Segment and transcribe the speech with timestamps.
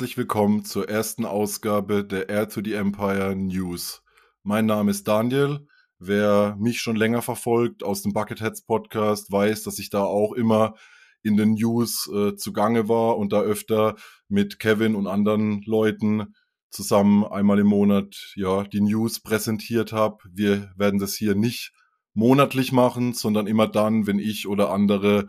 [0.00, 4.02] herzlich willkommen zur ersten Ausgabe der Air to the Empire News.
[4.42, 5.66] Mein Name ist Daniel.
[5.98, 10.72] Wer mich schon länger verfolgt aus dem Bucketheads Podcast, weiß, dass ich da auch immer
[11.22, 16.34] in den News äh, zugange war und da öfter mit Kevin und anderen Leuten
[16.70, 20.16] zusammen einmal im Monat ja die News präsentiert habe.
[20.32, 21.72] Wir werden das hier nicht
[22.14, 25.28] monatlich machen, sondern immer dann, wenn ich oder andere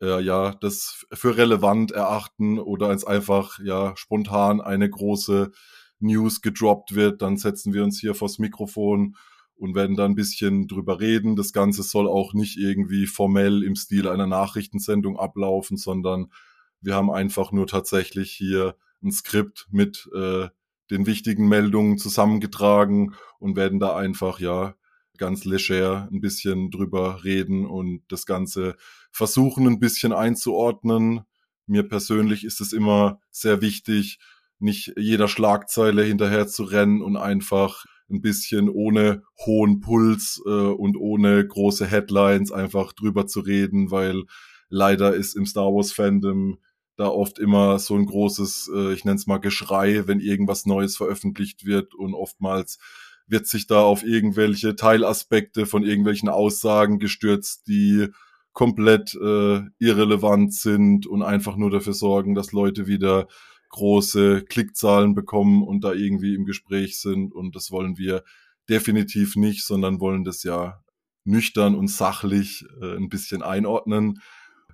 [0.00, 5.52] äh, ja das für relevant erachten oder als einfach ja spontan eine große
[6.00, 9.16] News gedroppt wird, dann setzen wir uns hier vors Mikrofon
[9.54, 11.36] und werden da ein bisschen drüber reden.
[11.36, 16.32] Das Ganze soll auch nicht irgendwie formell im Stil einer Nachrichtensendung ablaufen, sondern
[16.80, 20.48] wir haben einfach nur tatsächlich hier ein Skript mit äh,
[20.90, 24.74] den wichtigen Meldungen zusammengetragen und werden da einfach ja
[25.16, 28.76] ganz leger ein bisschen drüber reden und das Ganze
[29.12, 31.20] versuchen ein bisschen einzuordnen.
[31.66, 34.18] Mir persönlich ist es immer sehr wichtig,
[34.58, 40.96] nicht jeder Schlagzeile hinterher zu rennen und einfach ein bisschen ohne hohen Puls äh, und
[40.96, 44.24] ohne große Headlines einfach drüber zu reden, weil
[44.68, 46.58] leider ist im Star Wars Fandom
[46.96, 50.96] da oft immer so ein großes, äh, ich nenne es mal Geschrei, wenn irgendwas Neues
[50.96, 52.78] veröffentlicht wird und oftmals
[53.26, 58.08] wird sich da auf irgendwelche Teilaspekte von irgendwelchen Aussagen gestürzt, die
[58.52, 63.28] komplett äh, irrelevant sind und einfach nur dafür sorgen, dass Leute wieder
[63.70, 67.34] große Klickzahlen bekommen und da irgendwie im Gespräch sind.
[67.34, 68.22] Und das wollen wir
[68.68, 70.82] definitiv nicht, sondern wollen das ja
[71.24, 74.20] nüchtern und sachlich äh, ein bisschen einordnen.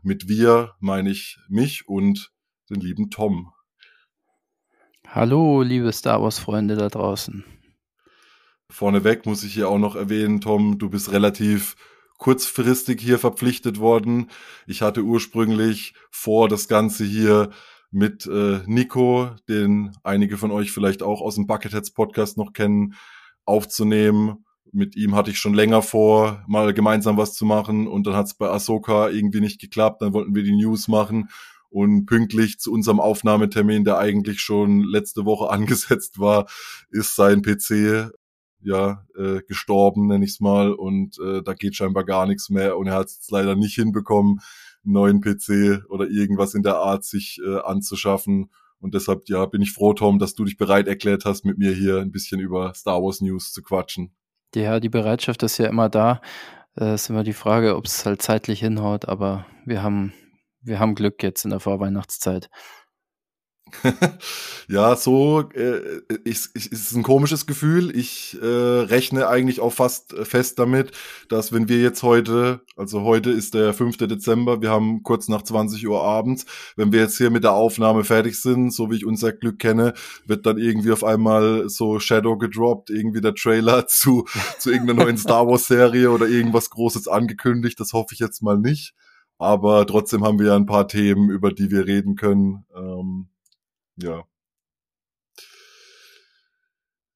[0.03, 2.33] Mit wir meine ich mich und
[2.71, 3.53] den lieben Tom.
[5.07, 7.45] Hallo, liebe Star Wars-Freunde da draußen.
[8.71, 11.77] Vorneweg muss ich hier auch noch erwähnen, Tom, du bist relativ
[12.19, 14.31] kurzfristig hier verpflichtet worden.
[14.67, 17.51] Ich hatte ursprünglich vor, das Ganze hier
[17.91, 22.95] mit äh, Nico, den einige von euch vielleicht auch aus dem Bucketheads Podcast noch kennen,
[23.45, 24.45] aufzunehmen.
[24.73, 28.27] Mit ihm hatte ich schon länger vor, mal gemeinsam was zu machen und dann hat
[28.27, 30.03] es bei Ahsoka irgendwie nicht geklappt.
[30.03, 31.31] Dann wollten wir die News machen
[31.71, 36.47] und pünktlich zu unserem Aufnahmetermin, der eigentlich schon letzte Woche angesetzt war,
[36.91, 38.11] ist sein PC
[38.61, 42.77] ja äh, gestorben, nenne ich es mal, und äh, da geht scheinbar gar nichts mehr
[42.77, 44.41] und er hat es leider nicht hinbekommen,
[44.85, 48.51] einen neuen PC oder irgendwas in der Art sich äh, anzuschaffen.
[48.81, 51.73] Und deshalb, ja, bin ich froh, Tom, dass du dich bereit erklärt hast, mit mir
[51.73, 54.15] hier ein bisschen über Star Wars News zu quatschen.
[54.55, 56.21] Ja, die Bereitschaft ist ja immer da.
[56.79, 60.13] Äh, ist immer die Frage, ob es halt zeitlich hinhaut, aber wir haben,
[60.61, 62.49] wir haben Glück jetzt in der Vorweihnachtszeit.
[64.69, 67.97] ja, so äh, ist, ist ein komisches Gefühl.
[67.97, 70.93] Ich äh, rechne eigentlich auch fast fest damit,
[71.29, 73.97] dass wenn wir jetzt heute, also heute ist der 5.
[73.99, 76.47] Dezember, wir haben kurz nach 20 Uhr abends,
[76.77, 79.95] wenn wir jetzt hier mit der Aufnahme fertig sind, so wie ich unser Glück kenne,
[80.27, 84.27] wird dann irgendwie auf einmal so Shadow gedroppt, irgendwie der Trailer zu,
[84.59, 87.79] zu irgendeiner neuen Star Wars Serie oder irgendwas Großes angekündigt.
[87.81, 88.95] Das hoffe ich jetzt mal nicht.
[89.39, 92.65] Aber trotzdem haben wir ja ein paar Themen, über die wir reden können.
[92.77, 93.29] Ähm,
[93.99, 94.25] ja.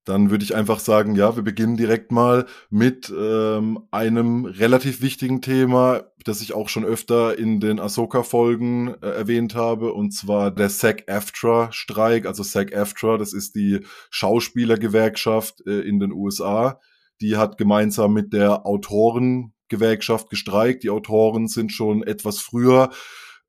[0.04, 5.42] Dann würde ich einfach sagen, ja, wir beginnen direkt mal mit ähm, einem relativ wichtigen
[5.42, 10.70] Thema, das ich auch schon öfter in den Ahsoka-Folgen äh, erwähnt habe, und zwar der
[10.70, 12.26] SAG-AFTRA-Streik.
[12.26, 16.80] Also SAG-AFTRA, das ist die Schauspielergewerkschaft äh, in den USA.
[17.20, 20.82] Die hat gemeinsam mit der Autorengewerkschaft gestreikt.
[20.82, 22.90] Die Autoren sind schon etwas früher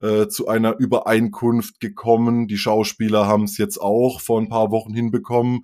[0.04, 2.48] äh, zu einer Übereinkunft gekommen.
[2.50, 5.62] Die Schauspieler haben es jetzt auch vor ein paar Wochen hinbekommen.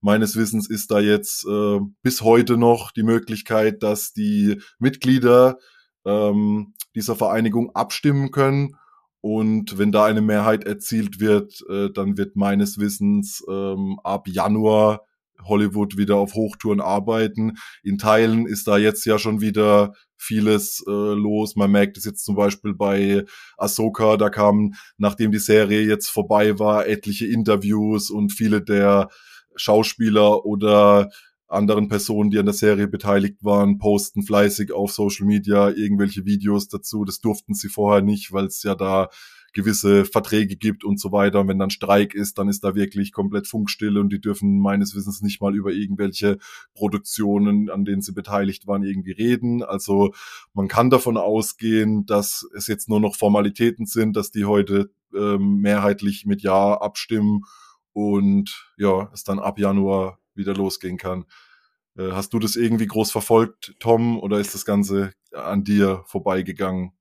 [0.00, 5.58] Meines Wissens ist da jetzt äh, bis heute noch die Möglichkeit, dass die Mitglieder
[6.04, 8.76] ähm, dieser Vereinigung abstimmen können.
[9.22, 15.04] Und wenn da eine Mehrheit erzielt wird, äh, dann wird meines Wissens ähm, ab Januar
[15.44, 17.56] Hollywood wieder auf Hochtouren arbeiten.
[17.82, 21.56] In Teilen ist da jetzt ja schon wieder vieles äh, los.
[21.56, 23.24] Man merkt es jetzt zum Beispiel bei
[23.56, 29.08] Ahsoka, da kamen, nachdem die Serie jetzt vorbei war, etliche Interviews und viele der
[29.56, 31.10] Schauspieler oder
[31.48, 36.68] anderen Personen, die an der Serie beteiligt waren, posten fleißig auf Social Media irgendwelche Videos
[36.68, 37.04] dazu.
[37.04, 39.08] Das durften sie vorher nicht, weil es ja da
[39.52, 41.40] gewisse Verträge gibt und so weiter.
[41.40, 44.94] Und wenn dann Streik ist, dann ist da wirklich komplett Funkstille und die dürfen meines
[44.94, 46.38] Wissens nicht mal über irgendwelche
[46.74, 49.62] Produktionen, an denen sie beteiligt waren, irgendwie reden.
[49.62, 50.12] Also
[50.52, 55.56] man kann davon ausgehen, dass es jetzt nur noch Formalitäten sind, dass die heute ähm,
[55.60, 57.42] mehrheitlich mit Ja abstimmen
[57.92, 61.24] und ja, es dann ab Januar wieder losgehen kann.
[61.96, 66.92] Äh, hast du das irgendwie groß verfolgt, Tom, oder ist das Ganze an dir vorbeigegangen?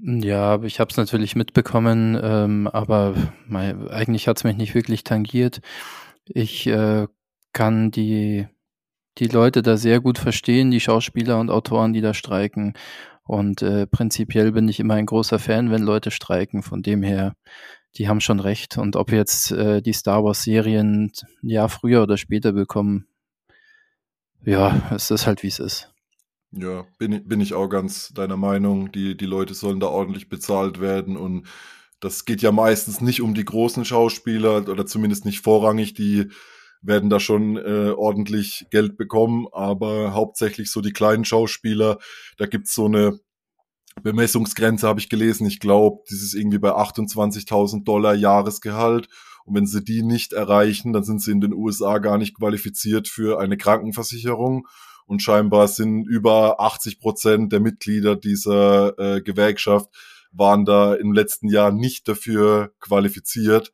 [0.00, 3.14] Ja, ich habe es natürlich mitbekommen, ähm, aber
[3.46, 5.60] mein, eigentlich hat es mich nicht wirklich tangiert.
[6.26, 7.08] Ich äh,
[7.52, 8.46] kann die,
[9.18, 12.74] die Leute da sehr gut verstehen, die Schauspieler und Autoren, die da streiken.
[13.24, 16.62] Und äh, prinzipiell bin ich immer ein großer Fan, wenn Leute streiken.
[16.62, 17.34] Von dem her,
[17.96, 18.78] die haben schon recht.
[18.78, 21.12] Und ob jetzt äh, die Star Wars-Serien
[21.42, 23.08] ein Jahr früher oder später bekommen,
[24.44, 25.92] ja, es ist halt, wie es ist.
[26.52, 28.90] Ja, bin, bin ich auch ganz deiner Meinung.
[28.92, 31.46] Die, die Leute sollen da ordentlich bezahlt werden und
[32.00, 35.94] das geht ja meistens nicht um die großen Schauspieler oder zumindest nicht vorrangig.
[35.94, 36.28] Die
[36.80, 41.98] werden da schon äh, ordentlich Geld bekommen, aber hauptsächlich so die kleinen Schauspieler,
[42.36, 43.18] da gibt's so eine
[44.02, 45.46] Bemessungsgrenze, habe ich gelesen.
[45.46, 49.08] Ich glaube, das ist irgendwie bei 28.000 Dollar Jahresgehalt.
[49.44, 53.08] Und wenn sie die nicht erreichen, dann sind sie in den USA gar nicht qualifiziert
[53.08, 54.68] für eine Krankenversicherung.
[55.08, 59.88] Und scheinbar sind über 80 Prozent der Mitglieder dieser äh, Gewerkschaft
[60.32, 63.72] waren da im letzten Jahr nicht dafür qualifiziert.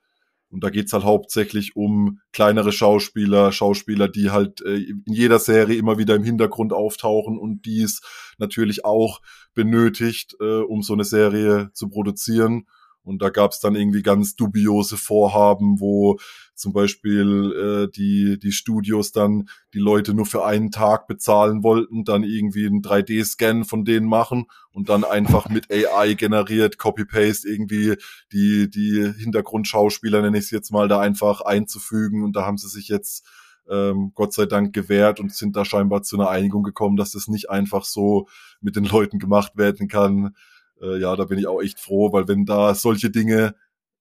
[0.48, 5.76] Und da geht's halt hauptsächlich um kleinere Schauspieler, Schauspieler, die halt äh, in jeder Serie
[5.76, 8.00] immer wieder im Hintergrund auftauchen und dies
[8.38, 9.20] natürlich auch
[9.54, 12.66] benötigt, äh, um so eine Serie zu produzieren.
[13.04, 16.18] Und da gab es dann irgendwie ganz dubiose Vorhaben, wo
[16.54, 22.04] zum Beispiel äh, die, die Studios dann die Leute nur für einen Tag bezahlen wollten,
[22.04, 27.96] dann irgendwie einen 3D-Scan von denen machen und dann einfach mit AI generiert, Copy-Paste irgendwie
[28.32, 32.24] die, die Hintergrundschauspieler, nenne ich es jetzt mal, da einfach einzufügen.
[32.24, 33.26] Und da haben sie sich jetzt
[33.68, 37.28] ähm, Gott sei Dank gewährt und sind da scheinbar zu einer Einigung gekommen, dass das
[37.28, 38.28] nicht einfach so
[38.60, 40.34] mit den Leuten gemacht werden kann,
[40.80, 43.54] äh, ja, da bin ich auch echt froh, weil wenn da solche Dinge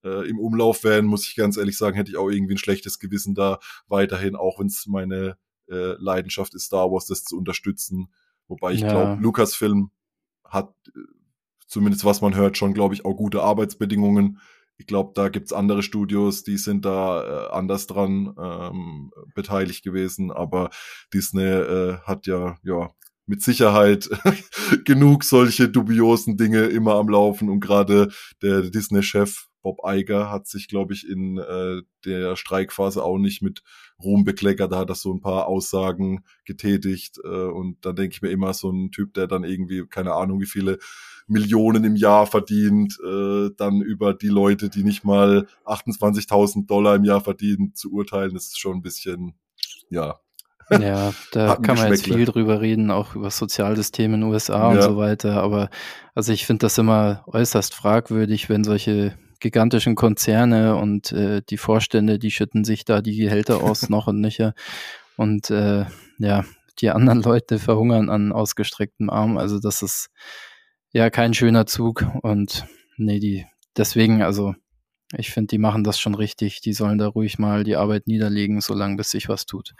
[0.03, 2.99] äh, im Umlauf wären, muss ich ganz ehrlich sagen, hätte ich auch irgendwie ein schlechtes
[2.99, 5.37] Gewissen da weiterhin, auch wenn es meine
[5.69, 8.13] äh, Leidenschaft ist, Star Wars das zu unterstützen.
[8.47, 8.89] Wobei ich ja.
[8.89, 9.91] glaube, Lucasfilm
[10.45, 10.99] hat, äh,
[11.67, 14.39] zumindest was man hört, schon, glaube ich, auch gute Arbeitsbedingungen.
[14.77, 20.31] Ich glaube, da gibt's andere Studios, die sind da äh, anders dran ähm, beteiligt gewesen,
[20.31, 20.71] aber
[21.13, 22.91] Disney äh, hat ja, ja
[23.25, 24.09] mit Sicherheit
[24.85, 28.11] genug solche dubiosen Dinge immer am Laufen und gerade
[28.41, 33.63] der Disney-Chef Bob Iger hat sich, glaube ich, in äh, der Streikphase auch nicht mit
[33.97, 34.73] Ruhm bekleckert.
[34.73, 38.53] Da hat er so ein paar Aussagen getätigt äh, und da denke ich mir immer
[38.53, 40.79] so ein Typ, der dann irgendwie keine Ahnung wie viele
[41.27, 47.05] Millionen im Jahr verdient, äh, dann über die Leute, die nicht mal 28.000 Dollar im
[47.05, 49.33] Jahr verdienen, zu urteilen, das ist schon ein bisschen,
[49.89, 50.19] ja,
[50.69, 54.67] ja, da kann man jetzt viel drüber reden, auch über Sozialsysteme in den USA ja.
[54.69, 55.41] und so weiter.
[55.41, 55.69] Aber
[56.15, 62.17] also ich finde das immer äußerst fragwürdig, wenn solche gigantischen Konzerne und äh, die Vorstände,
[62.17, 64.53] die schütten sich da die Gehälter aus noch und nöcher.
[65.17, 65.85] Und äh,
[66.17, 66.45] ja,
[66.79, 69.37] die anderen Leute verhungern an ausgestrecktem Arm.
[69.37, 70.09] Also das ist
[70.91, 72.05] ja kein schöner Zug.
[72.21, 72.65] Und
[72.97, 73.45] nee, die
[73.77, 74.55] deswegen, also
[75.15, 76.61] ich finde, die machen das schon richtig.
[76.61, 79.73] Die sollen da ruhig mal die Arbeit niederlegen, solange bis sich was tut.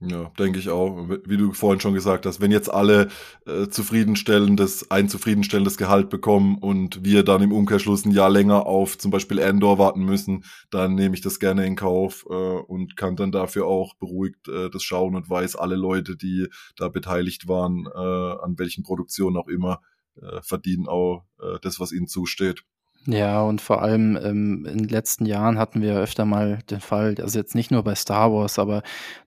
[0.00, 1.08] Ja, denke ich auch.
[1.26, 3.08] Wie du vorhin schon gesagt hast, wenn jetzt alle
[3.46, 8.96] äh, zufriedenstellendes, ein zufriedenstellendes Gehalt bekommen und wir dann im Umkehrschluss ein Jahr länger auf
[8.96, 13.16] zum Beispiel Endor warten müssen, dann nehme ich das gerne in Kauf äh, und kann
[13.16, 16.46] dann dafür auch beruhigt äh, das schauen und weiß, alle Leute, die
[16.76, 19.80] da beteiligt waren, äh, an welchen Produktionen auch immer,
[20.22, 22.62] äh, verdienen auch äh, das, was ihnen zusteht.
[23.10, 27.14] Ja, und vor allem ähm, in den letzten Jahren hatten wir öfter mal den Fall,
[27.22, 28.82] also jetzt nicht nur bei Star Wars, aber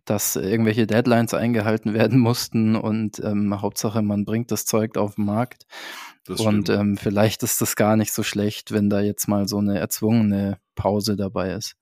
[0.06, 5.26] dass irgendwelche Deadlines eingehalten werden mussten und ähm, Hauptsache man bringt das Zeug auf den
[5.26, 5.66] Markt.
[6.26, 9.58] Das und ähm, vielleicht ist das gar nicht so schlecht, wenn da jetzt mal so
[9.58, 11.76] eine erzwungene Pause dabei ist.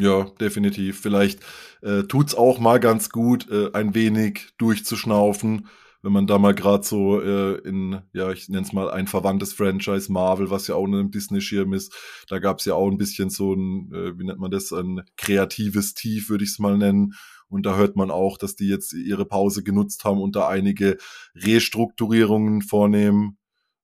[0.00, 1.00] Ja, definitiv.
[1.00, 1.38] Vielleicht
[1.80, 5.68] äh, tut's auch mal ganz gut, äh, ein wenig durchzuschnaufen
[6.02, 9.52] wenn man da mal gerade so äh, in, ja, ich nenne es mal ein verwandtes
[9.52, 11.94] Franchise, Marvel, was ja auch in einem Disney-Schirm ist,
[12.28, 15.02] da gab es ja auch ein bisschen so ein, äh, wie nennt man das, ein
[15.16, 17.14] kreatives Tief, würde ich es mal nennen.
[17.48, 20.96] Und da hört man auch, dass die jetzt ihre Pause genutzt haben und da einige
[21.34, 23.38] Restrukturierungen vornehmen.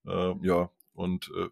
[0.06, 1.48] Äh, ja, und äh,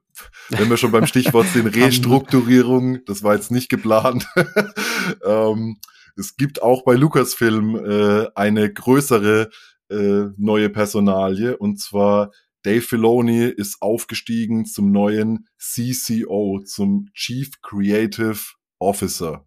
[0.58, 4.26] wenn wir schon beim Stichwort sind, Restrukturierung, das war jetzt nicht geplant.
[5.24, 5.78] ähm,
[6.16, 9.50] es gibt auch bei Lucasfilm äh, eine größere
[9.90, 12.30] äh, neue Personalie und zwar
[12.62, 18.38] Dave Filoni ist aufgestiegen zum neuen CCO, zum Chief Creative
[18.78, 19.44] Officer.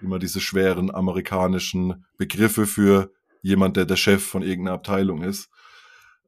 [0.00, 5.50] Immer diese schweren amerikanischen Begriffe für jemand, der der Chef von irgendeiner Abteilung ist.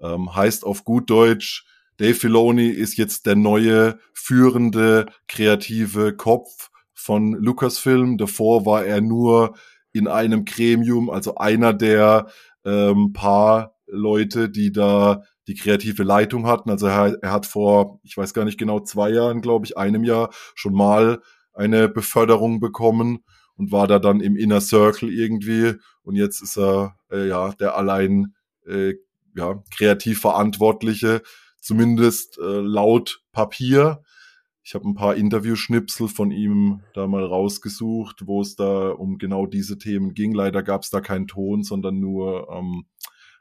[0.00, 1.64] Ähm, heißt auf gut Deutsch,
[1.99, 8.19] Dave Filoni ist jetzt der neue führende kreative Kopf von Lucasfilm.
[8.19, 9.54] Davor war er nur
[9.92, 12.26] in einem Gremium, also einer der
[12.64, 16.71] ähm, paar Leute, die da die kreative Leitung hatten.
[16.71, 20.04] Also er, er hat vor, ich weiß gar nicht genau, zwei Jahren, glaube ich, einem
[20.04, 21.21] Jahr schon mal
[21.52, 23.25] eine Beförderung bekommen
[23.57, 25.75] und war da dann im Inner Circle irgendwie.
[26.02, 28.35] Und jetzt ist er äh, ja der allein
[28.66, 28.95] äh,
[29.35, 31.23] ja, kreativ Verantwortliche,
[31.61, 34.02] zumindest äh, laut Papier.
[34.64, 39.47] Ich habe ein paar Interviewschnipsel von ihm da mal rausgesucht, wo es da um genau
[39.47, 40.33] diese Themen ging.
[40.33, 42.87] Leider gab es da keinen Ton, sondern nur ähm,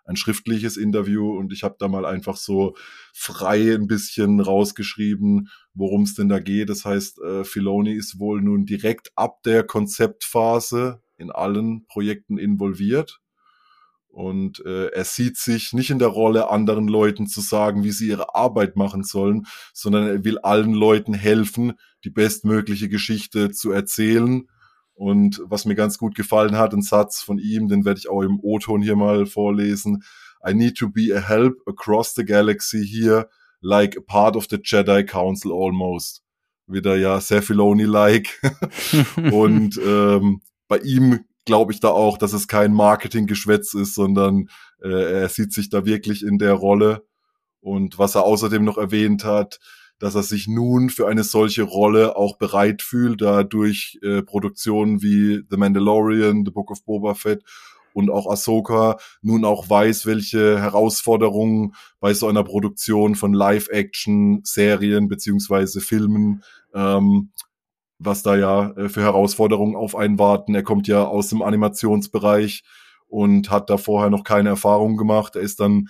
[0.06, 2.75] ein schriftliches Interview und ich habe da mal einfach so
[3.13, 6.70] frei ein bisschen rausgeschrieben, worum es denn da geht.
[6.70, 13.22] Das heißt, äh, Filoni ist wohl nun direkt ab der Konzeptphase in allen Projekten involviert.
[14.12, 18.10] Und äh, er sieht sich nicht in der Rolle, anderen Leuten zu sagen, wie sie
[18.10, 24.50] ihre Arbeit machen sollen, sondern er will allen Leuten helfen, die bestmögliche Geschichte zu erzählen.
[24.94, 28.22] Und was mir ganz gut gefallen hat, ein Satz von ihm, den werde ich auch
[28.22, 30.03] im O-Ton hier mal vorlesen.
[30.46, 33.30] I need to be a help across the galaxy here,
[33.62, 36.22] like a part of the Jedi Council almost.
[36.68, 38.41] Wieder ja sehr Filoni-like.
[39.32, 44.50] Und ähm, bei ihm glaube ich da auch, dass es kein Marketinggeschwätz ist, sondern
[44.84, 47.04] äh, er sieht sich da wirklich in der Rolle.
[47.62, 49.60] Und was er außerdem noch erwähnt hat,
[50.00, 55.04] dass er sich nun für eine solche Rolle auch bereit fühlt, da durch äh, Produktionen
[55.04, 57.44] wie The Mandalorian, The Book of Boba Fett
[57.94, 65.82] und auch Ahsoka nun auch weiß, welche Herausforderungen bei so einer Produktion von Live-Action-Serien beziehungsweise
[65.82, 66.44] Filmen
[66.74, 67.32] ähm,
[68.03, 70.55] was da ja äh, für Herausforderungen auf einen warten.
[70.55, 72.63] Er kommt ja aus dem Animationsbereich
[73.08, 75.36] und hat da vorher noch keine Erfahrung gemacht.
[75.36, 75.89] Er ist dann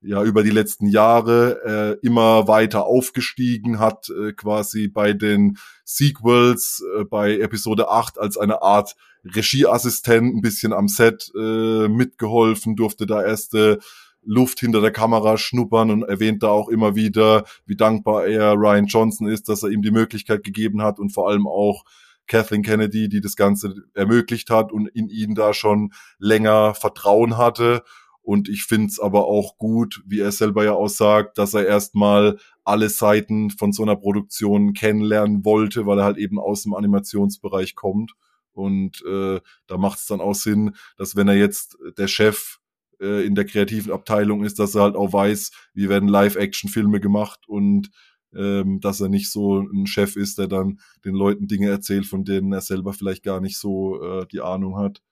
[0.00, 6.82] ja über die letzten Jahre äh, immer weiter aufgestiegen, hat äh, quasi bei den Sequels
[6.98, 13.06] äh, bei Episode 8 als eine Art Regieassistent ein bisschen am Set äh, mitgeholfen, durfte
[13.06, 13.78] da erste
[14.24, 18.86] Luft hinter der Kamera schnuppern und erwähnt da auch immer wieder, wie dankbar er Ryan
[18.86, 21.84] Johnson ist, dass er ihm die Möglichkeit gegeben hat und vor allem auch
[22.26, 27.82] Kathleen Kennedy, die das Ganze ermöglicht hat und in ihn da schon länger Vertrauen hatte.
[28.22, 31.66] Und ich finde es aber auch gut, wie er selber ja auch sagt, dass er
[31.66, 36.74] erstmal alle Seiten von so einer Produktion kennenlernen wollte, weil er halt eben aus dem
[36.74, 38.12] Animationsbereich kommt.
[38.52, 42.58] Und äh, da macht es dann auch Sinn, dass wenn er jetzt der Chef
[43.02, 47.40] äh, in der kreativen Abteilung ist, dass er halt auch weiß, wie werden Live-Action-Filme gemacht
[47.48, 47.90] und
[48.34, 52.24] ähm, dass er nicht so ein Chef ist, der dann den Leuten Dinge erzählt, von
[52.24, 55.02] denen er selber vielleicht gar nicht so äh, die Ahnung hat.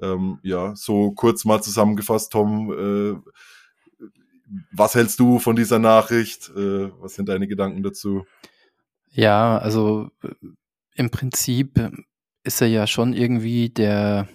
[0.00, 3.30] Ähm, ja, so kurz mal zusammengefasst, Tom, äh,
[4.72, 6.50] was hältst du von dieser Nachricht?
[6.50, 8.24] Äh, was sind deine Gedanken dazu?
[9.10, 10.10] Ja, also
[10.94, 11.90] im Prinzip
[12.44, 14.28] ist er ja schon irgendwie der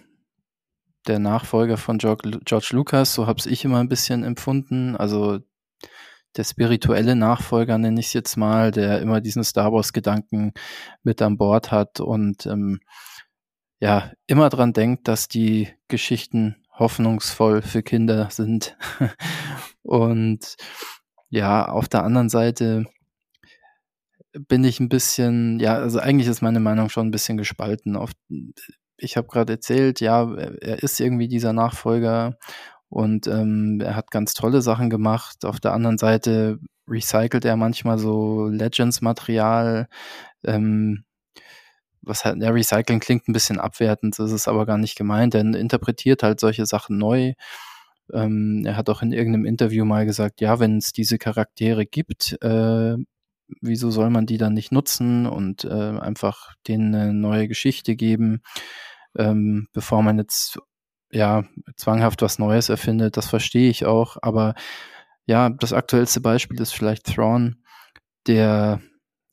[1.07, 4.95] der Nachfolger von George, Lucas, so habe ich immer ein bisschen empfunden.
[4.95, 5.39] Also
[6.36, 10.53] der spirituelle Nachfolger, nenne ich es jetzt mal, der immer diesen Star Wars-Gedanken
[11.03, 12.79] mit an Bord hat und ähm,
[13.79, 18.77] ja, immer dran denkt, dass die Geschichten hoffnungsvoll für Kinder sind.
[19.83, 20.55] und
[21.29, 22.86] ja, auf der anderen Seite
[24.33, 27.95] bin ich ein bisschen, ja, also eigentlich ist meine Meinung schon ein bisschen gespalten.
[27.95, 28.12] Auf,
[28.97, 32.38] ich habe gerade erzählt, ja, er ist irgendwie dieser Nachfolger
[32.89, 35.45] und ähm, er hat ganz tolle Sachen gemacht.
[35.45, 39.88] Auf der anderen Seite recycelt er manchmal so Legends-Material.
[40.45, 41.05] Ähm,
[42.01, 45.35] was halt, ja, Recycling klingt ein bisschen abwertend, das ist aber gar nicht gemeint.
[45.35, 47.33] Er interpretiert halt solche Sachen neu.
[48.13, 52.38] Ähm, er hat auch in irgendeinem Interview mal gesagt, ja, wenn es diese Charaktere gibt,
[52.41, 52.95] äh,
[53.62, 58.41] wieso soll man die dann nicht nutzen und äh, einfach denen eine neue Geschichte geben,
[59.17, 60.60] ähm, bevor man jetzt
[61.12, 61.43] ja
[61.75, 63.17] zwanghaft was Neues erfindet.
[63.17, 64.55] Das verstehe ich auch, aber
[65.25, 67.63] ja, das aktuellste Beispiel ist vielleicht Thrawn,
[68.27, 68.81] der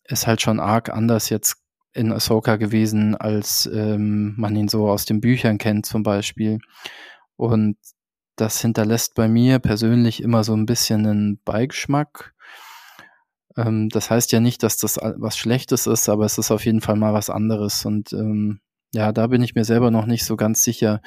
[0.05, 1.57] ist halt schon arg anders jetzt
[1.93, 6.59] in Ahsoka gewesen, als ähm, man ihn so aus den Büchern kennt zum Beispiel.
[7.37, 7.77] Und
[8.37, 12.35] das hinterlässt bei mir persönlich immer so ein bisschen einen Beigeschmack.
[13.67, 16.81] Ähm, das heißt ja nicht, dass das was Schlechtes ist, aber es ist auf jeden
[16.81, 17.85] Fall mal was anderes.
[17.85, 18.61] Und ähm,
[18.93, 21.01] ja, da bin ich mir selber noch nicht so ganz sicher,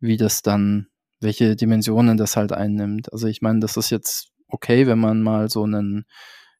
[0.00, 0.88] wie das dann,
[1.20, 3.12] welche Dimensionen das halt einnimmt.
[3.12, 6.04] Also ich meine, das ist jetzt okay, wenn man mal so einen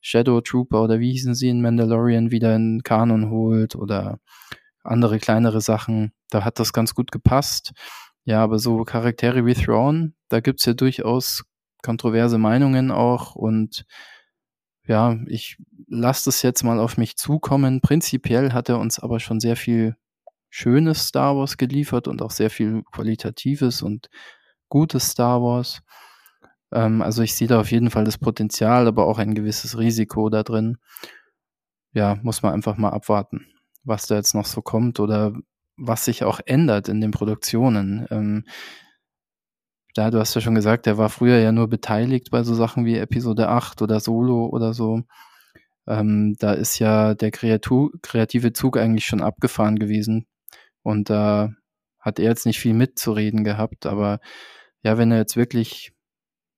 [0.00, 4.18] Shadow Trooper oder wie hießen sie in Mandalorian wieder in Kanon holt oder
[4.82, 6.12] andere kleinere Sachen.
[6.30, 7.72] Da hat das ganz gut gepasst.
[8.24, 11.44] Ja, aber so Charaktere wie Thrawn, da gibt's ja durchaus
[11.82, 13.84] kontroverse Meinungen auch und
[14.86, 17.80] ja, ich lasse das jetzt mal auf mich zukommen.
[17.80, 19.96] Prinzipiell hat er uns aber schon sehr viel
[20.50, 24.10] schönes Star Wars geliefert und auch sehr viel qualitatives und
[24.68, 25.82] gutes Star Wars.
[26.72, 30.28] Ähm, also ich sehe da auf jeden Fall das Potenzial, aber auch ein gewisses Risiko
[30.30, 30.78] da drin.
[31.92, 33.46] Ja, muss man einfach mal abwarten,
[33.84, 35.32] was da jetzt noch so kommt oder
[35.76, 38.06] was sich auch ändert in den Produktionen.
[38.10, 38.44] Ähm,
[39.94, 42.84] da, du hast ja schon gesagt, er war früher ja nur beteiligt bei so Sachen
[42.84, 45.02] wie Episode 8 oder Solo oder so.
[45.86, 50.26] Ähm, da ist ja der Kreatu kreative Zug eigentlich schon abgefahren gewesen.
[50.82, 51.50] Und da
[52.00, 53.86] hat er jetzt nicht viel mitzureden gehabt.
[53.86, 54.20] Aber
[54.82, 55.92] ja, wenn er jetzt wirklich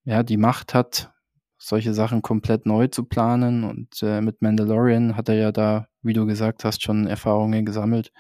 [0.05, 1.13] ja, die Macht hat,
[1.59, 6.13] solche Sachen komplett neu zu planen und äh, mit Mandalorian hat er ja da, wie
[6.13, 8.13] du gesagt hast, schon Erfahrungen gesammelt.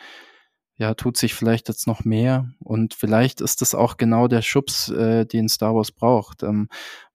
[0.76, 4.88] Ja, tut sich vielleicht jetzt noch mehr und vielleicht ist das auch genau der Schubs,
[4.90, 6.69] äh, den Star Wars braucht, ähm,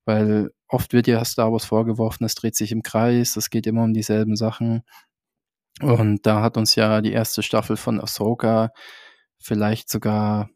[0.05, 3.83] weil oft wird ja Star Wars vorgeworfen, es dreht sich im Kreis, es geht immer
[3.83, 4.83] um dieselben Sachen
[5.81, 8.71] und da hat uns ja die erste Staffel von Ahsoka
[9.39, 10.49] vielleicht sogar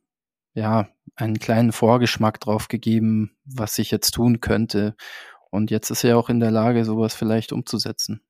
[0.54, 4.96] ja, einen kleinen Vorgeschmack drauf gegeben, was ich jetzt tun könnte.
[5.50, 8.22] Und jetzt ist er auch in der Lage, sowas vielleicht umzusetzen.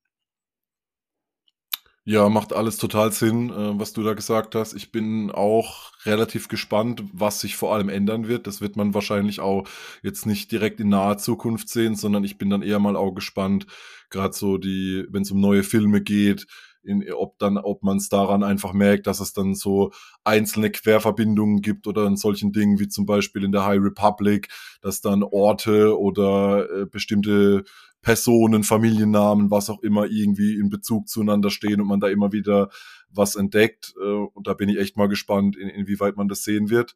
[2.06, 4.74] Ja, macht alles total Sinn, äh, was du da gesagt hast.
[4.74, 8.46] Ich bin auch relativ gespannt, was sich vor allem ändern wird.
[8.46, 9.66] Das wird man wahrscheinlich auch
[10.02, 13.68] jetzt nicht direkt in naher Zukunft sehen, sondern ich bin dann eher mal auch gespannt,
[14.10, 16.46] gerade so die, wenn es um neue Filme geht,
[16.84, 19.92] in, ob dann, ob man es daran einfach merkt, dass es dann so
[20.26, 24.50] einzelne Querverbindungen gibt oder in solchen Dingen wie zum Beispiel in der High Republic,
[24.82, 27.64] dass dann Orte oder äh, bestimmte
[28.04, 32.70] Personen, Familiennamen, was auch immer irgendwie in Bezug zueinander stehen und man da immer wieder
[33.10, 33.96] was entdeckt.
[34.00, 36.96] Äh, und da bin ich echt mal gespannt, in, inwieweit man das sehen wird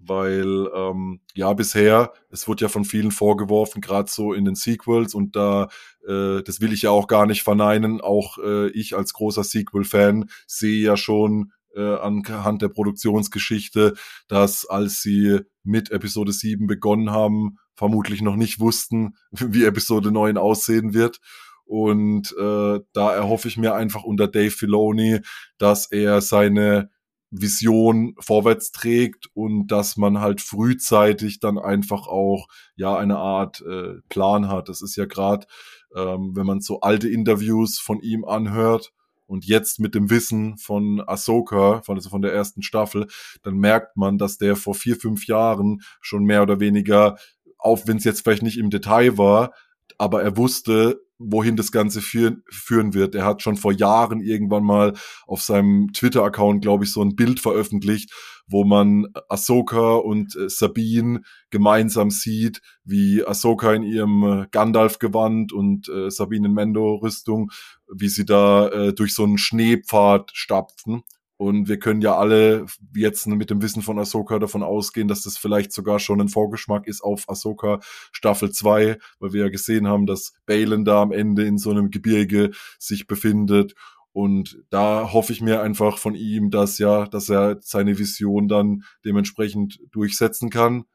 [0.00, 5.14] weil ähm, ja bisher, es wird ja von vielen vorgeworfen, gerade so in den Sequels
[5.14, 5.68] und da,
[6.06, 10.30] äh, das will ich ja auch gar nicht verneinen, auch äh, ich als großer Sequel-Fan
[10.46, 13.94] sehe ja schon äh, anhand der Produktionsgeschichte,
[14.28, 20.36] dass als sie mit Episode 7 begonnen haben, vermutlich noch nicht wussten, wie Episode 9
[20.36, 21.20] aussehen wird.
[21.64, 25.20] Und äh, da erhoffe ich mir einfach unter Dave Filoni,
[25.58, 26.90] dass er seine
[27.30, 33.96] Vision vorwärts trägt und dass man halt frühzeitig dann einfach auch ja eine Art äh,
[34.08, 34.70] Plan hat.
[34.70, 35.46] Das ist ja gerade,
[35.94, 38.92] ähm, wenn man so alte Interviews von ihm anhört
[39.26, 43.06] und jetzt mit dem Wissen von Ahsoka, von, also von der ersten Staffel,
[43.42, 47.18] dann merkt man, dass der vor vier, fünf Jahren schon mehr oder weniger,
[47.58, 49.52] auch wenn es jetzt vielleicht nicht im Detail war,
[49.98, 53.14] aber er wusste, wohin das Ganze führen, führen wird.
[53.14, 54.94] Er hat schon vor Jahren irgendwann mal
[55.26, 58.12] auf seinem Twitter-Account, glaube ich, so ein Bild veröffentlicht,
[58.46, 65.88] wo man Ahsoka und äh, Sabine gemeinsam sieht, wie Ahsoka in ihrem äh, Gandalf-Gewand und
[65.88, 67.50] äh, Sabine in Mendo-Rüstung,
[67.92, 71.02] wie sie da äh, durch so einen Schneepfad stapfen.
[71.38, 75.38] Und wir können ja alle jetzt mit dem Wissen von Ahsoka davon ausgehen, dass das
[75.38, 77.78] vielleicht sogar schon ein Vorgeschmack ist auf Ahsoka
[78.10, 81.90] Staffel 2, weil wir ja gesehen haben, dass Balen da am Ende in so einem
[81.90, 83.74] Gebirge sich befindet.
[84.10, 88.82] Und da hoffe ich mir einfach von ihm, dass ja, dass er seine Vision dann
[89.04, 90.86] dementsprechend durchsetzen kann.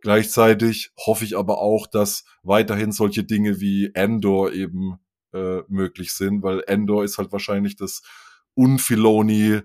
[0.00, 4.98] Gleichzeitig hoffe ich aber auch, dass weiterhin solche Dinge wie Endor eben
[5.34, 8.00] äh, möglich sind, weil Endor ist halt wahrscheinlich das
[8.54, 9.60] Unfiloni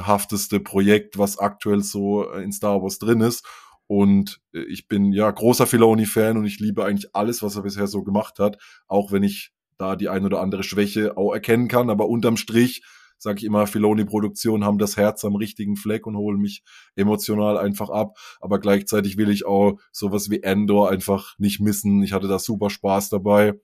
[0.00, 3.46] hafteste Projekt, was aktuell so äh, in Star Wars drin ist.
[3.86, 7.86] Und äh, ich bin ja großer Filoni-Fan und ich liebe eigentlich alles, was er bisher
[7.86, 11.90] so gemacht hat, auch wenn ich da die ein oder andere Schwäche auch erkennen kann.
[11.90, 12.82] Aber unterm Strich
[13.18, 16.62] sage ich immer, Filoni-Produktionen haben das Herz am richtigen Fleck und holen mich
[16.94, 18.16] emotional einfach ab.
[18.40, 22.02] Aber gleichzeitig will ich auch sowas wie Endor einfach nicht missen.
[22.02, 23.54] Ich hatte da super Spaß dabei.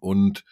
[0.00, 0.44] Und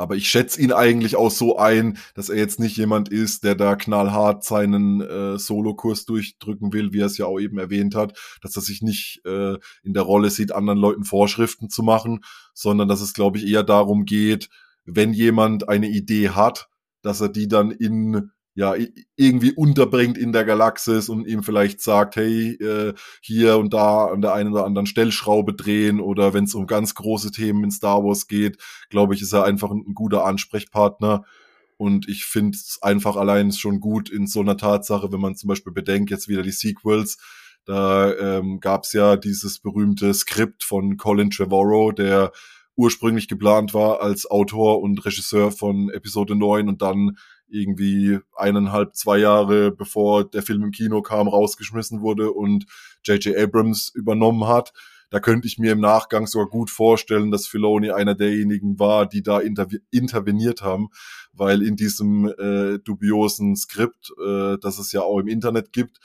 [0.00, 3.54] aber ich schätze ihn eigentlich auch so ein, dass er jetzt nicht jemand ist, der
[3.54, 8.18] da knallhart seinen äh, Solokurs durchdrücken will, wie er es ja auch eben erwähnt hat,
[8.40, 12.20] dass er sich nicht äh, in der Rolle sieht, anderen Leuten Vorschriften zu machen,
[12.54, 14.48] sondern dass es, glaube ich, eher darum geht,
[14.84, 16.68] wenn jemand eine Idee hat,
[17.02, 18.74] dass er die dann in ja
[19.16, 24.22] irgendwie unterbringt in der Galaxis und ihm vielleicht sagt, hey, äh, hier und da an
[24.22, 28.02] der einen oder anderen Stellschraube drehen oder wenn es um ganz große Themen in Star
[28.04, 28.58] Wars geht,
[28.88, 31.24] glaube ich, ist er einfach ein, guter Ansprechpartner.
[31.76, 35.48] Und ich finde es einfach allein schon gut in so einer Tatsache, wenn man zum
[35.48, 37.16] Beispiel bedenkt, jetzt wieder die Sequels,
[37.64, 42.32] da ähm, gab es ja dieses berühmte Skript von Colin Trevorrow, der
[42.76, 47.16] ursprünglich geplant war als Autor und Regisseur von Episode 9 und dann
[47.50, 52.66] irgendwie eineinhalb, zwei Jahre bevor der Film im Kino kam, rausgeschmissen wurde und
[53.04, 53.36] J.J.
[53.36, 54.72] Abrams übernommen hat.
[55.10, 59.22] Da könnte ich mir im Nachgang sogar gut vorstellen, dass Filoni einer derjenigen war, die
[59.22, 60.88] da interveniert haben,
[61.32, 65.98] weil in diesem äh, dubiosen Skript, äh, das es ja auch im Internet gibt,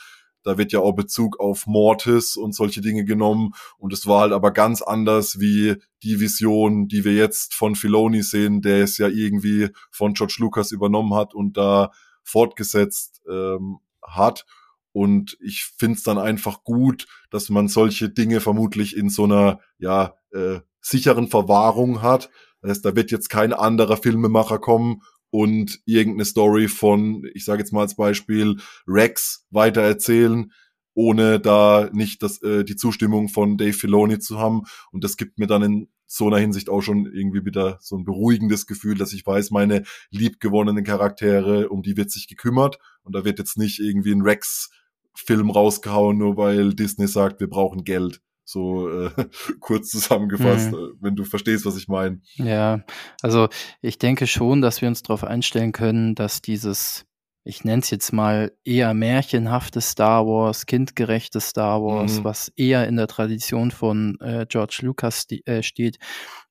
[0.45, 4.31] da wird ja auch Bezug auf Mortis und solche Dinge genommen und es war halt
[4.31, 9.07] aber ganz anders wie die Vision, die wir jetzt von Filoni sehen, der es ja
[9.07, 11.91] irgendwie von George Lucas übernommen hat und da
[12.23, 14.45] fortgesetzt ähm, hat.
[14.91, 20.13] Und ich find's dann einfach gut, dass man solche Dinge vermutlich in so einer ja
[20.31, 22.29] äh, sicheren Verwahrung hat.
[22.61, 27.59] Das heißt, da wird jetzt kein anderer Filmemacher kommen und irgendeine Story von, ich sage
[27.59, 28.57] jetzt mal als Beispiel,
[28.87, 30.51] Rex weitererzählen,
[30.93, 34.63] ohne da nicht das, äh, die Zustimmung von Dave Filoni zu haben.
[34.91, 38.05] Und das gibt mir dann in so einer Hinsicht auch schon irgendwie wieder so ein
[38.05, 42.79] beruhigendes Gefühl, dass ich weiß, meine liebgewonnenen Charaktere, um die wird sich gekümmert.
[43.03, 47.83] Und da wird jetzt nicht irgendwie ein Rex-Film rausgehauen, nur weil Disney sagt, wir brauchen
[47.83, 48.21] Geld.
[48.45, 49.09] So äh,
[49.59, 50.77] kurz zusammengefasst, mhm.
[50.77, 52.21] Äh, wenn du verstehst, was ich meine.
[52.35, 52.83] Ja,
[53.21, 53.49] also
[53.81, 57.05] ich denke schon, dass wir uns darauf einstellen können, dass dieses,
[57.43, 62.23] ich nenne es jetzt mal eher märchenhafte Star Wars, kindgerechte Star Wars, mhm.
[62.23, 65.97] was eher in der Tradition von äh, George Lucas äh, steht,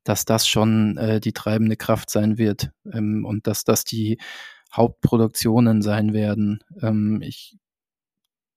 [0.03, 4.19] dass das schon äh, die treibende Kraft sein wird ähm, und dass das die
[4.73, 6.59] Hauptproduktionen sein werden.
[6.83, 7.57] Ähm, ich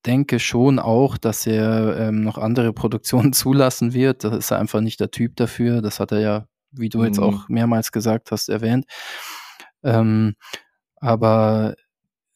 [0.07, 4.23] denke schon auch, dass er ähm, noch andere Produktionen zulassen wird.
[4.23, 5.81] Da ist er einfach nicht der Typ dafür.
[5.81, 7.05] Das hat er ja, wie du mhm.
[7.05, 8.85] jetzt auch mehrmals gesagt hast, erwähnt.
[9.83, 10.35] Ähm,
[10.95, 11.75] aber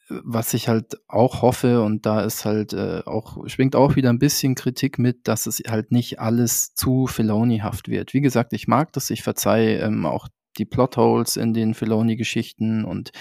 [0.09, 4.19] was ich halt auch hoffe, und da ist halt äh, auch, schwingt auch wieder ein
[4.19, 8.13] bisschen Kritik mit, dass es halt nicht alles zu Filoni-haft wird.
[8.13, 13.11] Wie gesagt, ich mag das, ich verzeihe ähm, auch die Plotholes in den Filoni-Geschichten und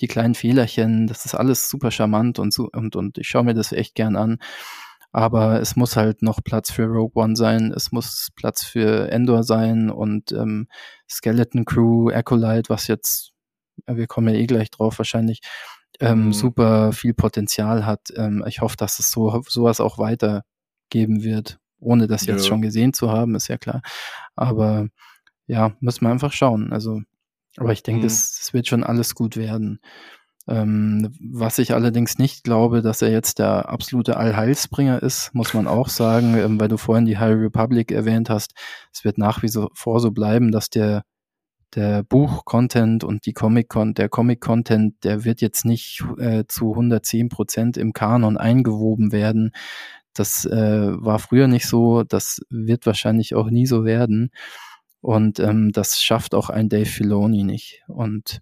[0.00, 3.54] die kleinen Fehlerchen, das ist alles super charmant und, so, und, und ich schaue mir
[3.54, 4.38] das echt gern an.
[5.10, 9.42] Aber es muss halt noch Platz für Rogue One sein, es muss Platz für Endor
[9.42, 10.68] sein und ähm,
[11.08, 13.32] Skeleton Crew, Acolyte, was jetzt,
[13.86, 15.40] wir kommen ja eh gleich drauf wahrscheinlich,
[16.00, 16.32] ähm, mhm.
[16.32, 18.12] super viel Potenzial hat.
[18.16, 22.48] Ähm, ich hoffe, dass es so sowas auch weitergeben wird, ohne das jetzt ja.
[22.48, 23.80] schon gesehen zu haben, ist ja klar.
[24.36, 24.88] Aber
[25.48, 26.72] ja, müssen wir einfach schauen.
[26.72, 27.02] Also,
[27.56, 28.06] aber ich denke, mhm.
[28.06, 29.80] es, wird schon alles gut werden.
[30.46, 35.66] Ähm, was ich allerdings nicht glaube, dass er jetzt der absolute Allheilsbringer ist, muss man
[35.66, 38.52] auch sagen, ähm, weil du vorhin die High Republic erwähnt hast.
[38.92, 41.02] Es wird nach wie vor so bleiben, dass der
[41.74, 47.76] der Buch-Content und die Comic-Content, der Comic-Content, der wird jetzt nicht äh, zu 110 Prozent
[47.76, 49.52] im Kanon eingewoben werden.
[50.14, 54.30] Das äh, war früher nicht so, das wird wahrscheinlich auch nie so werden.
[55.00, 57.82] Und ähm, das schafft auch ein Dave Filoni nicht.
[57.86, 58.40] Und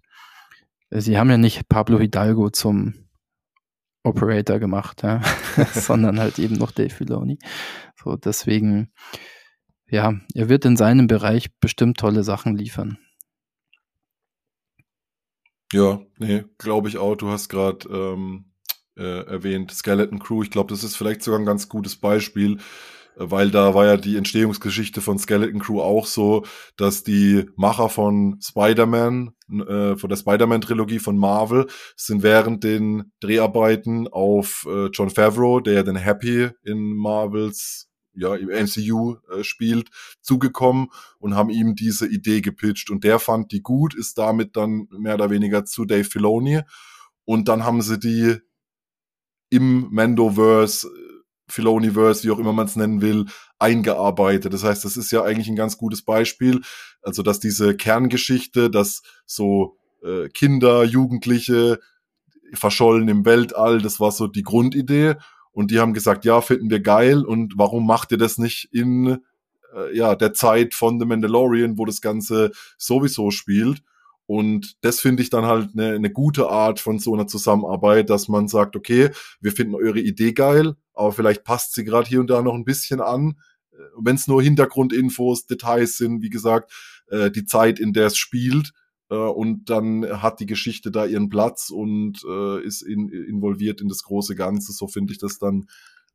[0.89, 3.07] äh, sie haben ja nicht Pablo Hidalgo zum
[4.03, 5.21] Operator gemacht, ja?
[5.73, 7.39] sondern halt eben noch Dave Filoni.
[8.01, 8.91] So, deswegen,
[9.87, 12.97] ja, er wird in seinem Bereich bestimmt tolle Sachen liefern.
[15.73, 17.15] Ja, nee, glaube ich auch.
[17.15, 18.45] Du hast gerade ähm,
[18.95, 20.41] äh, erwähnt Skeleton Crew.
[20.43, 22.59] Ich glaube, das ist vielleicht sogar ein ganz gutes Beispiel
[23.17, 28.39] weil da war ja die Entstehungsgeschichte von Skeleton Crew auch so, dass die Macher von
[28.41, 29.31] Spider-Man,
[29.67, 35.73] äh, von der Spider-Man-Trilogie von Marvel, sind während den Dreharbeiten auf äh, John Favreau, der
[35.73, 39.89] ja den Happy in Marvels ja, im MCU äh, spielt,
[40.21, 40.87] zugekommen
[41.19, 42.89] und haben ihm diese Idee gepitcht.
[42.89, 46.61] Und der fand die gut, ist damit dann mehr oder weniger zu Dave Filoni.
[47.25, 48.37] Und dann haben sie die
[49.49, 50.89] im Mandoverse
[51.49, 53.25] Filoniverse, wie auch immer man es nennen will,
[53.59, 54.53] eingearbeitet.
[54.53, 56.61] Das heißt, das ist ja eigentlich ein ganz gutes Beispiel.
[57.01, 61.79] Also, dass diese Kerngeschichte, dass so äh, Kinder, Jugendliche
[62.53, 65.15] verschollen im Weltall, das war so die Grundidee.
[65.51, 67.23] Und die haben gesagt, ja, finden wir geil.
[67.23, 69.17] Und warum macht ihr das nicht in
[69.73, 73.81] äh, ja, der Zeit von The Mandalorian, wo das Ganze sowieso spielt?
[74.27, 78.27] Und das finde ich dann halt eine, eine gute Art von so einer Zusammenarbeit, dass
[78.27, 79.09] man sagt, okay,
[79.39, 82.65] wir finden eure Idee geil, aber vielleicht passt sie gerade hier und da noch ein
[82.65, 83.39] bisschen an.
[83.71, 86.71] Äh, Wenn es nur Hintergrundinfos, Details sind, wie gesagt,
[87.09, 88.73] äh, die Zeit, in der es spielt,
[89.09, 93.87] äh, und dann hat die Geschichte da ihren Platz und äh, ist in, involviert in
[93.87, 94.73] das große Ganze.
[94.73, 95.67] So finde ich das dann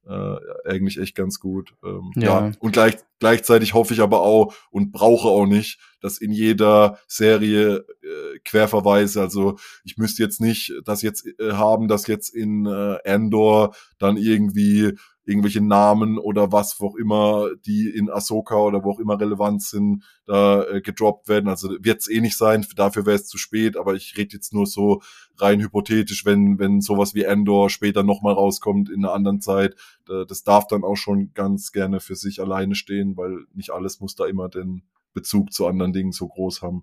[0.07, 0.37] äh,
[0.69, 1.75] eigentlich echt ganz gut.
[1.85, 2.47] Ähm, ja.
[2.47, 2.53] ja.
[2.59, 7.85] Und gleich, gleichzeitig hoffe ich aber auch und brauche auch nicht, dass in jeder Serie
[8.03, 12.97] äh, Querverweise, also ich müsste jetzt nicht das jetzt äh, haben, dass jetzt in äh,
[13.05, 18.99] Endor dann irgendwie irgendwelche Namen oder was auch immer, die in Ahsoka oder wo auch
[18.99, 21.49] immer relevant sind, da äh, gedroppt werden.
[21.49, 24.53] Also wird es eh nicht sein, dafür wäre es zu spät, aber ich rede jetzt
[24.53, 25.01] nur so
[25.39, 30.43] rein hypothetisch, wenn, wenn sowas wie Endor später nochmal rauskommt in einer anderen Zeit, das
[30.43, 34.27] darf dann auch schon ganz gerne für sich alleine stehen, weil nicht alles muss da
[34.27, 34.83] immer den
[35.15, 36.83] Bezug zu anderen Dingen so groß haben.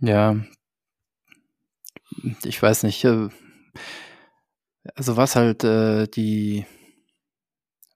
[0.00, 0.36] Ja,
[2.44, 3.28] ich weiß nicht, äh,
[4.94, 6.64] also was halt äh, die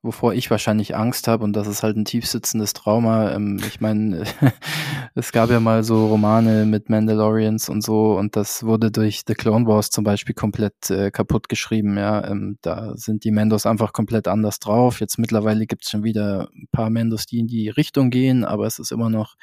[0.05, 3.33] wovor ich wahrscheinlich Angst habe, und das ist halt ein tiefsitzendes Trauma.
[3.33, 4.25] Ähm, ich meine,
[5.15, 9.35] es gab ja mal so Romane mit Mandalorians und so, und das wurde durch The
[9.35, 11.97] Clone Wars zum Beispiel komplett äh, kaputt geschrieben.
[11.97, 15.01] Ja, ähm, da sind die Mandos einfach komplett anders drauf.
[15.01, 18.67] Jetzt mittlerweile gibt es schon wieder ein paar Mandos, die in die Richtung gehen, aber
[18.67, 19.37] es ist immer noch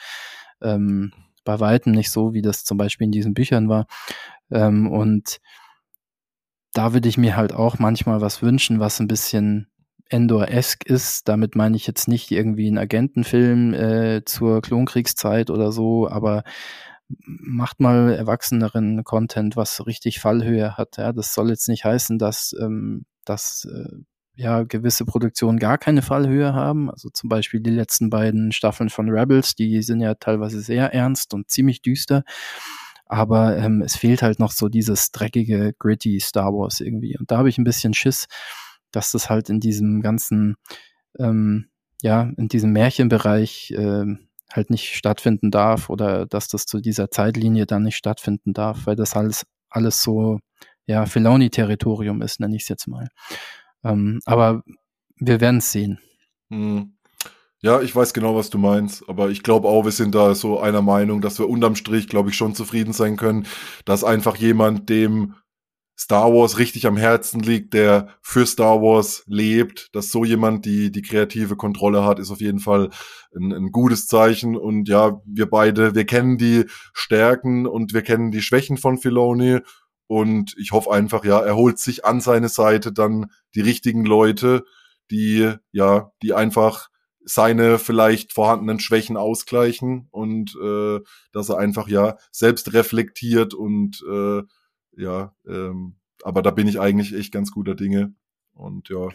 [0.62, 1.12] ähm,
[1.43, 3.88] bei weitem nicht so, wie das zum Beispiel in diesen Büchern war.
[4.52, 5.39] Ähm, und
[6.74, 9.67] da würde ich mir halt auch manchmal was wünschen, was ein bisschen
[10.12, 11.28] Endor-esque ist.
[11.28, 16.43] Damit meine ich jetzt nicht irgendwie einen Agentenfilm äh, zur Klonkriegszeit oder so, aber
[17.26, 20.97] macht mal erwachseneren Content, was richtig Fallhöhe hat.
[20.97, 23.97] Ja, das soll jetzt nicht heißen, dass, ähm, dass äh,
[24.36, 26.89] ja gewisse Produktionen gar keine Fallhöhe haben.
[26.89, 31.34] Also zum Beispiel die letzten beiden Staffeln von Rebels, die sind ja teilweise sehr ernst
[31.34, 32.24] und ziemlich düster.
[33.06, 37.17] Aber ähm, es fehlt halt noch so dieses dreckige, gritty Star Wars irgendwie.
[37.17, 38.28] Und da habe ich ein bisschen Schiss,
[38.91, 40.56] dass das halt in diesem ganzen,
[41.19, 41.69] ähm,
[42.01, 44.06] ja, in diesem Märchenbereich äh,
[44.51, 48.95] halt nicht stattfinden darf oder dass das zu dieser Zeitlinie dann nicht stattfinden darf, weil
[48.95, 50.39] das alles, alles so,
[50.86, 53.08] ja, Filoni-Territorium ist, nenne ich es jetzt mal.
[53.84, 54.63] Ähm, aber
[55.17, 55.99] wir werden es sehen.
[56.49, 56.97] Hm.
[57.63, 60.60] Ja, ich weiß genau, was du meinst, aber ich glaube auch, wir sind da so
[60.60, 63.45] einer Meinung, dass wir unterm Strich, glaube ich, schon zufrieden sein können,
[63.86, 65.36] dass einfach jemand, dem
[66.01, 70.91] Star Wars richtig am Herzen liegt, der für Star Wars lebt, dass so jemand die,
[70.91, 72.89] die kreative Kontrolle hat, ist auf jeden Fall
[73.35, 74.57] ein, ein gutes Zeichen.
[74.57, 79.59] Und ja, wir beide, wir kennen die Stärken und wir kennen die Schwächen von Filoni.
[80.07, 84.63] Und ich hoffe einfach, ja, er holt sich an seine Seite dann die richtigen Leute,
[85.11, 86.89] die, ja, die einfach
[87.23, 90.99] seine vielleicht vorhandenen Schwächen ausgleichen und äh,
[91.31, 94.41] dass er einfach ja selbst reflektiert und äh,
[94.95, 98.13] ja, ähm, aber da bin ich eigentlich echt ganz guter Dinge.
[98.54, 99.08] Und ja,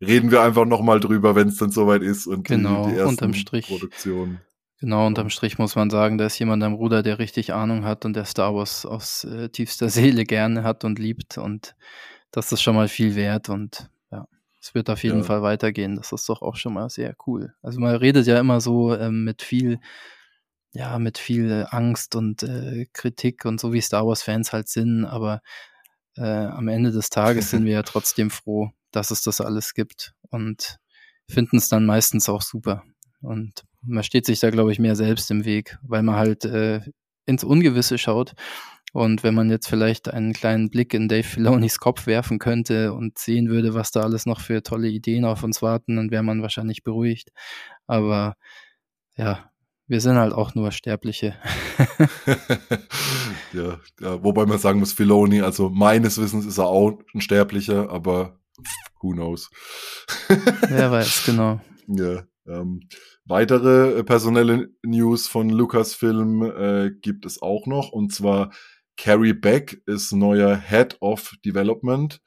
[0.00, 3.10] reden wir einfach nochmal drüber, wenn es dann soweit ist und genau, die, die ersten
[3.10, 3.66] unterm Strich.
[3.66, 4.40] Produktionen.
[4.80, 8.04] Genau, unterm Strich muss man sagen, da ist jemand am Ruder, der richtig Ahnung hat
[8.04, 11.38] und der Star Wars aus äh, tiefster Seele gerne hat und liebt.
[11.38, 11.74] Und
[12.30, 14.26] das ist schon mal viel wert und ja,
[14.60, 15.24] es wird auf jeden ja.
[15.24, 15.96] Fall weitergehen.
[15.96, 17.54] Das ist doch auch schon mal sehr cool.
[17.62, 19.80] Also man redet ja immer so ähm, mit viel
[20.78, 25.40] ja, mit viel Angst und äh, Kritik und so wie Star Wars-Fans halt sind, aber
[26.16, 30.14] äh, am Ende des Tages sind wir ja trotzdem froh, dass es das alles gibt
[30.30, 30.78] und
[31.28, 32.84] finden es dann meistens auch super.
[33.20, 36.80] Und man steht sich da, glaube ich, mehr selbst im Weg, weil man halt äh,
[37.26, 38.34] ins Ungewisse schaut.
[38.92, 43.18] Und wenn man jetzt vielleicht einen kleinen Blick in Dave Filonis Kopf werfen könnte und
[43.18, 46.40] sehen würde, was da alles noch für tolle Ideen auf uns warten, dann wäre man
[46.40, 47.30] wahrscheinlich beruhigt.
[47.88, 48.36] Aber
[49.16, 49.50] ja,
[49.88, 51.34] wir sind halt auch nur Sterbliche.
[53.52, 57.90] ja, ja, wobei man sagen muss, Filoni, also meines Wissens ist er auch ein Sterblicher,
[57.90, 58.38] aber
[59.00, 59.50] who knows.
[60.68, 61.60] Wer weiß, genau.
[61.86, 62.24] Ja.
[62.46, 62.88] Ähm,
[63.24, 68.52] weitere äh, personelle News von Lucasfilm äh, gibt es auch noch, und zwar
[68.96, 72.20] Carrie Beck ist neuer Head of Development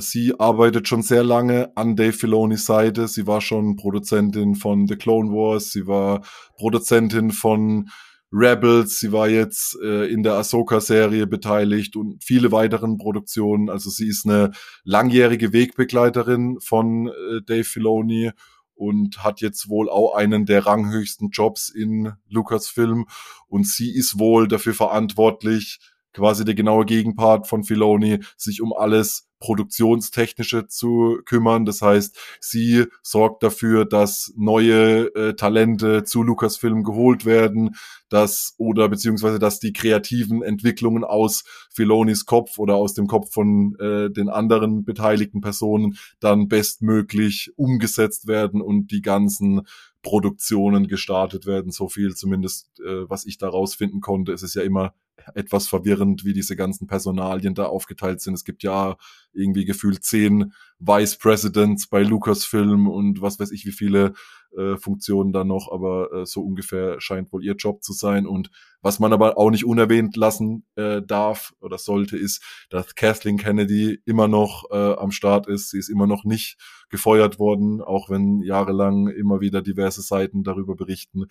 [0.00, 3.06] sie arbeitet schon sehr lange an Dave Filonis Seite.
[3.06, 5.70] Sie war schon Produzentin von The Clone Wars.
[5.70, 6.22] Sie war
[6.56, 7.88] Produzentin von
[8.32, 8.98] Rebels.
[8.98, 13.70] Sie war jetzt äh, in der Ahsoka-Serie beteiligt und viele weiteren Produktionen.
[13.70, 14.52] Also sie ist eine
[14.84, 18.32] langjährige Wegbegleiterin von äh, Dave Filoni
[18.74, 23.06] und hat jetzt wohl auch einen der ranghöchsten Jobs in Lucasfilm.
[23.48, 25.80] Und sie ist wohl dafür verantwortlich,
[26.18, 31.64] quasi der genaue Gegenpart von Filoni, sich um alles Produktionstechnische zu kümmern.
[31.64, 37.76] Das heißt, sie sorgt dafür, dass neue äh, Talente zu Lucasfilm geholt werden,
[38.08, 43.76] dass oder beziehungsweise dass die kreativen Entwicklungen aus Filonis Kopf oder aus dem Kopf von
[43.78, 49.62] äh, den anderen beteiligten Personen dann bestmöglich umgesetzt werden und die ganzen
[50.08, 51.70] Produktionen gestartet werden.
[51.70, 54.32] So viel zumindest, äh, was ich da rausfinden konnte.
[54.32, 54.94] Es ist ja immer
[55.34, 58.32] etwas verwirrend, wie diese ganzen Personalien da aufgeteilt sind.
[58.32, 58.96] Es gibt ja
[59.34, 64.14] irgendwie gefühlt zehn Vice Presidents bei Lucasfilm und was weiß ich, wie viele
[64.56, 68.26] äh, Funktionen da noch, aber äh, so ungefähr scheint wohl ihr Job zu sein.
[68.26, 73.38] Und was man aber auch nicht unerwähnt lassen äh, darf oder sollte, ist, dass Kathleen
[73.38, 75.70] Kennedy immer noch äh, am Start ist.
[75.70, 76.56] Sie ist immer noch nicht
[76.90, 81.24] gefeuert worden, auch wenn jahrelang immer wieder diverse Seiten darüber berichten.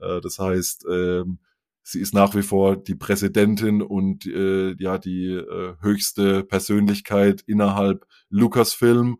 [0.00, 1.24] Äh, das heißt, äh,
[1.86, 8.06] sie ist nach wie vor die Präsidentin und äh, ja die äh, höchste Persönlichkeit innerhalb
[8.28, 9.18] Lucasfilm.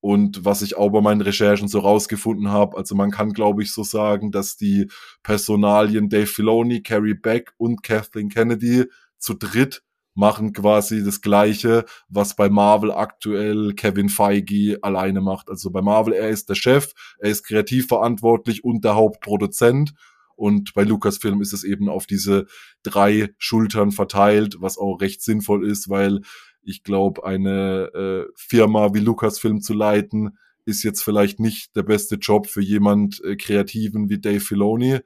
[0.00, 3.72] Und was ich auch bei meinen Recherchen so rausgefunden habe, also man kann, glaube ich,
[3.72, 4.90] so sagen, dass die
[5.22, 8.84] Personalien Dave Filoni, Carrie Beck und Kathleen Kennedy
[9.18, 9.82] zu dritt
[10.14, 15.48] machen quasi das Gleiche, was bei Marvel aktuell Kevin Feige alleine macht.
[15.48, 19.94] Also bei Marvel, er ist der Chef, er ist kreativ verantwortlich und der Hauptproduzent.
[20.36, 22.46] Und bei Lucasfilm ist es eben auf diese
[22.82, 26.20] drei Schultern verteilt, was auch recht sinnvoll ist, weil
[26.62, 32.16] ich glaube, eine äh, Firma wie Lucasfilm zu leiten, ist jetzt vielleicht nicht der beste
[32.16, 35.00] Job für jemand äh, Kreativen wie Dave Filoni.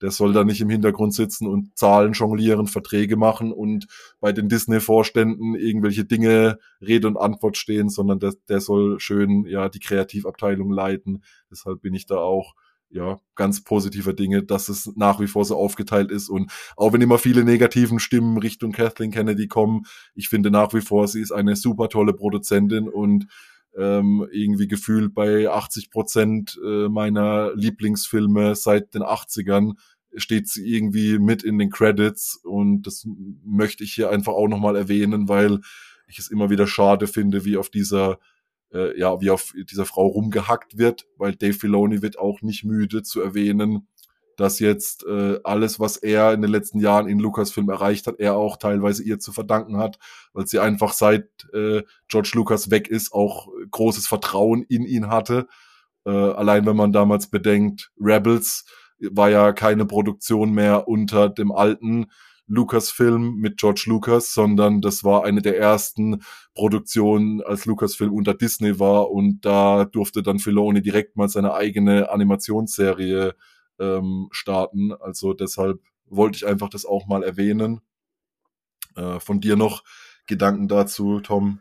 [0.00, 3.86] Der soll da nicht im Hintergrund sitzen und Zahlen jonglieren, Verträge machen und
[4.18, 9.68] bei den Disney-Vorständen irgendwelche Dinge Rede und Antwort stehen, sondern der, der soll schön ja
[9.68, 11.22] die Kreativabteilung leiten.
[11.50, 12.54] Deshalb bin ich da auch
[12.92, 16.28] ja, ganz positiver Dinge, dass es nach wie vor so aufgeteilt ist.
[16.28, 20.82] Und auch wenn immer viele negativen Stimmen Richtung Kathleen Kennedy kommen, ich finde nach wie
[20.82, 23.26] vor, sie ist eine super tolle Produzentin und
[23.76, 29.72] ähm, irgendwie gefühlt bei 80 Prozent äh, meiner Lieblingsfilme seit den 80ern
[30.14, 33.06] steht sie irgendwie mit in den Credits und das
[33.46, 35.60] möchte ich hier einfach auch nochmal erwähnen, weil
[36.06, 38.18] ich es immer wieder schade finde, wie auf dieser
[38.72, 43.02] äh, ja, wie auf dieser Frau rumgehackt wird, weil Dave Filoni wird auch nicht müde
[43.02, 43.86] zu erwähnen,
[44.36, 48.36] dass jetzt äh, alles, was er in den letzten Jahren in Lucasfilm erreicht hat, er
[48.36, 49.98] auch teilweise ihr zu verdanken hat,
[50.32, 55.46] weil sie einfach seit äh, George Lucas weg ist, auch großes Vertrauen in ihn hatte.
[56.04, 58.64] Äh, allein wenn man damals bedenkt, Rebels
[58.98, 62.06] war ja keine Produktion mehr unter dem alten
[62.46, 66.22] Lucasfilm mit George Lucas, sondern das war eine der ersten
[66.54, 72.10] Produktionen, als Lucasfilm unter Disney war und da durfte dann Filoni direkt mal seine eigene
[72.10, 73.34] Animationsserie
[73.78, 74.92] ähm, starten.
[74.92, 77.80] Also deshalb wollte ich einfach das auch mal erwähnen.
[78.96, 79.84] Äh, von dir noch
[80.26, 81.60] Gedanken dazu, Tom?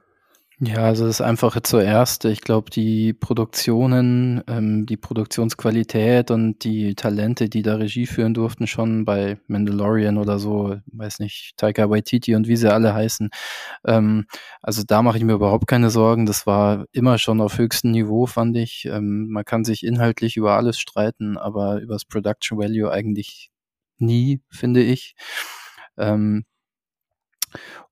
[0.64, 2.24] Ja, also das Einfache zuerst.
[2.26, 8.68] Ich glaube, die Produktionen, ähm, die Produktionsqualität und die Talente, die da Regie führen durften,
[8.68, 13.32] schon bei Mandalorian oder so, weiß nicht, Taika Waititi und wie sie alle heißen.
[13.88, 14.26] Ähm,
[14.62, 16.28] also da mache ich mir überhaupt keine Sorgen.
[16.28, 18.86] Das war immer schon auf höchstem Niveau, fand ich.
[18.86, 23.50] Ähm, man kann sich inhaltlich über alles streiten, aber über das Production Value eigentlich
[23.98, 25.16] nie, finde ich.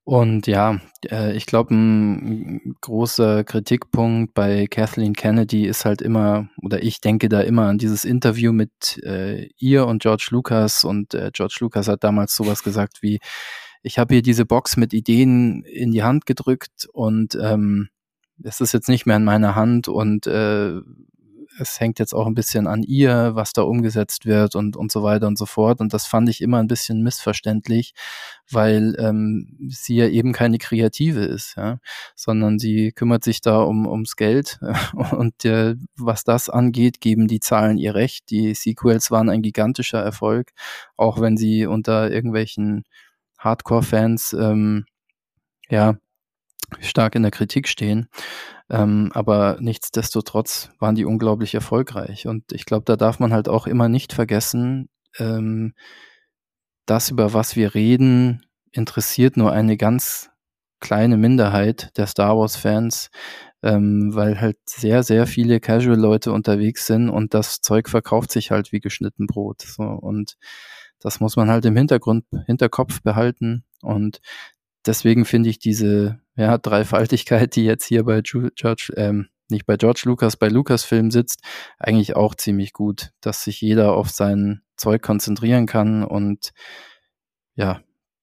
[0.04, 6.82] Und ja, äh, ich glaube, ein großer Kritikpunkt bei Kathleen Kennedy ist halt immer, oder
[6.82, 10.84] ich denke da immer an dieses Interview mit äh, ihr und George Lucas.
[10.84, 13.20] Und äh, George Lucas hat damals sowas gesagt wie,
[13.82, 17.88] ich habe hier diese Box mit Ideen in die Hand gedrückt und ähm,
[18.42, 20.80] es ist jetzt nicht mehr in meiner Hand und äh,
[21.60, 25.02] es hängt jetzt auch ein bisschen an ihr, was da umgesetzt wird und, und so
[25.02, 25.80] weiter und so fort.
[25.80, 27.92] Und das fand ich immer ein bisschen missverständlich,
[28.50, 31.78] weil ähm, sie ja eben keine Kreative ist, ja,
[32.16, 34.58] sondern sie kümmert sich da um ums Geld
[35.12, 38.30] und äh, was das angeht, geben die Zahlen ihr recht.
[38.30, 40.52] Die Sequels waren ein gigantischer Erfolg,
[40.96, 42.84] auch wenn sie unter irgendwelchen
[43.38, 44.84] Hardcore-Fans ähm,
[45.68, 45.96] ja
[46.80, 48.08] stark in der Kritik stehen.
[48.68, 52.26] Ähm, aber nichtsdestotrotz waren die unglaublich erfolgreich.
[52.26, 55.74] Und ich glaube, da darf man halt auch immer nicht vergessen, ähm,
[56.86, 60.30] das, über was wir reden, interessiert nur eine ganz
[60.80, 63.10] kleine Minderheit der Star Wars-Fans,
[63.62, 68.72] ähm, weil halt sehr, sehr viele Casual-Leute unterwegs sind und das Zeug verkauft sich halt
[68.72, 69.62] wie geschnitten Brot.
[69.62, 69.82] So.
[69.82, 70.36] Und
[71.00, 73.64] das muss man halt im Hintergrund, Hinterkopf behalten.
[73.82, 74.20] Und
[74.86, 80.02] deswegen finde ich diese ja, Dreifaltigkeit, die jetzt hier bei George, ähm, nicht bei George
[80.04, 81.40] Lucas, bei Lucasfilm sitzt,
[81.78, 86.52] eigentlich auch ziemlich gut, dass sich jeder auf sein Zeug konzentrieren kann und
[87.54, 87.80] ja,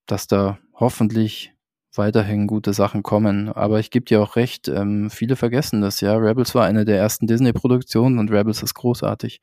[0.07, 1.53] dass da hoffentlich
[1.95, 3.51] weiterhin gute Sachen kommen.
[3.51, 6.15] Aber ich gebe dir auch recht, ähm, viele vergessen das, ja.
[6.15, 9.41] Rebels war eine der ersten Disney-Produktionen und Rebels ist großartig.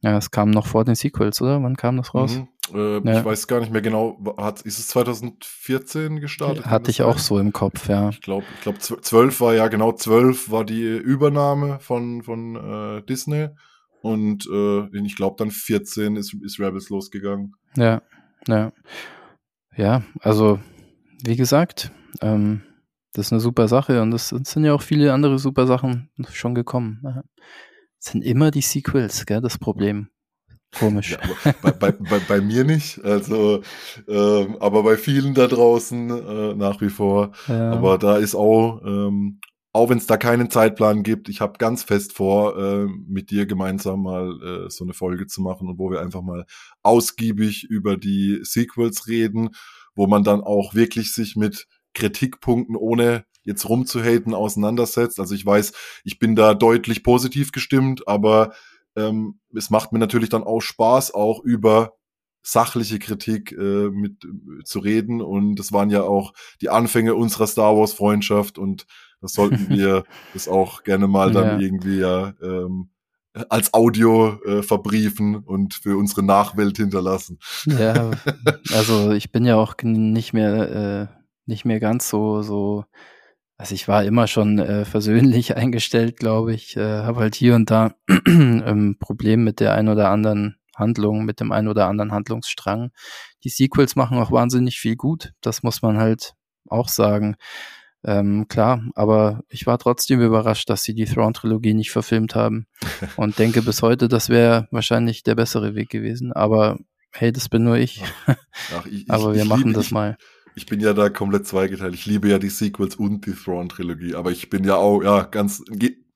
[0.00, 1.62] Ja, es kam noch vor den Sequels, oder?
[1.62, 2.36] Wann kam das raus?
[2.36, 2.48] Mhm.
[2.74, 3.18] Äh, ja.
[3.18, 4.18] Ich weiß gar nicht mehr genau.
[4.36, 6.66] Hat, ist es 2014 gestartet?
[6.66, 8.10] Hatte ich auch so im Kopf, ja.
[8.10, 13.02] Ich glaube, ich glaube, 12 war ja genau 12 war die Übernahme von, von äh,
[13.02, 13.48] Disney.
[14.00, 17.54] Und äh, ich glaube, dann 14 ist, ist Rebels losgegangen.
[17.76, 18.02] Ja,
[18.46, 18.72] ja.
[19.76, 20.58] Ja, also,
[21.24, 22.62] wie gesagt, ähm,
[23.12, 26.54] das ist eine super Sache und es sind ja auch viele andere super Sachen schon
[26.54, 27.22] gekommen.
[28.00, 30.08] Es sind immer die Sequels, gell, das Problem.
[30.76, 31.12] Komisch.
[31.12, 33.62] Ja, bei, bei, bei, bei, mir nicht, also,
[34.06, 37.32] ähm, aber bei vielen da draußen äh, nach wie vor.
[37.48, 37.72] Ja.
[37.72, 39.40] Aber da ist auch, ähm,
[39.72, 43.46] auch wenn es da keinen Zeitplan gibt, ich habe ganz fest vor, äh, mit dir
[43.46, 46.44] gemeinsam mal äh, so eine Folge zu machen und wo wir einfach mal
[46.82, 49.50] ausgiebig über die Sequels reden,
[49.94, 55.18] wo man dann auch wirklich sich mit Kritikpunkten ohne jetzt rumzuhaten auseinandersetzt.
[55.18, 55.72] Also ich weiß,
[56.04, 58.52] ich bin da deutlich positiv gestimmt, aber
[58.98, 61.92] ähm, es macht mir natürlich dann auch Spaß, auch über
[62.42, 65.20] sachliche Kritik äh, mit äh, zu reden.
[65.20, 68.86] Und das waren ja auch die Anfänge unserer Star Wars Freundschaft und
[69.20, 71.58] das sollten wir das auch gerne mal dann ja.
[71.58, 72.90] irgendwie ja ähm,
[73.50, 77.38] als Audio äh, verbriefen und für unsere Nachwelt hinterlassen.
[77.66, 78.10] Ja,
[78.72, 82.84] also ich bin ja auch nicht mehr äh, nicht mehr ganz so so
[83.58, 86.76] also ich war immer schon äh, versöhnlich eingestellt, glaube ich.
[86.76, 91.40] Äh, Habe halt hier und da ein Problem mit der ein oder anderen Handlung, mit
[91.40, 92.92] dem einen oder anderen Handlungsstrang.
[93.42, 95.32] Die Sequels machen auch wahnsinnig viel gut.
[95.40, 96.34] Das muss man halt
[96.68, 97.36] auch sagen.
[98.04, 102.66] Ähm, klar, aber ich war trotzdem überrascht, dass sie die Thrawn-Trilogie nicht verfilmt haben
[103.16, 106.32] und denke bis heute, das wäre wahrscheinlich der bessere Weg gewesen.
[106.32, 106.78] Aber
[107.12, 108.04] hey, das bin nur ich.
[108.72, 110.16] Ach, ich aber wir ich machen liebe, das mal.
[110.58, 111.94] Ich bin ja da komplett zweigeteilt.
[111.94, 115.62] Ich liebe ja die Sequels und die Thrawn-Trilogie, aber ich bin ja auch, ja, ganz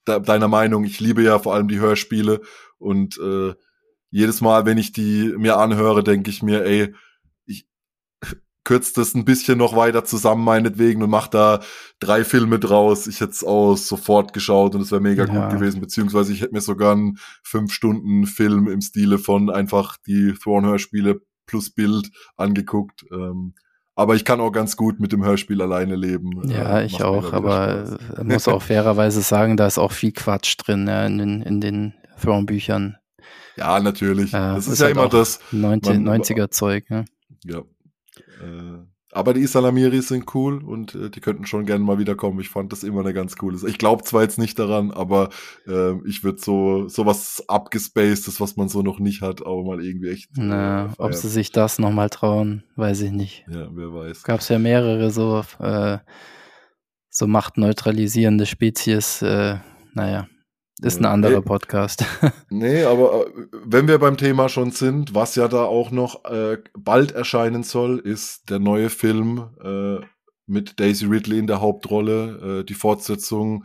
[0.04, 0.82] deiner Meinung.
[0.82, 2.40] Ich liebe ja vor allem die Hörspiele
[2.78, 3.54] und äh,
[4.10, 6.92] jedes Mal, wenn ich die mir anhöre, denke ich mir, ey,
[7.46, 7.68] ich
[8.64, 11.60] kürze das ein bisschen noch weiter zusammen meinetwegen und mach da
[12.00, 13.06] drei Filme draus.
[13.06, 15.32] Ich hätte es auch sofort geschaut und es wäre mega ja.
[15.48, 15.80] gut gewesen.
[15.80, 21.20] Beziehungsweise ich hätte mir sogar einen fünf Stunden Film im Stile von einfach die Thrawn-Hörspiele
[21.46, 23.04] plus Bild angeguckt.
[23.12, 23.54] Ähm,
[23.94, 26.48] aber ich kann auch ganz gut mit dem Hörspiel alleine leben.
[26.48, 28.24] Ja, äh, ich auch, aber Spaß.
[28.24, 31.94] muss auch fairerweise sagen, da ist auch viel Quatsch drin ja, in den, in den
[32.20, 32.96] Throne-Büchern.
[33.56, 34.32] Ja, natürlich.
[34.32, 35.40] Äh, das ist, ist ja halt immer das.
[35.52, 37.04] 90, 90er Zeug, ne?
[37.44, 37.58] Ja.
[37.58, 42.40] Äh, aber die Isalamiris sind cool und äh, die könnten schon gerne mal wiederkommen.
[42.40, 43.70] Ich fand das immer eine ganz coole Sache.
[43.70, 45.28] Ich glaube zwar jetzt nicht daran, aber
[45.66, 50.08] äh, ich würde so sowas abgespacedes, was man so noch nicht hat, auch mal irgendwie
[50.08, 50.30] echt.
[50.38, 53.44] Äh, Na, ob sie sich das nochmal trauen, weiß ich nicht.
[53.48, 54.22] Ja, wer weiß.
[54.22, 55.98] Gab es ja mehrere so, äh,
[57.10, 59.20] so machtneutralisierende Spezies.
[59.20, 59.58] Äh,
[59.92, 60.26] naja.
[60.82, 62.04] Ist ein anderer nee, Podcast.
[62.50, 63.30] nee, aber äh,
[63.64, 67.98] wenn wir beim Thema schon sind, was ja da auch noch äh, bald erscheinen soll,
[67.98, 70.04] ist der neue Film äh,
[70.46, 73.64] mit Daisy Ridley in der Hauptrolle, äh, die Fortsetzung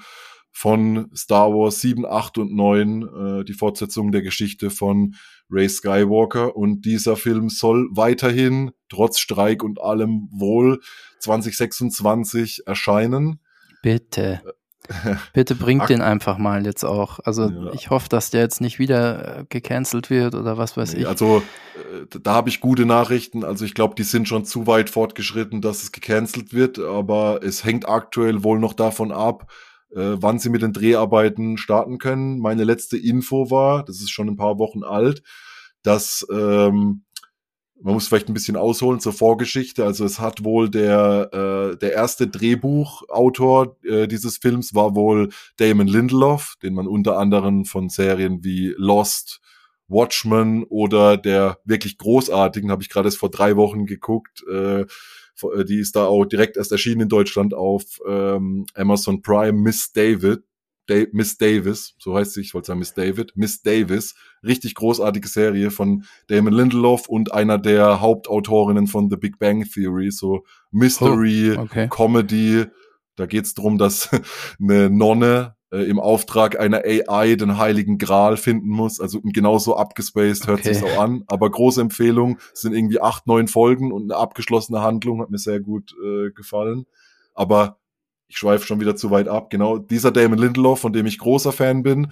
[0.52, 3.02] von Star Wars 7, 8 und 9,
[3.42, 5.16] äh, die Fortsetzung der Geschichte von
[5.50, 6.56] Ray Skywalker.
[6.56, 10.82] Und dieser Film soll weiterhin, trotz Streik und allem wohl,
[11.20, 13.40] 2026 erscheinen.
[13.84, 14.42] Bitte.
[15.34, 17.20] Bitte bringt den einfach mal jetzt auch.
[17.24, 17.74] Also ja.
[17.74, 21.08] ich hoffe, dass der jetzt nicht wieder äh, gecancelt wird oder was weiß nee, ich.
[21.08, 21.42] Also
[21.76, 23.44] äh, da habe ich gute Nachrichten.
[23.44, 26.80] Also ich glaube, die sind schon zu weit fortgeschritten, dass es gecancelt wird.
[26.80, 29.52] Aber es hängt aktuell wohl noch davon ab,
[29.92, 32.40] äh, wann sie mit den Dreharbeiten starten können.
[32.40, 35.24] Meine letzte Info war, das ist schon ein paar Wochen alt,
[35.84, 37.04] dass ähm,
[37.82, 39.86] man muss vielleicht ein bisschen ausholen zur Vorgeschichte.
[39.86, 45.88] Also es hat wohl der, äh, der erste Drehbuchautor äh, dieses Films war wohl Damon
[45.88, 49.42] Lindelof, den man unter anderem von Serien wie Lost,
[49.88, 55.66] Watchmen oder der wirklich großartigen, habe ich gerade erst vor drei Wochen geguckt, äh, äh,
[55.66, 60.44] die ist da auch direkt erst erschienen in Deutschland auf ähm, Amazon Prime, Miss David,
[61.12, 65.72] Miss Davis, so heißt sie, ich wollte sagen Miss David, Miss Davis, richtig großartige Serie
[65.72, 71.62] von Damon Lindelof und einer der Hauptautorinnen von The Big Bang Theory, so Mystery, oh,
[71.62, 71.88] okay.
[71.90, 72.66] Comedy.
[73.16, 74.10] Da geht's drum, dass
[74.60, 79.00] eine Nonne äh, im Auftrag einer AI den heiligen Gral finden muss.
[79.00, 80.74] Also genauso abgespaced hört okay.
[80.74, 81.24] sich auch an.
[81.28, 85.60] Aber große Empfehlung, sind irgendwie acht, neun Folgen und eine abgeschlossene Handlung, hat mir sehr
[85.60, 86.86] gut äh, gefallen.
[87.34, 87.80] Aber
[88.28, 89.50] ich schweife schon wieder zu weit ab.
[89.50, 92.12] Genau, dieser Damon Lindelof, von dem ich großer Fan bin,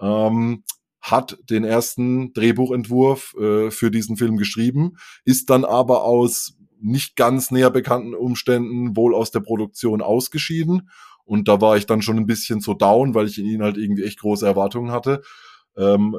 [0.00, 0.64] ähm,
[1.00, 7.50] hat den ersten Drehbuchentwurf äh, für diesen Film geschrieben, ist dann aber aus nicht ganz
[7.50, 10.90] näher bekannten Umständen wohl aus der Produktion ausgeschieden.
[11.24, 13.78] Und da war ich dann schon ein bisschen so down, weil ich in ihn halt
[13.78, 15.22] irgendwie echt große Erwartungen hatte.
[15.76, 16.16] Ähm,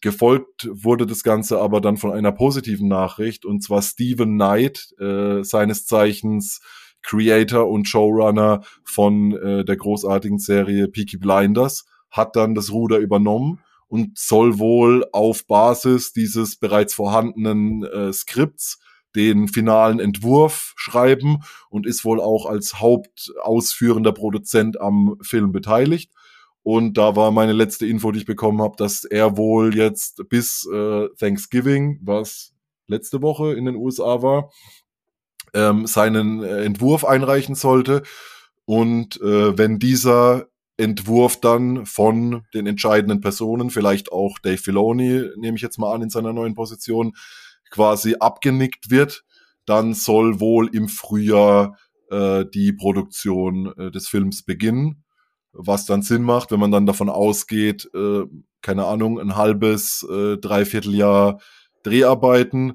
[0.00, 5.42] gefolgt wurde das Ganze aber dann von einer positiven Nachricht, und zwar Stephen Knight, äh,
[5.42, 6.60] seines Zeichens
[7.02, 13.60] Creator und Showrunner von äh, der großartigen Serie Peaky Blinders, hat dann das Ruder übernommen
[13.86, 18.78] und soll wohl auf Basis dieses bereits vorhandenen äh, Skripts
[19.16, 21.38] den finalen Entwurf schreiben
[21.70, 26.12] und ist wohl auch als hauptausführender Produzent am Film beteiligt.
[26.62, 30.68] Und da war meine letzte Info, die ich bekommen habe, dass er wohl jetzt bis
[30.70, 32.52] äh, Thanksgiving, was
[32.86, 34.50] letzte Woche in den USA war,
[35.54, 38.02] ähm, seinen äh, Entwurf einreichen sollte.
[38.64, 40.46] Und äh, wenn dieser
[40.76, 46.02] Entwurf dann von den entscheidenden Personen, vielleicht auch Dave Filoni, nehme ich jetzt mal an,
[46.02, 47.14] in seiner neuen Position,
[47.70, 49.24] quasi abgenickt wird,
[49.66, 51.76] dann soll wohl im Frühjahr
[52.10, 55.04] äh, die Produktion äh, des Films beginnen.
[55.52, 58.22] Was dann Sinn macht, wenn man dann davon ausgeht, äh,
[58.62, 61.40] keine Ahnung, ein halbes, äh, dreiviertel Jahr
[61.82, 62.74] Dreharbeiten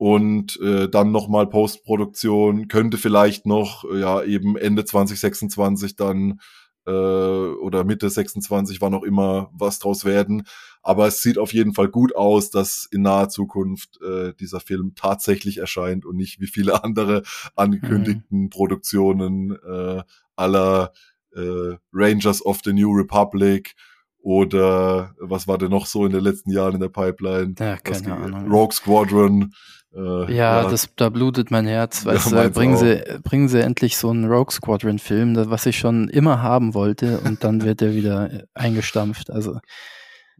[0.00, 6.40] und äh, dann nochmal Postproduktion, könnte vielleicht noch, äh, ja, eben Ende 2026 dann
[6.86, 10.44] äh, oder Mitte 26, wann auch immer, was draus werden.
[10.80, 14.94] Aber es sieht auf jeden Fall gut aus, dass in naher Zukunft äh, dieser Film
[14.94, 17.22] tatsächlich erscheint und nicht wie viele andere
[17.54, 18.48] angekündigten mhm.
[18.48, 20.02] Produktionen äh,
[20.34, 20.94] aller
[21.36, 23.74] äh, Rangers of the New Republic
[24.22, 27.54] oder was war denn noch so in den letzten Jahren in der Pipeline?
[27.58, 28.50] Ja, keine Ahnung.
[28.50, 29.52] Rogue Squadron.
[29.94, 32.04] Äh, ja, ja, Das, da blutet mein Herz.
[32.06, 36.08] Weißt ja, du, bringen, sie, bringen sie endlich so einen Rogue Squadron-Film, was ich schon
[36.08, 39.30] immer haben wollte, und dann wird er wieder eingestampft.
[39.30, 39.58] Also,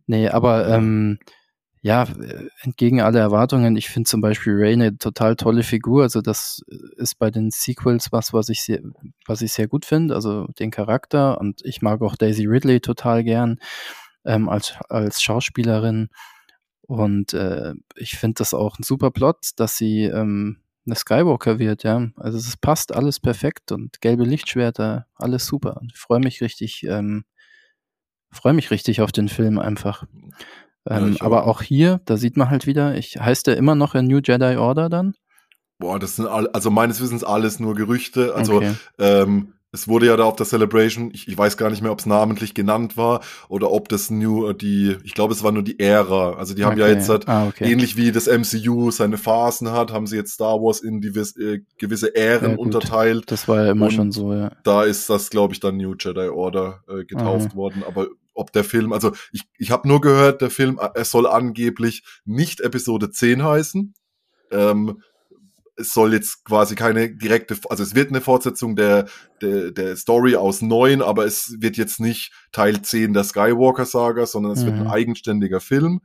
[0.07, 1.31] nee, aber ähm, ja,
[2.63, 6.03] entgegen aller Erwartungen, ich finde zum Beispiel Ray eine total tolle Figur.
[6.03, 6.63] Also, das
[6.97, 8.81] ist bei den Sequels was, was ich sehr,
[9.27, 10.15] was ich sehr gut finde.
[10.15, 13.59] Also den Charakter und ich mag auch Daisy Ridley total gern
[14.25, 16.11] ähm, als, als Schauspielerin.
[16.83, 21.85] Und äh, ich finde das auch ein super Plot, dass sie ähm, eine Skywalker wird,
[21.85, 22.09] ja.
[22.17, 25.79] Also es passt alles perfekt und gelbe Lichtschwerter, alles super.
[25.81, 27.25] Und ich freue mich richtig, ähm,
[28.33, 30.05] freue mich richtig auf den Film einfach.
[30.89, 33.95] Ähm, ja, aber auch hier, da sieht man halt wieder, ich heißt der immer noch
[33.95, 35.15] in New Jedi Order dann?
[35.79, 38.35] Boah, das sind all, also meines Wissens alles nur Gerüchte.
[38.35, 38.75] Also okay.
[38.99, 42.01] ähm, es wurde ja da auf der Celebration, ich, ich weiß gar nicht mehr, ob
[42.01, 45.79] es namentlich genannt war oder ob das nur die, ich glaube, es war nur die
[45.79, 46.33] Ära.
[46.35, 46.81] Also die haben okay.
[46.81, 47.71] ja jetzt halt, ah, okay.
[47.71, 52.09] ähnlich wie das MCU seine Phasen hat, haben sie jetzt Star Wars in äh, gewisse
[52.09, 53.31] Ähren ja, unterteilt.
[53.31, 54.51] Das war ja immer Und schon so, ja.
[54.65, 57.57] Da ist das, glaube ich, dann New Jedi Order äh, getauft Aha.
[57.57, 57.85] worden.
[57.87, 62.03] Aber ob der Film, also ich, ich habe nur gehört, der Film, er soll angeblich
[62.25, 63.95] nicht Episode 10 heißen.
[64.51, 65.03] Ähm,
[65.77, 69.07] es soll jetzt quasi keine direkte, also es wird eine Fortsetzung der,
[69.41, 74.53] der, der Story aus neun, aber es wird jetzt nicht Teil 10 der Skywalker-Saga, sondern
[74.53, 74.67] es mhm.
[74.67, 74.91] wird ein mhm.
[74.91, 76.01] eigenständiger Film,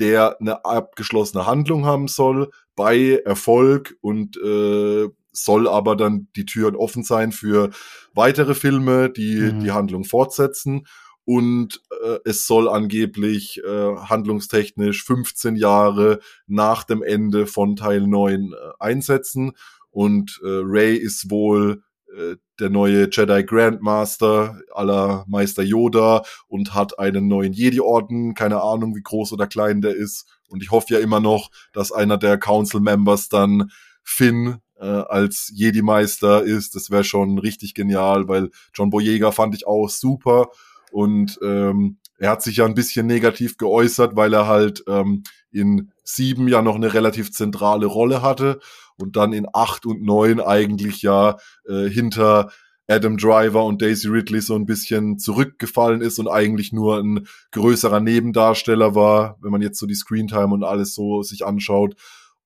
[0.00, 6.76] der eine abgeschlossene Handlung haben soll, bei Erfolg und äh, soll aber dann die Türen
[6.76, 7.70] offen sein für
[8.14, 9.60] weitere Filme, die mhm.
[9.60, 10.86] die Handlung fortsetzen
[11.24, 18.52] und äh, es soll angeblich äh, handlungstechnisch 15 Jahre nach dem Ende von Teil 9
[18.52, 19.52] äh, einsetzen
[19.90, 21.82] und äh, Ray ist wohl
[22.16, 28.94] äh, der neue Jedi Grandmaster aller Meister Yoda und hat einen neuen Jedi-Orden, keine Ahnung,
[28.94, 30.26] wie groß oder klein der ist.
[30.48, 33.70] Und ich hoffe ja immer noch, dass einer der Council-Members dann
[34.04, 36.76] Finn äh, als Jedi-Meister ist.
[36.76, 40.50] Das wäre schon richtig genial, weil John Boyega fand ich auch super
[40.94, 45.90] und ähm, er hat sich ja ein bisschen negativ geäußert, weil er halt ähm, in
[46.04, 48.60] sieben ja noch eine relativ zentrale Rolle hatte
[48.96, 51.36] und dann in acht und neun eigentlich ja
[51.68, 52.52] äh, hinter
[52.86, 57.98] Adam Driver und Daisy Ridley so ein bisschen zurückgefallen ist und eigentlich nur ein größerer
[57.98, 61.96] Nebendarsteller war, wenn man jetzt so die Screentime und alles so sich anschaut.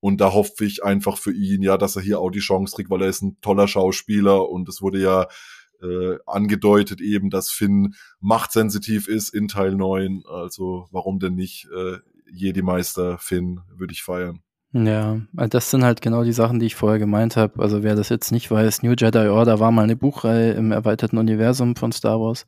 [0.00, 2.88] Und da hoffe ich einfach für ihn, ja, dass er hier auch die Chance kriegt,
[2.88, 5.26] weil er ist ein toller Schauspieler und es wurde ja
[5.82, 10.22] äh, angedeutet eben, dass Finn machtsensitiv ist in Teil 9.
[10.28, 11.98] Also warum denn nicht äh,
[12.32, 14.40] Jedi-Meister Finn würde ich feiern.
[14.72, 17.62] Ja, das sind halt genau die Sachen, die ich vorher gemeint habe.
[17.62, 21.16] Also wer das jetzt nicht weiß, New Jedi Order war mal eine Buchreihe im erweiterten
[21.16, 22.44] Universum von Star Wars.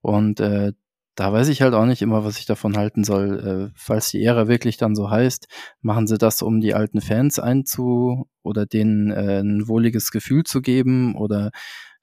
[0.00, 0.72] Und äh,
[1.14, 3.70] da weiß ich halt auch nicht immer, was ich davon halten soll.
[3.70, 5.46] Äh, falls die Ära wirklich dann so heißt,
[5.82, 10.62] machen sie das, um die alten Fans einzu oder denen äh, ein wohliges Gefühl zu
[10.62, 11.52] geben oder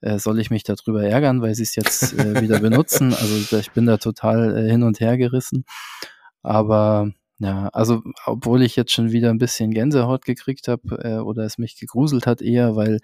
[0.02, 3.14] äh, soll ich mich darüber ärgern, weil sie es jetzt äh, wieder benutzen.
[3.20, 5.66] Also ich bin da total äh, hin und her gerissen.
[6.42, 11.44] Aber ja, also obwohl ich jetzt schon wieder ein bisschen Gänsehaut gekriegt habe äh, oder
[11.46, 13.00] es mich gegruselt hat eher, weil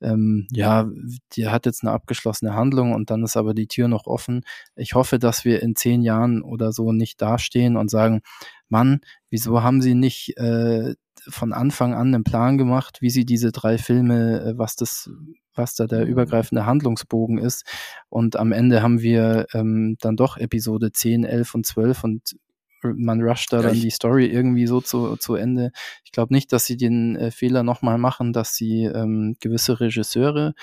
[0.00, 0.88] ähm, ja,
[1.32, 4.42] die hat jetzt eine abgeschlossene Handlung und dann ist aber die Tür noch offen.
[4.74, 8.22] Ich hoffe, dass wir in zehn Jahren oder so nicht dastehen und sagen,
[8.68, 9.00] Mann,
[9.30, 10.94] wieso haben sie nicht äh,
[11.28, 15.10] von Anfang an einen Plan gemacht, wie sie diese drei Filme, äh, was das
[15.56, 17.64] was da der übergreifende Handlungsbogen ist.
[18.08, 22.36] Und am Ende haben wir ähm, dann doch Episode 10, 11 und 12 und
[22.82, 25.72] man rusht da ja, dann die Story irgendwie so zu, zu Ende.
[26.04, 30.54] Ich glaube nicht, dass sie den äh, Fehler nochmal machen, dass sie ähm, gewisse Regisseure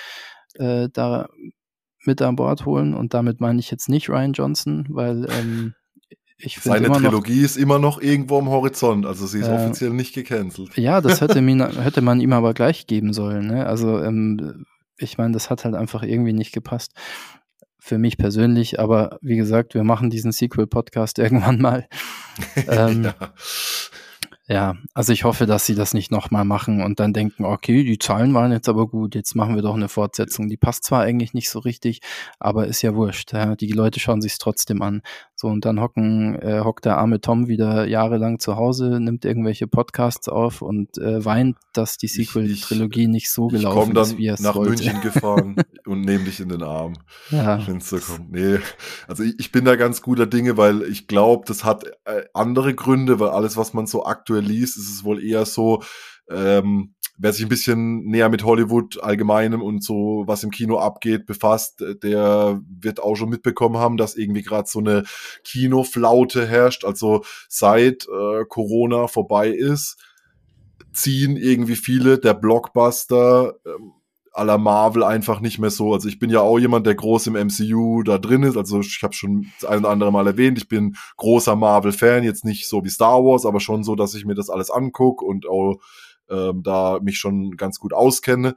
[0.53, 1.27] äh, da
[2.05, 2.93] mit an Bord holen.
[2.93, 5.73] Und damit meine ich jetzt nicht Ryan Johnson, weil ähm,
[6.61, 10.13] Seine Trilogie noch, ist immer noch irgendwo am Horizont, also sie ist äh, offiziell nicht
[10.13, 10.77] gecancelt.
[10.77, 13.47] Ja, das hätte, mir, hätte man ihm aber gleich geben sollen.
[13.47, 13.65] Ne?
[13.65, 14.65] Also ähm,
[14.97, 16.93] ich meine, das hat halt einfach irgendwie nicht gepasst.
[17.79, 21.87] Für mich persönlich, aber wie gesagt, wir machen diesen Sequel-Podcast irgendwann mal.
[22.67, 23.33] ähm, ja.
[24.47, 24.75] ja.
[24.93, 28.33] also ich hoffe, dass sie das nicht nochmal machen und dann denken, okay, die Zahlen
[28.33, 30.47] waren jetzt aber gut, jetzt machen wir doch eine Fortsetzung.
[30.47, 31.99] Die passt zwar eigentlich nicht so richtig,
[32.39, 33.33] aber ist ja wurscht.
[33.33, 33.55] Ja?
[33.57, 35.01] Die Leute schauen sich trotzdem an.
[35.43, 39.67] So, und dann hocken, äh, hockt der arme Tom wieder jahrelang zu Hause, nimmt irgendwelche
[39.67, 44.39] Podcasts auf und äh, weint, dass die Sequel-Trilogie nicht so gelaufen ist, wie er es
[44.39, 44.69] nach wollte.
[44.69, 46.93] München gefahren und nehme dich in den Arm.
[47.29, 47.57] Ja.
[48.29, 48.59] Nee,
[49.09, 52.73] also ich, ich bin da ganz guter Dinge, weil ich glaube, das hat äh, andere
[52.73, 55.83] Gründe, weil alles, was man so aktuell liest, ist es wohl eher so,
[56.29, 56.93] ähm,
[57.23, 61.81] wer sich ein bisschen näher mit Hollywood allgemeinem und so, was im Kino abgeht, befasst,
[61.81, 65.03] äh, der wird auch schon mitbekommen haben, dass irgendwie gerade so eine
[65.45, 66.83] Kinoflaute herrscht.
[66.83, 69.97] Also seit äh, Corona vorbei ist,
[70.91, 73.93] ziehen irgendwie viele der Blockbuster ähm,
[74.33, 75.93] aller Marvel einfach nicht mehr so.
[75.93, 78.57] Also ich bin ja auch jemand, der groß im MCU da drin ist.
[78.57, 82.43] Also ich habe schon das ein oder andere Mal erwähnt, ich bin großer Marvel-Fan, jetzt
[82.43, 85.47] nicht so wie Star Wars, aber schon so, dass ich mir das alles angucke und
[85.47, 85.79] auch
[86.29, 88.55] ähm, da mich schon ganz gut auskenne.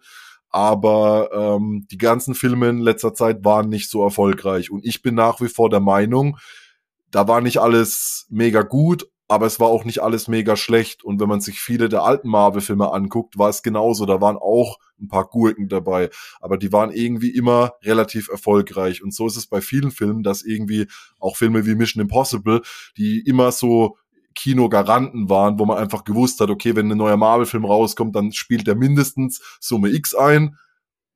[0.50, 4.70] Aber ähm, die ganzen Filme in letzter Zeit waren nicht so erfolgreich.
[4.70, 6.38] Und ich bin nach wie vor der Meinung,
[7.10, 11.04] da war nicht alles mega gut, aber es war auch nicht alles mega schlecht.
[11.04, 14.06] Und wenn man sich viele der alten Marvel-Filme anguckt, war es genauso.
[14.06, 16.10] Da waren auch ein paar Gurken dabei,
[16.40, 19.02] aber die waren irgendwie immer relativ erfolgreich.
[19.02, 20.86] Und so ist es bei vielen Filmen, dass irgendwie
[21.18, 22.62] auch Filme wie Mission Impossible,
[22.96, 23.98] die immer so
[24.46, 28.68] Kinogaranten waren, wo man einfach gewusst hat, okay, wenn ein neuer Marvel-Film rauskommt, dann spielt
[28.68, 30.56] der mindestens Summe X ein.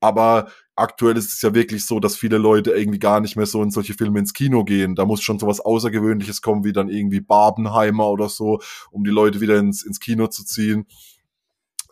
[0.00, 3.62] Aber aktuell ist es ja wirklich so, dass viele Leute irgendwie gar nicht mehr so
[3.62, 4.96] in solche Filme ins Kino gehen.
[4.96, 8.60] Da muss schon so was Außergewöhnliches kommen, wie dann irgendwie Barbenheimer oder so,
[8.90, 10.86] um die Leute wieder ins, ins Kino zu ziehen.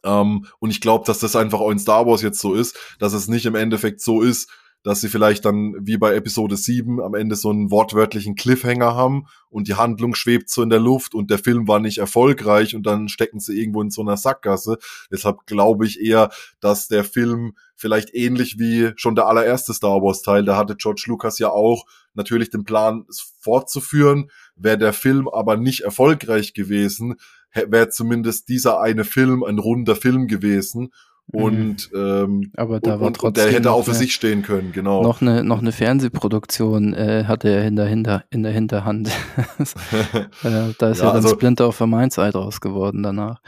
[0.02, 3.12] Ähm, und ich glaube, dass das einfach auch in Star Wars jetzt so ist, dass
[3.12, 4.50] es nicht im Endeffekt so ist,
[4.88, 9.26] dass sie vielleicht dann wie bei Episode 7 am Ende so einen wortwörtlichen Cliffhanger haben
[9.50, 12.86] und die Handlung schwebt so in der Luft und der Film war nicht erfolgreich und
[12.86, 14.78] dann stecken sie irgendwo in so einer Sackgasse.
[15.12, 16.30] Deshalb glaube ich eher,
[16.60, 21.04] dass der Film vielleicht ähnlich wie schon der allererste Star Wars Teil, da hatte George
[21.08, 21.84] Lucas ja auch
[22.14, 24.30] natürlich den Plan, es fortzuführen.
[24.56, 27.16] Wäre der Film aber nicht erfolgreich gewesen,
[27.52, 30.92] wäre zumindest dieser eine Film ein runder Film gewesen.
[31.30, 34.72] Und, ähm, aber da und, war und, und der hätte auch für sich stehen können,
[34.72, 35.02] genau.
[35.02, 39.08] Noch eine, noch eine Fernsehproduktion äh, hatte er in der, Hinter, in der Hinterhand.
[40.42, 43.42] äh, da ist ja, ja dann also, Splinter of the Mindset raus geworden danach.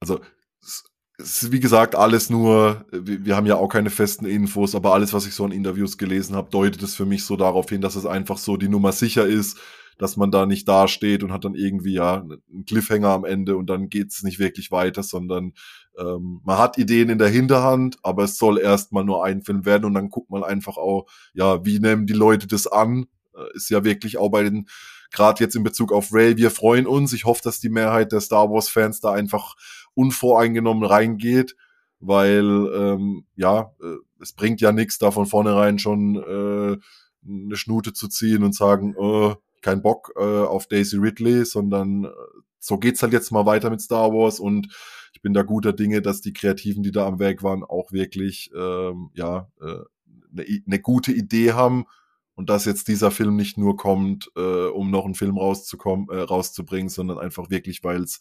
[0.00, 0.20] Also
[0.62, 4.94] es ist wie gesagt alles nur, wir, wir haben ja auch keine festen Infos, aber
[4.94, 7.82] alles, was ich so in Interviews gelesen habe, deutet es für mich so darauf hin,
[7.82, 9.58] dass es einfach so die Nummer sicher ist
[10.00, 13.68] dass man da nicht dasteht und hat dann irgendwie ja einen Cliffhanger am Ende und
[13.68, 15.52] dann geht's nicht wirklich weiter, sondern
[15.98, 19.84] ähm, man hat Ideen in der Hinterhand, aber es soll erstmal nur ein Film werden
[19.84, 23.06] und dann guckt man einfach auch, ja, wie nehmen die Leute das an?
[23.34, 24.68] Äh, ist ja wirklich auch bei den,
[25.10, 27.12] gerade jetzt in Bezug auf Ray, wir freuen uns.
[27.12, 29.56] Ich hoffe, dass die Mehrheit der Star Wars-Fans da einfach
[29.94, 31.56] unvoreingenommen reingeht,
[31.98, 36.78] weil ähm, ja, äh, es bringt ja nichts, da von vornherein schon äh,
[37.26, 42.10] eine Schnute zu ziehen und sagen, äh, kein Bock äh, auf Daisy Ridley, sondern äh,
[42.58, 44.68] so geht's halt jetzt mal weiter mit Star Wars und
[45.12, 48.50] ich bin da guter Dinge, dass die Kreativen, die da am Werk waren, auch wirklich
[48.56, 49.80] ähm, ja äh,
[50.32, 51.84] eine, eine gute Idee haben
[52.34, 56.20] und dass jetzt dieser Film nicht nur kommt, äh, um noch einen Film rauszukommen, äh,
[56.20, 58.18] rauszubringen, sondern einfach wirklich, weil es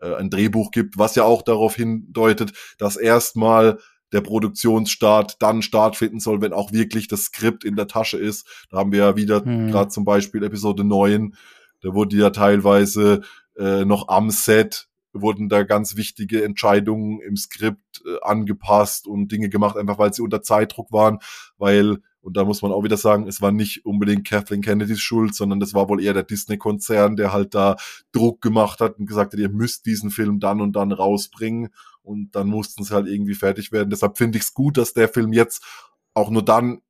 [0.00, 3.78] äh, ein Drehbuch gibt, was ja auch darauf hindeutet, dass erstmal
[4.12, 8.66] der Produktionsstart dann stattfinden soll, wenn auch wirklich das Skript in der Tasche ist.
[8.70, 9.70] Da haben wir ja wieder hm.
[9.70, 11.36] gerade zum Beispiel Episode 9,
[11.82, 13.22] da wurde ja teilweise
[13.56, 19.48] äh, noch am Set wurden da ganz wichtige Entscheidungen im Skript äh, angepasst und Dinge
[19.48, 21.18] gemacht, einfach weil sie unter Zeitdruck waren,
[21.58, 25.34] weil und da muss man auch wieder sagen, es war nicht unbedingt Kathleen Kennedys Schuld,
[25.34, 27.76] sondern das war wohl eher der Disney-Konzern, der halt da
[28.12, 31.70] Druck gemacht hat und gesagt hat, ihr müsst diesen Film dann und dann rausbringen.
[32.02, 33.90] Und dann mussten sie halt irgendwie fertig werden.
[33.90, 35.64] Deshalb finde ich es gut, dass der Film jetzt
[36.12, 36.82] auch nur dann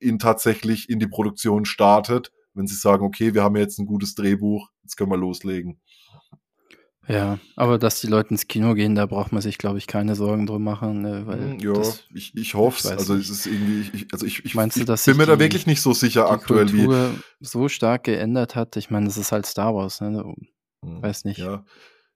[0.00, 4.14] ihn tatsächlich in die Produktion startet, wenn sie sagen, okay, wir haben jetzt ein gutes
[4.14, 5.80] Drehbuch, jetzt können wir loslegen.
[7.06, 10.14] Ja, aber dass die Leute ins Kino gehen, da braucht man sich, glaube ich, keine
[10.14, 11.02] Sorgen drum machen.
[11.02, 12.86] Ne, weil hm, ja, das, ich, ich hoffe es.
[12.86, 15.38] Also es ist irgendwie, ich, also ich, ich, Meinst du, dass ich bin mir da
[15.38, 18.76] wirklich nicht so sicher aktuell, Kultur wie so stark geändert hat.
[18.76, 20.34] Ich meine, das ist halt Star Wars, ne?
[20.82, 21.38] Hm, weiß nicht.
[21.38, 21.64] Ja.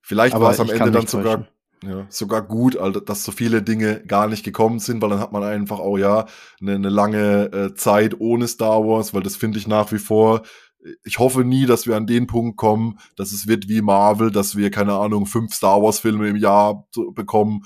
[0.00, 1.46] Vielleicht war es am Ende dann sogar,
[1.86, 5.32] ja, sogar gut, also, dass so viele Dinge gar nicht gekommen sind, weil dann hat
[5.32, 6.26] man einfach auch ja
[6.60, 10.42] eine, eine lange äh, Zeit ohne Star Wars, weil das finde ich nach wie vor
[11.04, 14.56] ich hoffe nie, dass wir an den Punkt kommen, dass es wird wie Marvel, dass
[14.56, 17.62] wir, keine Ahnung, fünf Star Wars-Filme im Jahr bekommen.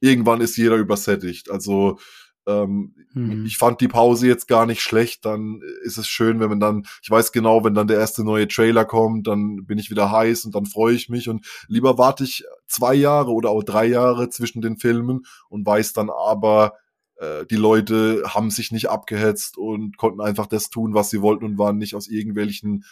[0.00, 1.50] Irgendwann ist jeder übersättigt.
[1.50, 1.98] Also
[2.46, 3.44] ähm, hm.
[3.44, 5.24] ich fand die Pause jetzt gar nicht schlecht.
[5.24, 8.48] Dann ist es schön, wenn man dann, ich weiß genau, wenn dann der erste neue
[8.48, 11.28] Trailer kommt, dann bin ich wieder heiß und dann freue ich mich.
[11.28, 15.92] Und lieber warte ich zwei Jahre oder auch drei Jahre zwischen den Filmen und weiß
[15.92, 16.74] dann aber,
[17.16, 21.44] äh, die Leute haben sich nicht abgehetzt und konnten einfach das tun, was sie wollten
[21.44, 22.84] und waren nicht aus irgendwelchen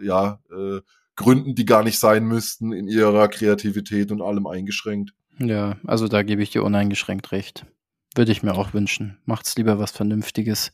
[0.00, 0.80] ja, äh,
[1.16, 5.12] Gründen, die gar nicht sein müssten, in ihrer Kreativität und allem eingeschränkt.
[5.38, 7.66] Ja, also da gebe ich dir uneingeschränkt recht.
[8.14, 9.18] Würde ich mir auch wünschen.
[9.24, 10.72] Macht's lieber was Vernünftiges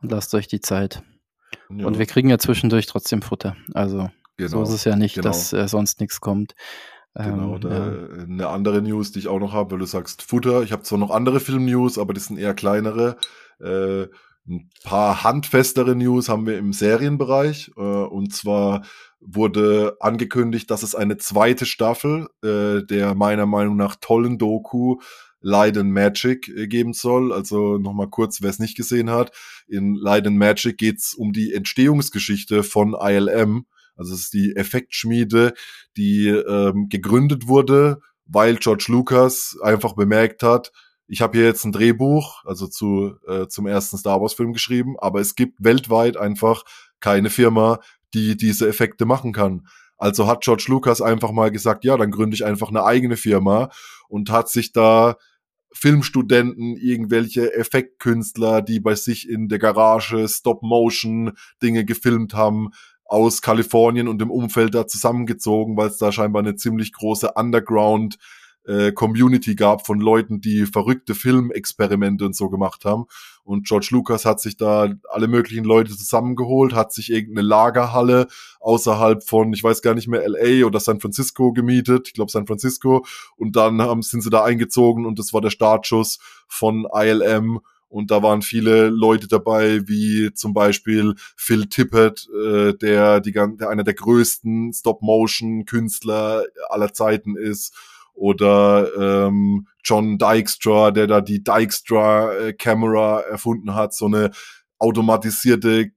[0.00, 1.02] und lasst euch die Zeit.
[1.70, 1.86] Ja.
[1.86, 3.56] Und wir kriegen ja zwischendurch trotzdem Futter.
[3.74, 4.50] Also genau.
[4.50, 5.28] so ist es ja nicht, genau.
[5.28, 6.54] dass äh, sonst nichts kommt.
[7.16, 8.22] Genau, ähm, da, ja.
[8.24, 10.62] eine andere News, die ich auch noch habe, weil du sagst Futter.
[10.62, 13.16] Ich habe zwar noch andere Film-News, aber die sind eher kleinere.
[13.58, 14.06] Äh,
[14.48, 17.72] ein paar handfestere News haben wir im Serienbereich.
[17.76, 18.84] Äh, und zwar
[19.20, 24.98] wurde angekündigt, dass es eine zweite Staffel äh, der meiner Meinung nach tollen Doku
[25.40, 27.32] Light and Magic äh, geben soll.
[27.32, 29.32] Also nochmal kurz, wer es nicht gesehen hat.
[29.68, 33.64] In Light and Magic geht's um die Entstehungsgeschichte von ILM
[33.96, 35.54] also es ist die Effektschmiede,
[35.96, 40.72] die ähm, gegründet wurde, weil George Lucas einfach bemerkt hat,
[41.08, 45.20] ich habe hier jetzt ein Drehbuch, also zu, äh, zum ersten Star Wars-Film geschrieben, aber
[45.20, 46.64] es gibt weltweit einfach
[47.00, 47.78] keine Firma,
[48.12, 49.68] die diese Effekte machen kann.
[49.98, 53.70] Also hat George Lucas einfach mal gesagt, ja, dann gründe ich einfach eine eigene Firma
[54.08, 55.16] und hat sich da
[55.72, 61.32] Filmstudenten, irgendwelche Effektkünstler, die bei sich in der Garage Stop-Motion
[61.62, 62.70] Dinge gefilmt haben,
[63.08, 68.18] aus Kalifornien und dem Umfeld da zusammengezogen, weil es da scheinbar eine ziemlich große Underground
[68.66, 73.06] äh, Community gab von Leuten, die verrückte Filmexperimente und so gemacht haben.
[73.44, 78.26] Und George Lucas hat sich da alle möglichen Leute zusammengeholt, hat sich irgendeine Lagerhalle
[78.60, 82.46] außerhalb von, ich weiß gar nicht mehr, LA oder San Francisco gemietet, ich glaube San
[82.46, 83.06] Francisco.
[83.36, 88.10] Und dann haben, sind sie da eingezogen und das war der Startschuss von ILM und
[88.10, 93.84] da waren viele Leute dabei, wie zum Beispiel Phil Tippett, äh, der, die, der einer
[93.84, 97.74] der größten Stop-Motion-Künstler aller Zeiten ist.
[98.12, 104.30] Oder ähm, John Dykstra, der da die Dykstra-Camera äh, erfunden hat, so eine
[104.78, 105.90] automatisierte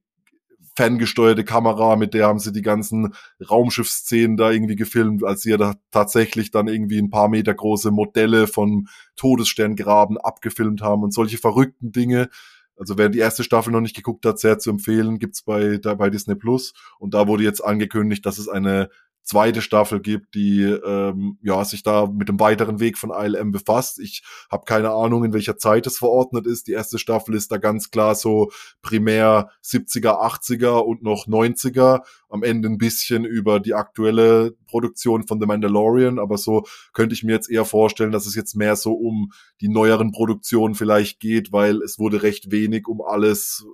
[0.80, 3.12] ferngesteuerte Kamera, mit der haben sie die ganzen
[3.50, 7.90] Raumschiffsszenen da irgendwie gefilmt, als sie ja da tatsächlich dann irgendwie ein paar Meter große
[7.90, 12.30] Modelle von Todessterngraben abgefilmt haben und solche verrückten Dinge.
[12.78, 15.92] Also wer die erste Staffel noch nicht geguckt hat, sehr zu empfehlen, gibt's bei, da
[15.92, 16.72] bei Disney Plus.
[16.98, 18.88] Und da wurde jetzt angekündigt, dass es eine
[19.30, 24.00] zweite Staffel gibt, die ähm, ja sich da mit dem weiteren Weg von ILM befasst.
[24.00, 26.66] Ich habe keine Ahnung, in welcher Zeit es verordnet ist.
[26.66, 28.50] Die erste Staffel ist da ganz klar so
[28.82, 32.00] primär 70er, 80er und noch 90er.
[32.28, 37.22] Am Ende ein bisschen über die aktuelle Produktion von The Mandalorian, aber so könnte ich
[37.22, 41.52] mir jetzt eher vorstellen, dass es jetzt mehr so um die neueren Produktionen vielleicht geht,
[41.52, 43.64] weil es wurde recht wenig um alles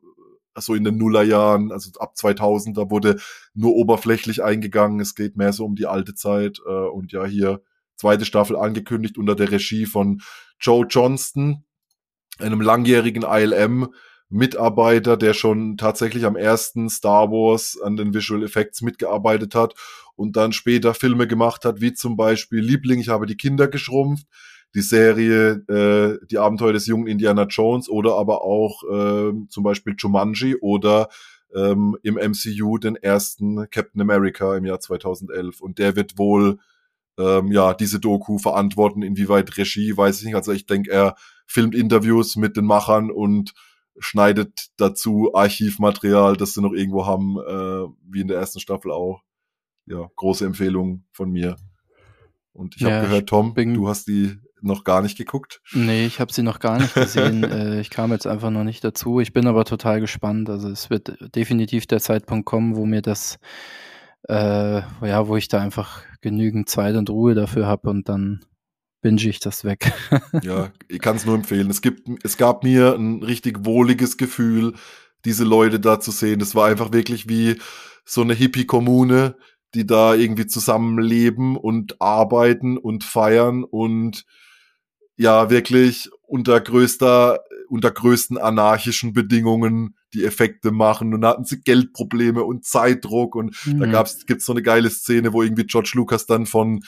[0.58, 3.16] so in den Nullerjahren, also ab 2000, da wurde
[3.54, 5.00] nur oberflächlich eingegangen.
[5.00, 7.60] Es geht mehr so um die alte Zeit äh, und ja hier
[7.96, 10.20] zweite Staffel angekündigt unter der Regie von
[10.60, 11.64] Joe Johnston,
[12.38, 13.88] einem langjährigen ILM
[14.28, 19.74] Mitarbeiter, der schon tatsächlich am ersten Star Wars an den Visual Effects mitgearbeitet hat
[20.16, 24.26] und dann später Filme gemacht hat, wie zum Beispiel Liebling, ich habe die Kinder geschrumpft,
[24.76, 29.94] die Serie äh, Die Abenteuer des jungen Indiana Jones oder aber auch äh, zum Beispiel
[29.96, 31.08] Jumanji oder
[31.54, 35.62] ähm, im MCU den ersten Captain America im Jahr 2011.
[35.62, 36.58] Und der wird wohl
[37.18, 39.00] ähm, ja diese Doku verantworten.
[39.00, 40.34] Inwieweit Regie, weiß ich nicht.
[40.34, 41.16] Also ich denke, er
[41.46, 43.54] filmt Interviews mit den Machern und
[43.98, 49.22] schneidet dazu Archivmaterial, das sie noch irgendwo haben, äh, wie in der ersten Staffel auch.
[49.86, 51.56] Ja, große Empfehlung von mir.
[52.52, 55.60] Und ich ja, habe gehört, Tom, du hast die noch gar nicht geguckt?
[55.72, 57.44] Nee, ich habe sie noch gar nicht gesehen.
[57.50, 59.20] äh, ich kam jetzt einfach noch nicht dazu.
[59.20, 60.50] Ich bin aber total gespannt.
[60.50, 63.38] Also es wird definitiv der Zeitpunkt kommen, wo mir das,
[64.28, 68.44] äh, ja, wo ich da einfach genügend Zeit und Ruhe dafür habe und dann
[69.00, 69.92] binge ich das weg.
[70.42, 71.70] ja, ich kann es nur empfehlen.
[71.70, 74.74] Es gibt, es gab mir ein richtig wohliges Gefühl,
[75.24, 76.40] diese Leute da zu sehen.
[76.40, 77.56] Das war einfach wirklich wie
[78.04, 79.36] so eine Hippie-Kommune,
[79.74, 84.24] die da irgendwie zusammenleben und arbeiten und feiern und
[85.16, 91.60] ja wirklich unter größter, unter größten anarchischen Bedingungen die Effekte machen und da hatten sie
[91.60, 93.80] Geldprobleme und Zeitdruck und mhm.
[93.80, 96.82] da gab's, gibt's so eine geile Szene, wo irgendwie George Lucas dann von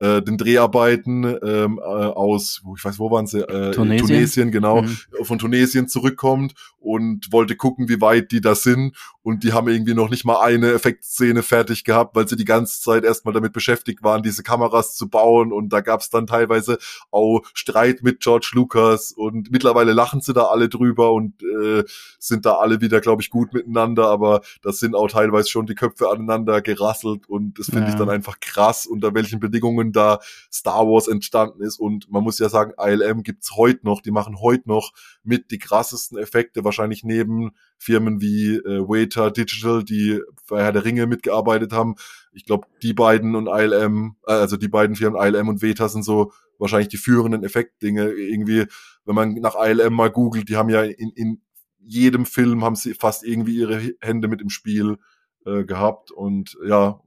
[0.00, 3.40] äh, den Dreharbeiten ähm, äh, aus, ich weiß, wo waren sie?
[3.40, 4.06] Äh, Tunesien.
[4.06, 4.96] Tunesien, genau, mhm.
[5.22, 8.94] von Tunesien zurückkommt und wollte gucken, wie weit die da sind.
[9.22, 12.82] Und die haben irgendwie noch nicht mal eine Effektszene fertig gehabt, weil sie die ganze
[12.82, 15.50] Zeit erstmal damit beschäftigt waren, diese Kameras zu bauen.
[15.50, 16.76] Und da gab es dann teilweise
[17.10, 19.12] auch Streit mit George Lucas.
[19.12, 21.84] Und mittlerweile lachen sie da alle drüber und äh,
[22.18, 24.08] sind da alle wieder, glaube ich, gut miteinander.
[24.08, 27.26] Aber das sind auch teilweise schon die Köpfe aneinander gerasselt.
[27.26, 27.88] Und das finde ja.
[27.88, 30.20] ich dann einfach krass, unter welchen Bedingungen da
[30.52, 31.78] Star Wars entstanden ist.
[31.78, 34.00] Und man muss ja sagen, ILM gibt's heute noch.
[34.00, 39.84] Die machen heute noch mit die krassesten Effekte, wahrscheinlich neben Firmen wie äh, Waiter Digital,
[39.84, 41.96] die bei Herr der Ringe mitgearbeitet haben.
[42.32, 46.04] Ich glaube, die beiden und ILM, äh, also die beiden Firmen ILM und Weta sind
[46.04, 48.12] so wahrscheinlich die führenden Effektdinge.
[48.12, 48.66] Irgendwie,
[49.04, 51.42] wenn man nach ILM mal googelt, die haben ja in, in
[51.78, 54.96] jedem Film haben sie fast irgendwie ihre Hände mit im Spiel
[55.44, 57.00] äh, gehabt und ja,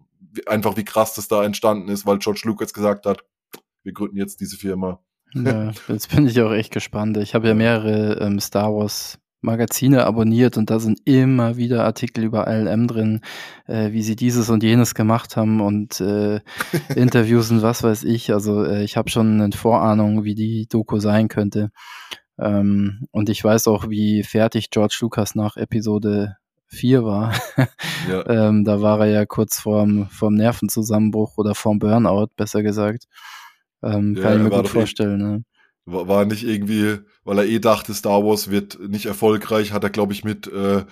[0.45, 3.23] einfach wie krass das da entstanden ist, weil George Lucas gesagt hat,
[3.83, 4.99] wir gründen jetzt diese Firma.
[5.33, 7.17] Ja, jetzt bin ich auch echt gespannt.
[7.17, 12.23] Ich habe ja mehrere ähm, Star Wars Magazine abonniert und da sind immer wieder Artikel
[12.23, 13.21] über ILM drin,
[13.67, 16.39] äh, wie sie dieses und jenes gemacht haben und äh,
[16.95, 18.31] Interviews und was weiß ich.
[18.33, 21.71] Also äh, ich habe schon eine Vorahnung, wie die Doku sein könnte.
[22.39, 26.37] Ähm, und ich weiß auch, wie fertig George Lucas nach Episode
[26.67, 27.33] 4 war.
[28.09, 28.27] ja.
[28.49, 33.05] ähm, da war er ja kurz vorm, vorm Nervenzusammenbruch oder vorm Burnout, besser gesagt.
[33.83, 35.17] Ähm, ja, kann ich mir gut vorstellen.
[35.17, 35.43] Ne?
[35.85, 39.89] War, war nicht irgendwie, weil er eh dachte, Star Wars wird nicht erfolgreich, hat er,
[39.89, 40.83] glaube ich, mit, äh,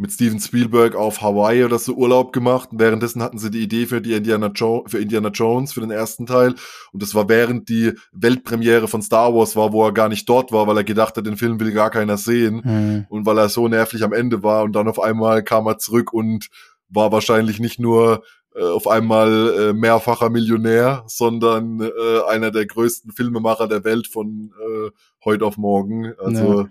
[0.00, 2.72] mit Steven Spielberg auf Hawaii oder so Urlaub gemacht.
[2.72, 5.90] Und währenddessen hatten sie die Idee für die Indiana, jo für Indiana Jones, für den
[5.90, 6.54] ersten Teil.
[6.92, 10.52] Und das war während die Weltpremiere von Star Wars war, wo er gar nicht dort
[10.52, 12.62] war, weil er gedacht hat, den Film will gar keiner sehen.
[12.64, 13.06] Mhm.
[13.10, 14.64] Und weil er so nervlich am Ende war.
[14.64, 16.48] Und dann auf einmal kam er zurück und
[16.88, 18.22] war wahrscheinlich nicht nur
[18.54, 24.54] äh, auf einmal äh, mehrfacher Millionär, sondern äh, einer der größten Filmemacher der Welt von
[24.66, 24.90] äh,
[25.26, 26.14] heute auf morgen.
[26.18, 26.68] Also ja.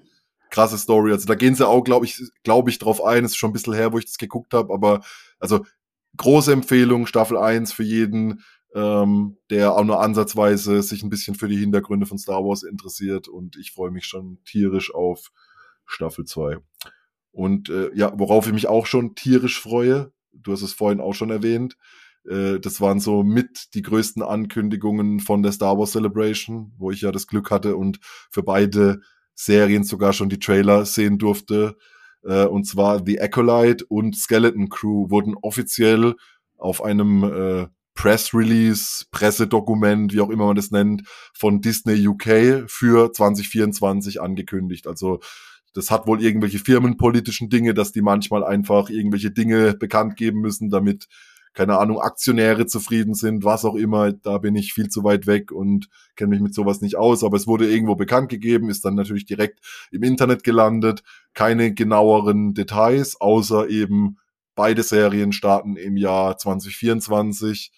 [0.50, 1.12] Krasse Story.
[1.12, 3.26] Also da gehen sie auch, glaube ich, glaube ich, drauf ein.
[3.26, 5.02] Es ist schon ein bisschen her, wo ich das geguckt habe, aber
[5.40, 5.66] also
[6.18, 8.44] große Empfehlung, Staffel 1 für jeden,
[8.74, 13.28] ähm, der auch nur ansatzweise sich ein bisschen für die Hintergründe von Star Wars interessiert
[13.28, 15.32] und ich freue mich schon tierisch auf
[15.86, 16.58] Staffel 2.
[17.32, 21.14] Und äh, ja, worauf ich mich auch schon tierisch freue, du hast es vorhin auch
[21.14, 21.78] schon erwähnt.
[22.28, 27.02] Äh, das waren so mit die größten Ankündigungen von der Star Wars Celebration, wo ich
[27.02, 29.02] ja das Glück hatte und für beide
[29.40, 31.78] Serien sogar schon die Trailer sehen durfte.
[32.24, 36.16] Äh, und zwar The Acolyte und Skeleton Crew wurden offiziell
[36.58, 42.70] auf einem äh, Press Release, Pressedokument, wie auch immer man das nennt, von Disney UK
[42.70, 44.88] für 2024 angekündigt.
[44.88, 45.22] Also
[45.74, 50.70] das hat wohl irgendwelche firmenpolitischen Dinge, dass die manchmal einfach irgendwelche Dinge bekannt geben müssen,
[50.70, 51.08] damit,
[51.54, 54.14] keine Ahnung, Aktionäre zufrieden sind, was auch immer.
[54.14, 57.24] Da bin ich viel zu weit weg und kenne mich mit sowas nicht aus.
[57.24, 59.60] Aber es wurde irgendwo bekannt gegeben, ist dann natürlich direkt
[59.92, 61.04] im Internet gelandet.
[61.34, 64.18] Keine genaueren Details, außer eben
[64.56, 67.72] beide Serien starten im Jahr 2024.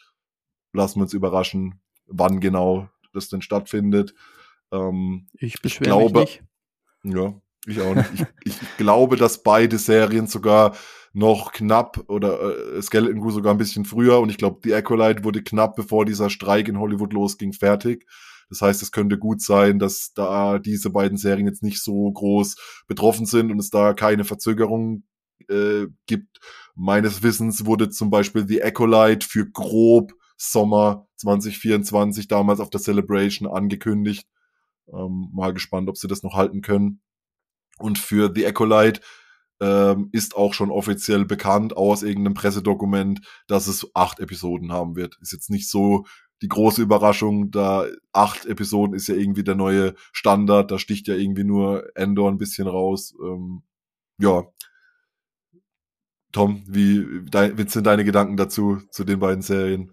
[0.74, 4.13] Lassen wir uns überraschen, wann genau das denn stattfindet.
[4.72, 6.43] Ähm, ich beschwere mich nicht.
[7.03, 7.34] Ja,
[7.67, 8.28] ich auch nicht.
[8.43, 10.76] Ich, ich glaube, dass beide Serien sogar
[11.14, 15.24] noch knapp oder äh, Skeleton Crew sogar ein bisschen früher und ich glaube, die Acolyte
[15.24, 18.05] wurde knapp bevor dieser Streik in Hollywood losging fertig.
[18.49, 22.57] Das heißt, es könnte gut sein, dass da diese beiden Serien jetzt nicht so groß
[22.88, 25.03] betroffen sind und es da keine Verzögerung
[25.49, 26.39] äh, gibt.
[26.76, 33.47] Meines Wissens wurde zum Beispiel The Acolyte für grob Sommer 2024 damals auf der Celebration
[33.47, 34.28] angekündigt.
[34.91, 37.01] Ähm, mal gespannt, ob sie das noch halten können.
[37.78, 39.01] Und für The Acolyte
[39.62, 45.18] ähm, ist auch schon offiziell bekannt aus irgendeinem Pressedokument, dass es acht Episoden haben wird.
[45.22, 46.05] Ist jetzt nicht so
[46.41, 51.14] die große Überraschung, da acht Episoden ist ja irgendwie der neue Standard, da sticht ja
[51.14, 53.14] irgendwie nur Endor ein bisschen raus.
[53.24, 53.62] Ähm,
[54.18, 54.43] ja.
[56.32, 59.91] Tom, wie, wie sind deine Gedanken dazu, zu den beiden Serien?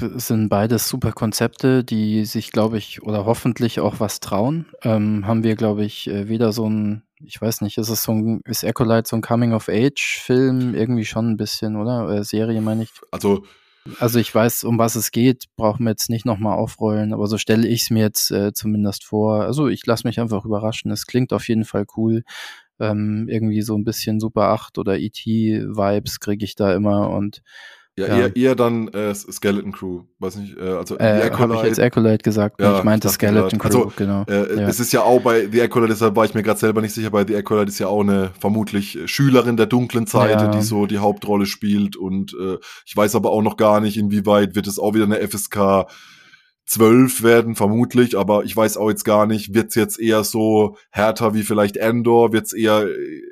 [0.00, 4.66] Es sind beides super Konzepte, die sich, glaube ich, oder hoffentlich auch was trauen.
[4.82, 8.12] Ähm, haben wir, glaube ich, äh, weder so ein, ich weiß nicht, ist es so
[8.12, 10.74] ein, ist Acolyte so ein Coming-of-Age-Film?
[10.74, 12.08] Irgendwie schon ein bisschen, oder?
[12.08, 12.90] Äh, Serie, meine ich.
[13.10, 13.44] Also,
[13.98, 17.38] also ich weiß, um was es geht, brauchen wir jetzt nicht nochmal aufrollen, aber so
[17.38, 19.42] stelle ich es mir jetzt äh, zumindest vor.
[19.42, 20.90] Also ich lasse mich einfach überraschen.
[20.90, 22.22] Es klingt auf jeden Fall cool.
[22.78, 27.42] Ähm, irgendwie so ein bisschen Super 8 oder ET-Vibes kriege ich da immer und
[28.00, 28.16] ja, ja.
[28.26, 32.22] Eher, eher dann äh, Skeleton Crew, weiß nicht, äh, also äh, Habe ich jetzt Acolyte
[32.22, 34.24] gesagt, ja, ich meinte ich Skeleton Crew, also, genau.
[34.28, 34.68] Äh, ja.
[34.68, 37.10] Es ist ja auch bei The Acolyte, deshalb war ich mir gerade selber nicht sicher,
[37.10, 40.50] bei The Acolyte ist ja auch eine vermutlich Schülerin der dunklen Seite, ja.
[40.50, 44.54] die so die Hauptrolle spielt und äh, ich weiß aber auch noch gar nicht, inwieweit
[44.54, 45.86] wird es auch wieder eine FSK
[46.70, 51.34] zwölf werden, vermutlich, aber ich weiß auch jetzt gar nicht, wird's jetzt eher so härter
[51.34, 53.22] wie vielleicht Endor, wird's eher äh,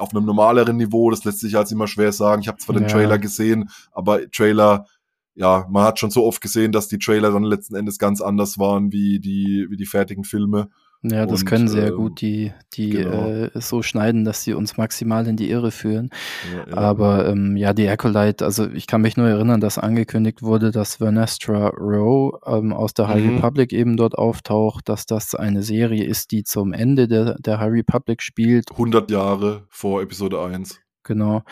[0.00, 2.42] auf einem normaleren Niveau, das lässt sich als immer schwer sagen.
[2.42, 2.88] Ich habe zwar den ja.
[2.88, 4.86] Trailer gesehen, aber Trailer,
[5.34, 8.58] ja, man hat schon so oft gesehen, dass die Trailer dann letzten Endes ganz anders
[8.58, 10.68] waren wie die, wie die fertigen Filme.
[11.02, 13.26] Ja, das und, können sie ja ähm, gut, die, die genau.
[13.26, 16.10] äh, so schneiden, dass sie uns maximal in die Irre führen.
[16.52, 16.76] Ja, ja.
[16.76, 20.96] Aber ähm, ja, die Acolyte, also ich kann mich nur erinnern, dass angekündigt wurde, dass
[20.96, 23.36] Vernestra Rowe ähm, aus der High mhm.
[23.36, 27.72] Republic eben dort auftaucht, dass das eine Serie ist, die zum Ende der, der High
[27.72, 28.70] Republic spielt.
[28.70, 30.80] 100 Jahre vor Episode 1.
[31.02, 31.44] Genau,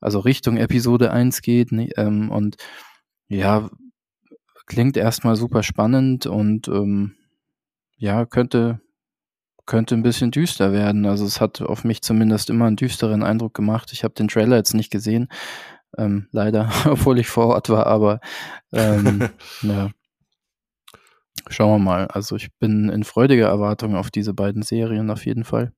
[0.00, 1.70] also Richtung Episode 1 geht.
[1.70, 2.56] Ne, ähm, und
[3.28, 3.70] ja,
[4.66, 7.14] klingt erstmal super spannend und ähm,
[7.98, 8.80] ja, könnte
[9.66, 11.06] könnte ein bisschen düster werden.
[11.06, 13.92] Also es hat auf mich zumindest immer einen düsteren Eindruck gemacht.
[13.92, 15.28] Ich habe den Trailer jetzt nicht gesehen,
[15.98, 18.20] ähm, leider, obwohl ich vor Ort war, aber
[18.72, 19.28] ähm,
[19.62, 19.90] ja.
[21.48, 22.06] Schauen wir mal.
[22.08, 25.72] Also ich bin in freudiger Erwartung auf diese beiden Serien auf jeden Fall.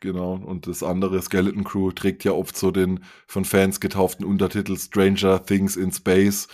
[0.00, 4.76] Genau, und das andere Skeleton Crew trägt ja oft so den von Fans getauften Untertitel
[4.76, 6.48] Stranger Things in Space.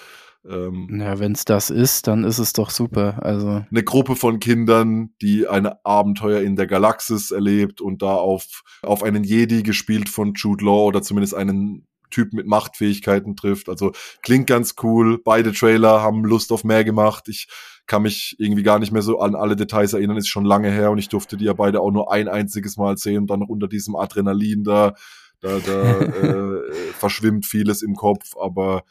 [0.48, 3.18] Ähm, ja, wenn es das ist, dann ist es doch super.
[3.22, 8.62] Also eine Gruppe von Kindern, die ein Abenteuer in der Galaxis erlebt und da auf,
[8.82, 13.68] auf einen Jedi gespielt von Jude Law oder zumindest einen Typ mit Machtfähigkeiten trifft.
[13.68, 15.20] Also klingt ganz cool.
[15.22, 17.28] Beide Trailer haben Lust auf mehr gemacht.
[17.28, 17.48] Ich
[17.86, 20.90] kann mich irgendwie gar nicht mehr so an alle Details erinnern, ist schon lange her
[20.90, 23.48] und ich durfte die ja beide auch nur ein einziges Mal sehen und dann noch
[23.48, 24.94] unter diesem Adrenalin da,
[25.40, 26.62] da, da äh,
[26.98, 28.84] verschwimmt vieles im Kopf, aber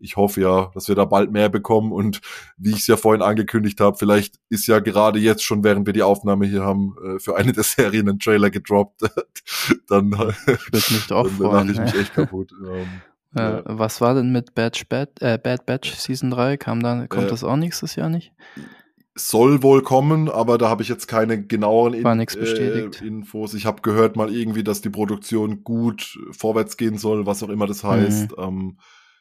[0.00, 2.20] ich hoffe ja, dass wir da bald mehr bekommen und
[2.56, 5.92] wie ich es ja vorhin angekündigt habe, vielleicht ist ja gerade jetzt schon, während wir
[5.92, 9.02] die Aufnahme hier haben, äh, für eine der Serien ein Trailer gedroppt.
[9.88, 10.32] dann mich
[11.12, 12.52] auch dann, freuen, mache ich mich echt kaputt.
[12.52, 12.86] Ähm,
[13.36, 13.62] äh, ja.
[13.66, 16.56] Was war denn mit Bad, Bad, äh, Bad Batch Season 3?
[16.56, 18.32] Kam dann, kommt äh, das auch nächstes Jahr nicht?
[19.14, 23.54] Soll wohl kommen, aber da habe ich jetzt keine genaueren In äh, Infos.
[23.54, 27.66] Ich habe gehört mal irgendwie, dass die Produktion gut vorwärts gehen soll, was auch immer
[27.66, 28.36] das heißt.
[28.38, 28.42] Mhm.
[28.42, 28.78] Ähm,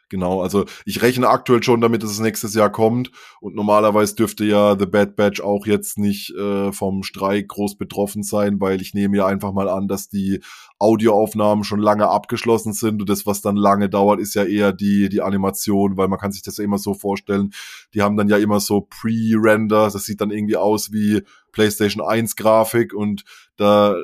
[0.10, 3.12] Genau, also ich rechne aktuell schon damit, dass es nächstes Jahr kommt.
[3.42, 8.24] Und normalerweise dürfte ja The Bad Batch auch jetzt nicht äh, vom Streik groß betroffen
[8.24, 10.42] sein, weil ich nehme ja einfach mal an, dass die
[10.80, 13.02] Audioaufnahmen schon lange abgeschlossen sind.
[13.02, 16.32] Und das, was dann lange dauert, ist ja eher die, die Animation, weil man kann
[16.32, 17.52] sich das ja immer so vorstellen,
[17.94, 22.36] die haben dann ja immer so Pre-Render, das sieht dann irgendwie aus wie PlayStation 1
[22.36, 22.96] Grafik.
[22.96, 23.26] Und
[23.58, 23.96] da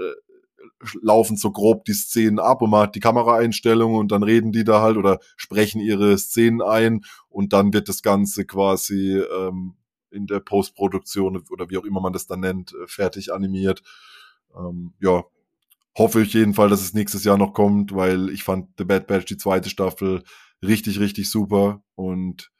[1.01, 4.63] laufen so grob die Szenen ab und man hat die Kameraeinstellungen und dann reden die
[4.63, 9.75] da halt oder sprechen ihre Szenen ein und dann wird das Ganze quasi ähm,
[10.11, 13.81] in der Postproduktion oder wie auch immer man das dann nennt, äh, fertig animiert.
[14.57, 15.23] Ähm, ja,
[15.97, 19.25] hoffe ich jedenfalls, dass es nächstes Jahr noch kommt, weil ich fand The Bad Batch,
[19.25, 20.23] die zweite Staffel,
[20.63, 22.51] richtig, richtig super und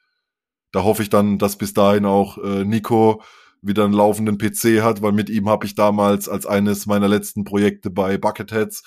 [0.72, 3.22] da hoffe ich dann, dass bis dahin auch äh, Nico
[3.66, 7.44] wieder einen laufenden PC hat, weil mit ihm habe ich damals als eines meiner letzten
[7.44, 8.82] Projekte bei Bucketheads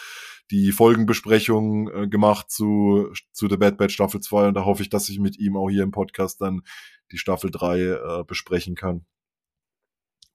[0.51, 4.89] die Folgenbesprechung äh, gemacht zu, zu The Bad Bad Staffel 2 und da hoffe ich,
[4.89, 6.63] dass ich mit ihm auch hier im Podcast dann
[7.11, 9.05] die Staffel 3 äh, besprechen kann.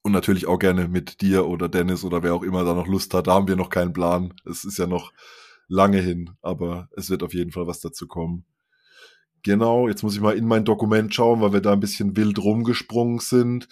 [0.03, 3.15] Und natürlich auch gerne mit dir oder Dennis oder wer auch immer da noch Lust
[3.15, 3.27] hat.
[3.27, 4.35] Da haben wir noch keinen Plan.
[4.45, 5.13] Es ist ja noch
[5.67, 8.45] lange hin, aber es wird auf jeden Fall was dazu kommen.
[9.43, 12.39] Genau, jetzt muss ich mal in mein Dokument schauen, weil wir da ein bisschen wild
[12.39, 13.69] rumgesprungen sind.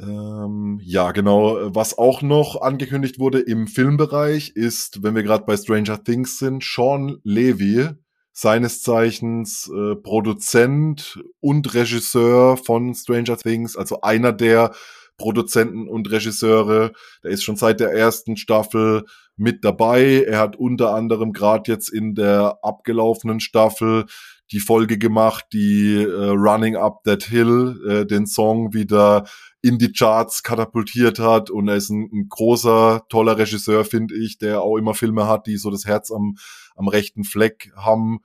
[0.00, 1.74] Ähm, ja, genau.
[1.74, 6.64] Was auch noch angekündigt wurde im Filmbereich ist, wenn wir gerade bei Stranger Things sind,
[6.64, 7.90] Sean Levy,
[8.32, 14.72] seines Zeichens äh, Produzent und Regisseur von Stranger Things, also einer der
[15.16, 16.92] Produzenten und Regisseure.
[17.22, 19.04] Der ist schon seit der ersten Staffel
[19.36, 20.24] mit dabei.
[20.26, 24.06] Er hat unter anderem gerade jetzt in der abgelaufenen Staffel
[24.50, 29.24] die Folge gemacht, die äh, Running Up That Hill, äh, den Song wieder
[29.64, 34.36] in die Charts katapultiert hat und er ist ein, ein großer, toller Regisseur, finde ich,
[34.36, 36.36] der auch immer Filme hat, die so das Herz am,
[36.76, 38.18] am rechten Fleck haben.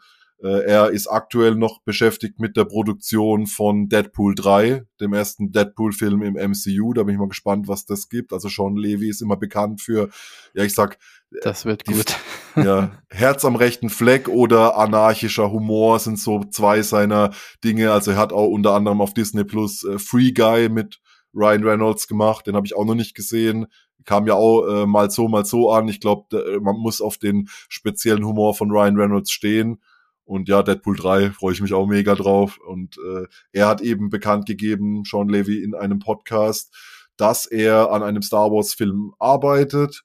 [0.43, 6.23] Äh, er ist aktuell noch beschäftigt mit der Produktion von Deadpool 3, dem ersten Deadpool-Film
[6.23, 6.91] im MCU.
[6.91, 8.33] Da bin ich mal gespannt, was das gibt.
[8.33, 10.09] Also Sean Levy ist immer bekannt für,
[10.53, 10.97] ja, ich sag,
[11.41, 12.17] das wird die, gut.
[12.57, 17.31] Ja, Herz am rechten Fleck oder anarchischer Humor sind so zwei seiner
[17.63, 17.93] Dinge.
[17.93, 20.99] Also er hat auch unter anderem auf Disney Plus äh, Free Guy mit
[21.33, 23.67] Ryan Reynolds gemacht, den habe ich auch noch nicht gesehen.
[24.05, 25.87] Kam ja auch äh, mal so, mal so an.
[25.87, 29.81] Ich glaube, äh, man muss auf den speziellen Humor von Ryan Reynolds stehen.
[30.23, 32.59] Und ja, Deadpool 3 freue ich mich auch mega drauf.
[32.59, 36.73] Und äh, er hat eben bekannt gegeben, Sean Levy, in einem Podcast,
[37.17, 40.03] dass er an einem Star Wars-Film arbeitet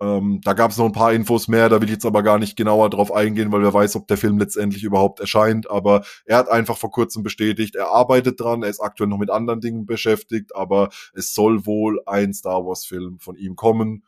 [0.00, 2.38] Ähm, da gab es noch ein paar Infos mehr, da will ich jetzt aber gar
[2.38, 5.70] nicht genauer drauf eingehen, weil wer weiß, ob der Film letztendlich überhaupt erscheint.
[5.70, 9.30] Aber er hat einfach vor kurzem bestätigt, er arbeitet dran, er ist aktuell noch mit
[9.30, 14.04] anderen Dingen beschäftigt, aber es soll wohl ein Star Wars-Film von ihm kommen.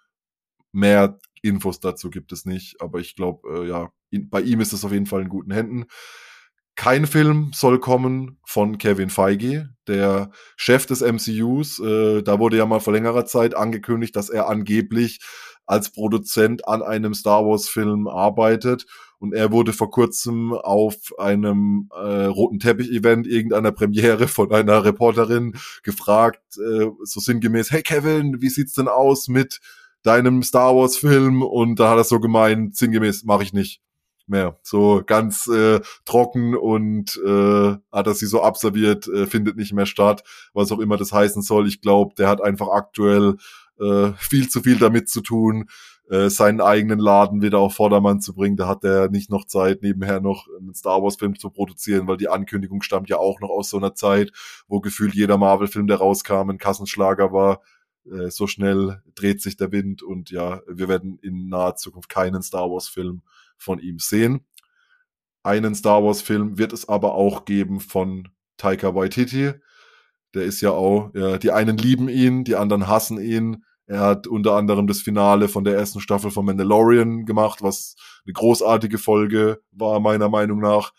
[0.73, 4.75] Mehr Infos dazu gibt es nicht, aber ich glaube, äh, ja, ihn, bei ihm ist
[4.75, 5.87] es auf jeden Fall in guten Händen.
[6.79, 11.81] Kein Film soll kommen von Kevin Feige, der Chef des MCUs.
[11.81, 15.19] Äh, da wurde ja mal vor längerer Zeit angekündigt, dass er angeblich
[15.69, 18.87] als Produzent an einem Star Wars Film arbeitet.
[19.21, 25.55] Und er wurde vor kurzem auf einem äh, roten Teppich-Event irgendeiner Premiere von einer Reporterin
[25.83, 29.61] gefragt, äh, so sinngemäß, hey Kevin, wie sieht's denn aus mit
[30.03, 31.43] deinem Star Wars Film?
[31.43, 33.83] Und da hat er so gemeint, sinngemäß, mache ich nicht
[34.27, 34.59] mehr.
[34.63, 39.87] So ganz äh, trocken und äh, hat er sie so abserviert, äh, findet nicht mehr
[39.87, 40.23] statt,
[40.55, 41.67] was auch immer das heißen soll.
[41.67, 43.37] Ich glaube, der hat einfach aktuell
[43.81, 45.69] äh, viel zu viel damit zu tun,
[46.11, 48.57] äh, seinen eigenen Laden wieder auf Vordermann zu bringen.
[48.57, 52.29] Da hat er nicht noch Zeit, nebenher noch einen Star Wars-Film zu produzieren, weil die
[52.29, 54.33] Ankündigung stammt ja auch noch aus so einer Zeit,
[54.69, 57.61] wo gefühlt jeder Marvel-Film, der rauskam, ein Kassenschlager war.
[58.11, 62.43] Äh, so schnell dreht sich der Wind und ja, wir werden in naher Zukunft keinen
[62.43, 63.23] Star Wars-Film
[63.59, 64.47] von ihm sehen.
[65.43, 69.53] Einen Star Wars-Film wird es aber auch geben von Taika Waititi.
[70.35, 73.65] Der ist ja auch, ja, die einen lieben ihn, die anderen hassen ihn.
[73.89, 78.35] Er hat unter anderem das Finale von der ersten Staffel von Mandalorian gemacht, was eine
[78.35, 80.93] großartige Folge war, meiner Meinung nach.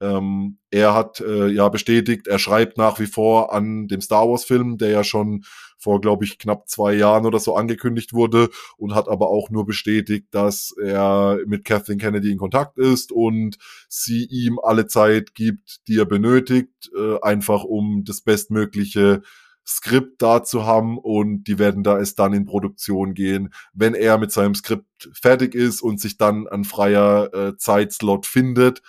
[0.00, 4.78] Ähm, er hat äh, ja bestätigt, er schreibt nach wie vor an dem Star Wars-Film,
[4.78, 5.44] der ja schon
[5.78, 8.48] vor, glaube ich, knapp zwei Jahren oder so angekündigt wurde
[8.78, 13.58] und hat aber auch nur bestätigt, dass er mit Kathleen Kennedy in Kontakt ist und
[13.88, 19.20] sie ihm alle Zeit gibt, die er benötigt, äh, einfach um das bestmögliche
[19.66, 24.18] Skript da zu haben und die werden da erst dann in Produktion gehen, wenn er
[24.18, 28.82] mit seinem Skript fertig ist und sich dann ein freier äh, Zeitslot findet.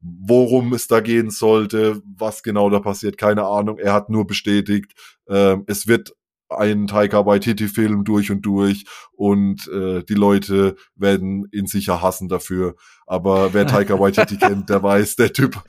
[0.00, 3.78] Worum es da gehen sollte, was genau da passiert, keine Ahnung.
[3.78, 4.92] Er hat nur bestätigt,
[5.26, 6.14] äh, es wird
[6.48, 12.74] ein Taika Waititi-Film durch und durch und äh, die Leute werden ihn sicher hassen dafür.
[13.06, 15.62] Aber wer Taika Waititi kennt, der weiß, der Typ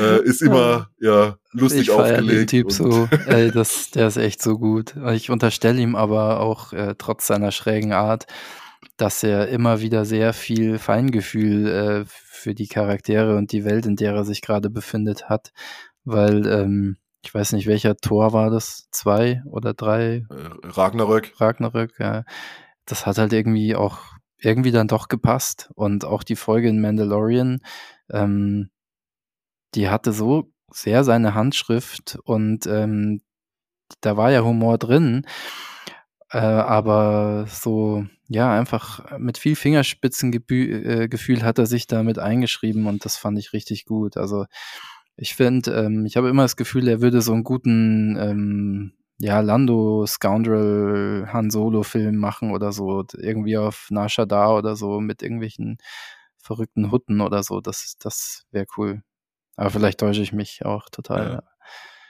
[0.00, 2.52] äh, ist immer ja lustig ich aufgelegt.
[2.52, 4.94] Den Typ so, ey, das, der ist echt so gut.
[5.12, 8.26] Ich unterstelle ihm aber auch äh, trotz seiner schrägen Art,
[8.96, 13.96] dass er immer wieder sehr viel Feingefühl äh, für die Charaktere und die Welt, in
[13.96, 15.52] der er sich gerade befindet, hat,
[16.04, 16.96] weil ähm,
[17.26, 18.88] ich weiß nicht, welcher Tor war das?
[18.92, 20.24] Zwei oder drei?
[20.30, 21.32] Äh, Ragnarök.
[21.40, 22.24] Ragnarök, ja.
[22.84, 23.98] Das hat halt irgendwie auch
[24.38, 25.70] irgendwie dann doch gepasst.
[25.74, 27.62] Und auch die Folge in Mandalorian,
[28.10, 28.70] ähm,
[29.74, 33.20] die hatte so sehr seine Handschrift und ähm,
[34.00, 35.26] da war ja Humor drin,
[36.30, 43.04] äh, aber so, ja, einfach mit viel Fingerspitzengefühl äh, hat er sich damit eingeschrieben und
[43.04, 44.16] das fand ich richtig gut.
[44.16, 44.46] Also
[45.16, 49.40] ich finde, ähm, ich habe immer das Gefühl, er würde so einen guten, ähm, ja,
[49.40, 55.22] Lando Scoundrel Han Solo Film machen oder so, irgendwie auf Nasha Da oder so mit
[55.22, 55.78] irgendwelchen
[56.36, 57.60] verrückten Hutten oder so.
[57.60, 59.02] Das, das wäre cool.
[59.56, 61.30] Aber vielleicht täusche ich mich auch total.
[61.32, 61.42] Ja.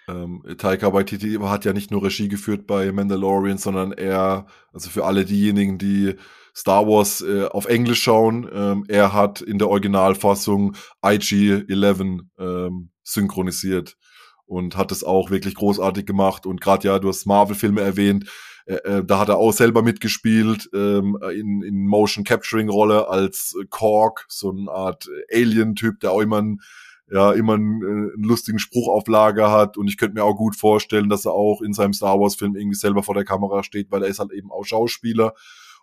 [0.09, 5.04] Ähm, Taika Waititi hat ja nicht nur Regie geführt bei Mandalorian, sondern er, also für
[5.04, 6.14] alle diejenigen, die
[6.54, 13.96] Star Wars äh, auf Englisch schauen, ähm, er hat in der Originalfassung IG-11 ähm, synchronisiert
[14.46, 16.46] und hat es auch wirklich großartig gemacht.
[16.46, 18.30] Und gerade ja, du hast Marvel-Filme erwähnt,
[18.66, 23.54] äh, äh, da hat er auch selber mitgespielt ähm, in, in Motion Capturing Rolle als
[23.70, 26.61] Korg, so eine Art Alien-Typ, der auch immer ein
[27.09, 30.34] ja immer einen, äh, einen lustigen Spruch auf Lager hat und ich könnte mir auch
[30.34, 33.62] gut vorstellen, dass er auch in seinem Star Wars Film irgendwie selber vor der Kamera
[33.62, 35.34] steht, weil er ist halt eben auch Schauspieler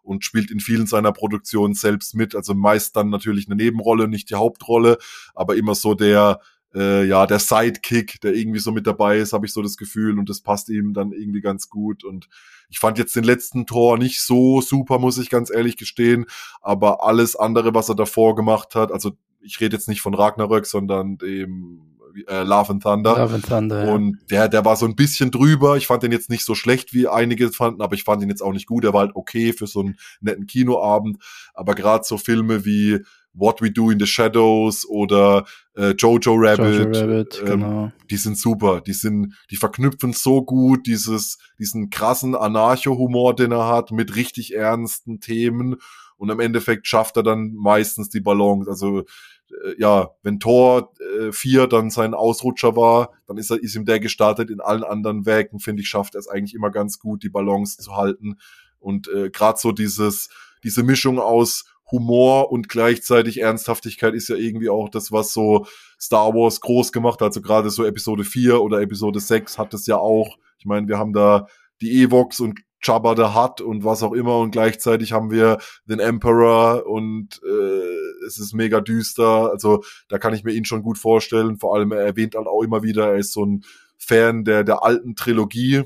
[0.01, 4.29] und spielt in vielen seiner Produktionen selbst mit, also meist dann natürlich eine Nebenrolle, nicht
[4.29, 4.97] die Hauptrolle,
[5.33, 6.41] aber immer so der
[6.75, 10.17] äh, ja, der Sidekick, der irgendwie so mit dabei ist, habe ich so das Gefühl
[10.17, 12.27] und das passt ihm dann irgendwie ganz gut und
[12.69, 16.25] ich fand jetzt den letzten Tor nicht so super, muss ich ganz ehrlich gestehen,
[16.61, 20.65] aber alles andere, was er davor gemacht hat, also ich rede jetzt nicht von Ragnarök,
[20.65, 21.93] sondern dem
[22.27, 23.17] äh, Love and Thunder.
[23.17, 23.93] Love and Thunder.
[23.93, 25.77] Und der, der war so ein bisschen drüber.
[25.77, 28.41] Ich fand den jetzt nicht so schlecht, wie einige fanden, aber ich fand ihn jetzt
[28.41, 28.83] auch nicht gut.
[28.83, 31.17] Er war halt okay für so einen netten Kinoabend.
[31.53, 32.99] Aber gerade so Filme wie
[33.33, 35.45] What We Do in the Shadows oder
[35.75, 37.91] äh, Jojo Rabbit, Jojo Rabbit ähm, genau.
[38.09, 38.81] die sind super.
[38.81, 44.53] Die sind, die verknüpfen so gut dieses, diesen krassen Anarcho-Humor, den er hat, mit richtig
[44.53, 45.77] ernsten Themen.
[46.17, 48.69] Und im Endeffekt schafft er dann meistens die Balance.
[48.69, 53.75] Also äh, ja, wenn Tor äh, 4 dann sein Ausrutscher war, dann ist, er, ist
[53.75, 54.49] ihm der gestartet.
[54.49, 57.77] In allen anderen Werken, finde ich, schafft er es eigentlich immer ganz gut, die Balance
[57.77, 58.37] zu halten.
[58.79, 60.29] Und äh, gerade so dieses,
[60.63, 65.67] diese Mischung aus Humor und gleichzeitig Ernsthaftigkeit ist ja irgendwie auch das, was so
[66.01, 67.27] Star Wars groß gemacht hat.
[67.27, 70.37] Also gerade so Episode 4 oder Episode 6 hat es ja auch.
[70.57, 71.47] Ich meine, wir haben da
[71.81, 75.99] die Evox und Jabba the Hutt und was auch immer und gleichzeitig haben wir den
[75.99, 79.51] Emperor und äh, es ist mega düster.
[79.51, 81.57] Also da kann ich mir ihn schon gut vorstellen.
[81.57, 83.63] Vor allem er erwähnt halt auch immer wieder, er ist so ein
[83.97, 85.83] Fan der der alten Trilogie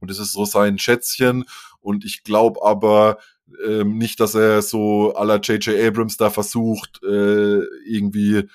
[0.00, 1.44] und es ist so sein Schätzchen
[1.80, 3.18] und ich glaube aber
[3.64, 5.78] ähm, nicht, dass er so aller J.J.
[5.86, 8.48] Abrams da versucht äh, irgendwie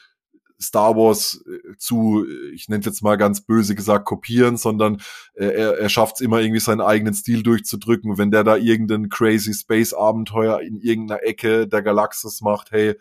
[0.61, 5.01] Star Wars äh, zu, ich nenne es jetzt mal ganz böse gesagt, kopieren, sondern
[5.33, 8.17] äh, er, er schafft es immer irgendwie seinen eigenen Stil durchzudrücken.
[8.17, 12.95] Wenn der da irgendein crazy Space-Abenteuer in irgendeiner Ecke der Galaxis macht, hey, äh,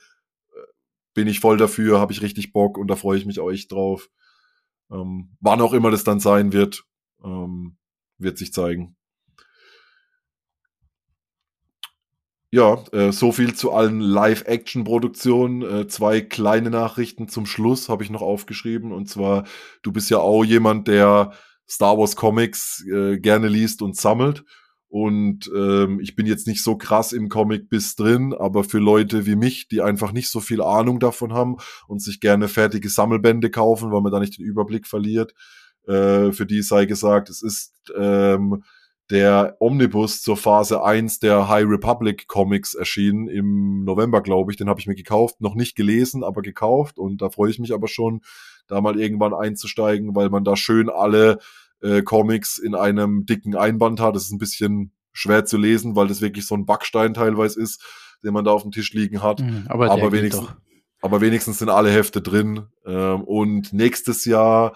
[1.15, 3.73] bin ich voll dafür, habe ich richtig Bock und da freue ich mich auch echt
[3.73, 4.09] drauf.
[4.91, 6.85] Ähm, wann auch immer das dann sein wird,
[7.23, 7.77] ähm,
[8.19, 8.97] wird sich zeigen.
[12.53, 15.63] Ja, äh, so viel zu allen Live-Action-Produktionen.
[15.63, 18.91] Äh, zwei kleine Nachrichten zum Schluss habe ich noch aufgeschrieben.
[18.93, 19.45] Und zwar,
[19.83, 21.33] du bist ja auch jemand, der
[21.69, 24.45] Star Wars Comics äh, gerne liest und sammelt.
[24.89, 29.25] Und ähm, ich bin jetzt nicht so krass im Comic bis drin, aber für Leute
[29.25, 33.53] wie mich, die einfach nicht so viel Ahnung davon haben und sich gerne fertige Sammelbände
[33.53, 35.33] kaufen, weil man da nicht den Überblick verliert,
[35.87, 38.65] äh, für die sei gesagt, es ist ähm,
[39.11, 44.57] der Omnibus zur Phase 1 der High Republic Comics erschienen im November, glaube ich.
[44.57, 47.75] Den habe ich mir gekauft, noch nicht gelesen, aber gekauft und da freue ich mich
[47.75, 48.23] aber schon,
[48.69, 51.39] da mal irgendwann einzusteigen, weil man da schön alle
[51.83, 54.15] äh, Comics in einem dicken Einband hat.
[54.15, 57.85] Das ist ein bisschen schwer zu lesen, weil das wirklich so ein Backstein teilweise ist,
[58.23, 59.41] den man da auf dem Tisch liegen hat.
[59.41, 60.49] Mhm, aber, aber wenigstens,
[61.03, 62.67] aber wenigstens sind alle Hefte drin.
[62.87, 64.75] Ähm, und nächstes Jahr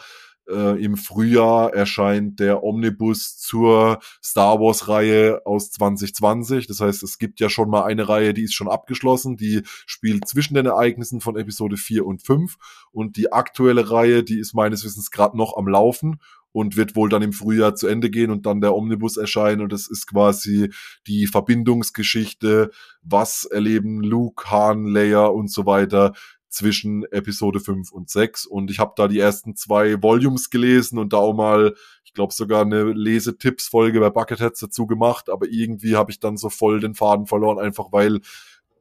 [0.48, 6.66] äh, Im Frühjahr erscheint der Omnibus zur Star Wars-Reihe aus 2020.
[6.66, 9.36] Das heißt, es gibt ja schon mal eine Reihe, die ist schon abgeschlossen.
[9.36, 12.56] Die spielt zwischen den Ereignissen von Episode 4 und 5.
[12.92, 16.20] Und die aktuelle Reihe, die ist meines Wissens gerade noch am Laufen
[16.52, 19.72] und wird wohl dann im Frühjahr zu Ende gehen und dann der Omnibus erscheinen und
[19.72, 20.70] das ist quasi
[21.08, 22.70] die Verbindungsgeschichte,
[23.02, 26.12] was erleben Luke, Han, Leia und so weiter
[26.54, 31.12] zwischen Episode 5 und 6 und ich habe da die ersten zwei Volumes gelesen und
[31.12, 31.74] da auch mal,
[32.04, 36.50] ich glaube sogar eine Lesetipps-Folge bei Bucketheads dazu gemacht, aber irgendwie habe ich dann so
[36.50, 38.20] voll den Faden verloren, einfach weil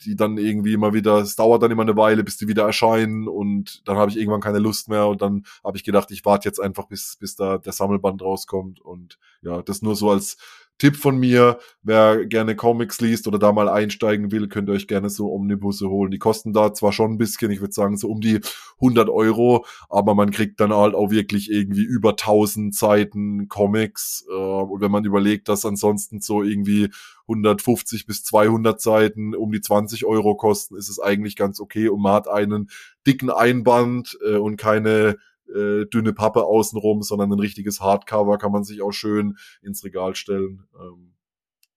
[0.06, 3.28] die dann irgendwie immer wieder, es dauert dann immer eine Weile, bis die wieder erscheinen.
[3.28, 5.08] Und dann habe ich irgendwann keine Lust mehr.
[5.08, 8.82] Und dann habe ich gedacht, ich warte jetzt einfach, bis, bis da der Sammelband rauskommt.
[8.82, 10.38] Und ja, das nur so als
[10.80, 14.88] Tipp von mir, wer gerne Comics liest oder da mal einsteigen will, könnt ihr euch
[14.88, 16.12] gerne so Omnibusse holen.
[16.12, 18.42] Die kosten da zwar schon ein bisschen, ich würde sagen so um die
[18.82, 24.26] 100 Euro, aber man kriegt dann halt auch wirklich irgendwie über 1000 Seiten Comics.
[24.30, 26.90] Äh, und wenn man überlegt, dass ansonsten so irgendwie
[27.28, 32.02] 150 bis 200 Seiten um die 20 Euro kosten, ist es eigentlich ganz okay und
[32.02, 32.70] man hat einen
[33.08, 35.18] dicken Einband äh, und keine
[35.48, 40.16] äh, dünne Pappe außenrum, sondern ein richtiges Hardcover kann man sich auch schön ins Regal
[40.16, 40.64] stellen.
[40.80, 41.14] Ähm,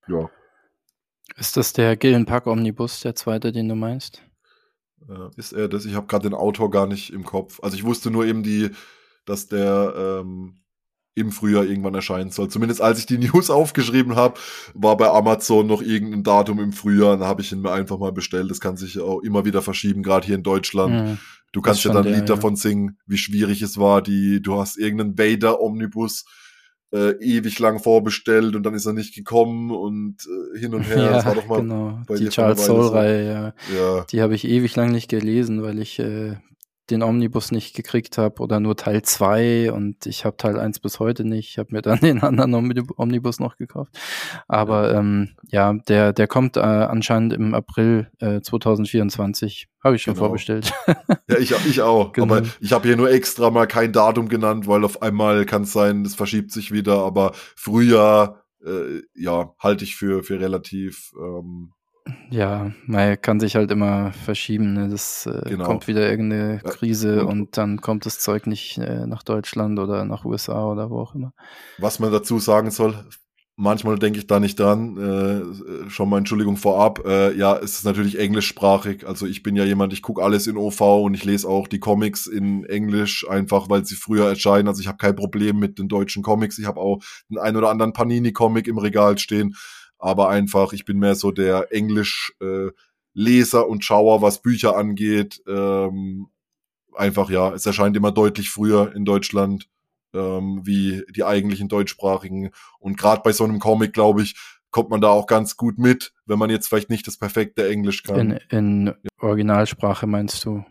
[0.08, 0.30] ja.
[1.36, 4.22] Ist das der Gillen Pack Omnibus, der zweite, den du meinst?
[5.08, 5.84] Äh, ist er das?
[5.84, 7.60] Ich habe gerade den Autor gar nicht im Kopf.
[7.62, 8.70] Also ich wusste nur eben die,
[9.24, 10.60] dass der ähm,
[11.16, 12.48] im Frühjahr irgendwann erscheinen soll.
[12.48, 14.38] Zumindest als ich die News aufgeschrieben habe,
[14.74, 17.16] war bei Amazon noch irgendein Datum im Frühjahr.
[17.16, 18.50] Da habe ich ihn mir einfach mal bestellt.
[18.50, 20.94] Das kann sich auch immer wieder verschieben, gerade hier in Deutschland.
[20.94, 21.18] Mhm.
[21.52, 22.36] Du kannst ja dann ein Lied ja.
[22.36, 24.02] davon singen, wie schwierig es war.
[24.02, 26.26] Die, du hast irgendeinen Vader-Omnibus
[26.92, 30.16] äh, ewig lang vorbestellt und dann ist er nicht gekommen und
[30.54, 30.96] äh, hin und her.
[30.96, 32.00] Ja, das war doch mal genau.
[32.10, 33.74] die Charles Soul-Reihe, so.
[33.74, 33.96] ja.
[33.96, 34.04] ja.
[34.04, 36.36] Die habe ich ewig lang nicht gelesen, weil ich äh,
[36.90, 41.00] den Omnibus nicht gekriegt habe oder nur Teil 2 und ich habe Teil 1 bis
[41.00, 41.50] heute nicht.
[41.50, 42.54] Ich habe mir dann den anderen
[42.96, 43.96] Omnibus noch gekauft.
[44.48, 49.68] Aber ja, ähm, ja der, der kommt äh, anscheinend im April äh, 2024.
[49.82, 50.26] Habe ich schon genau.
[50.26, 50.72] vorbestellt.
[51.28, 52.12] ja, ich, ich auch.
[52.12, 52.34] Genau.
[52.34, 55.72] Aber ich habe hier nur extra mal kein Datum genannt, weil auf einmal kann es
[55.72, 56.98] sein, es verschiebt sich wieder.
[56.98, 61.72] Aber Frühjahr, äh, ja, halte ich für, für relativ ähm,
[62.30, 64.72] ja, man kann sich halt immer verschieben.
[64.74, 64.88] Ne?
[64.88, 65.64] Das äh, genau.
[65.64, 70.04] kommt wieder irgendeine Krise ja, und, dann kommt das Zeug nicht äh, nach Deutschland oder
[70.04, 71.32] nach USA oder wo auch immer.
[71.78, 73.04] Was man dazu sagen soll,
[73.56, 74.96] manchmal denke ich da nicht dran.
[74.96, 77.04] Äh, schon mal Entschuldigung vorab.
[77.06, 79.06] Äh, ja, es ist natürlich englischsprachig.
[79.06, 81.80] Also ich bin ja jemand, ich gucke alles in OV und ich lese auch die
[81.80, 84.68] Comics in Englisch, einfach weil sie früher erscheinen.
[84.68, 86.58] Also ich habe kein Problem mit den deutschen Comics.
[86.58, 89.54] Ich habe auch den ein oder anderen Panini-Comic im Regal stehen
[90.06, 95.42] aber einfach, ich bin mehr so der Englisch-Leser äh, und Schauer, was Bücher angeht.
[95.48, 96.28] Ähm,
[96.94, 99.68] einfach, ja, es erscheint immer deutlich früher in Deutschland
[100.14, 102.50] ähm, wie die eigentlichen deutschsprachigen.
[102.78, 104.36] Und gerade bei so einem Comic, glaube ich,
[104.70, 108.02] kommt man da auch ganz gut mit, wenn man jetzt vielleicht nicht das perfekte Englisch
[108.02, 108.38] kann.
[108.50, 110.64] In, in Originalsprache meinst du?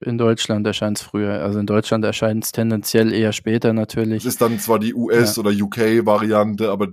[0.00, 1.42] In Deutschland erscheint es früher.
[1.42, 4.18] Also in Deutschland erscheint es tendenziell eher später natürlich.
[4.18, 5.40] Es ist dann zwar die US- ja.
[5.42, 6.88] oder UK-Variante, aber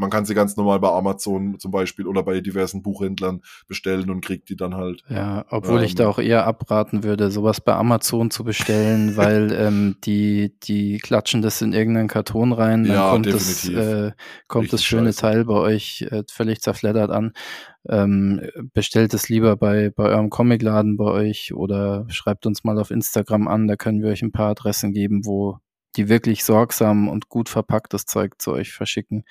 [0.00, 4.24] man kann sie ganz normal bei Amazon zum Beispiel oder bei diversen Buchhändlern bestellen und
[4.24, 5.04] kriegt die dann halt.
[5.10, 9.52] Ja, obwohl ähm, ich da auch eher abraten würde, sowas bei Amazon zu bestellen, weil
[9.52, 14.12] ähm, die, die klatschen das in irgendeinen Karton rein, dann ja, kommt, das, äh,
[14.48, 15.20] kommt das schöne scheiße.
[15.20, 17.32] Teil bei euch äh, völlig zerfleddert an.
[17.86, 18.40] Ähm,
[18.72, 23.48] bestellt es lieber bei, bei eurem Comicladen bei euch oder schreibt uns mal auf Instagram
[23.48, 25.58] an, da können wir euch ein paar Adressen geben, wo
[25.96, 29.24] die wirklich sorgsam und gut verpacktes Zeug zu euch verschicken.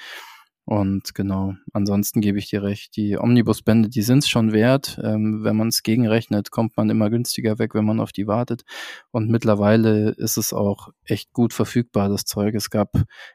[0.70, 5.00] Und genau, ansonsten gebe ich dir recht, die Omnibusbände, die sind es schon wert.
[5.04, 8.62] Ähm, wenn man es gegenrechnet, kommt man immer günstiger weg, wenn man auf die wartet.
[9.10, 12.54] Und mittlerweile ist es auch echt gut verfügbar, das Zeug.
[12.54, 12.92] Es gab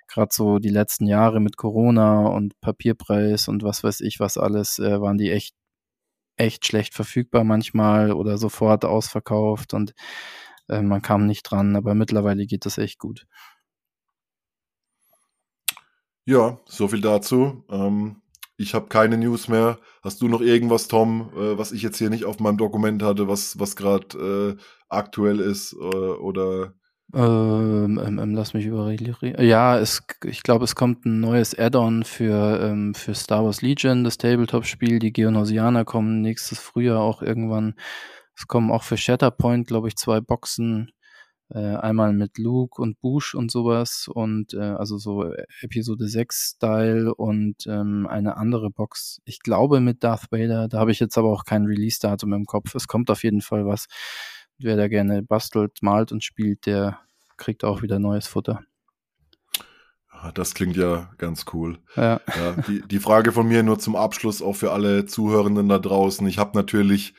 [0.07, 4.79] gerade so die letzten Jahre mit Corona und Papierpreis und was weiß ich was alles,
[4.79, 5.57] äh, waren die echt,
[6.37, 9.93] echt schlecht verfügbar manchmal oder sofort ausverkauft und
[10.69, 11.75] äh, man kam nicht dran.
[11.75, 13.27] Aber mittlerweile geht das echt gut.
[16.27, 17.65] Ja, so viel dazu.
[17.71, 18.17] Ähm,
[18.57, 19.79] ich habe keine News mehr.
[20.03, 23.29] Hast du noch irgendwas, Tom, äh, was ich jetzt hier nicht auf meinem Dokument hatte,
[23.29, 26.75] was, was gerade äh, aktuell ist äh, oder?
[27.13, 29.15] Ähm, ähm, ähm lass mich überreden.
[29.39, 34.05] Ja, es, ich glaube, es kommt ein neues Add-on für, ähm, für Star Wars Legion,
[34.05, 34.99] das Tabletop-Spiel.
[34.99, 37.75] Die Geonosianer kommen nächstes Frühjahr auch irgendwann.
[38.37, 40.91] Es kommen auch für Shatterpoint, glaube ich, zwei Boxen
[41.55, 47.15] äh, einmal mit Luke und Bush und sowas und äh, also so Episode 6 Style
[47.15, 51.31] und ähm, eine andere Box, ich glaube mit Darth Vader, da habe ich jetzt aber
[51.31, 52.75] auch kein Release-Datum im Kopf.
[52.75, 53.87] Es kommt auf jeden Fall was.
[54.59, 56.99] Wer da gerne bastelt, malt und spielt, der
[57.37, 58.65] kriegt auch wieder neues Futter.
[60.11, 61.79] Ah, das klingt ja ganz cool.
[61.95, 62.21] Ja.
[62.37, 66.27] ja die, die Frage von mir nur zum Abschluss auch für alle Zuhörenden da draußen.
[66.27, 67.15] Ich habe natürlich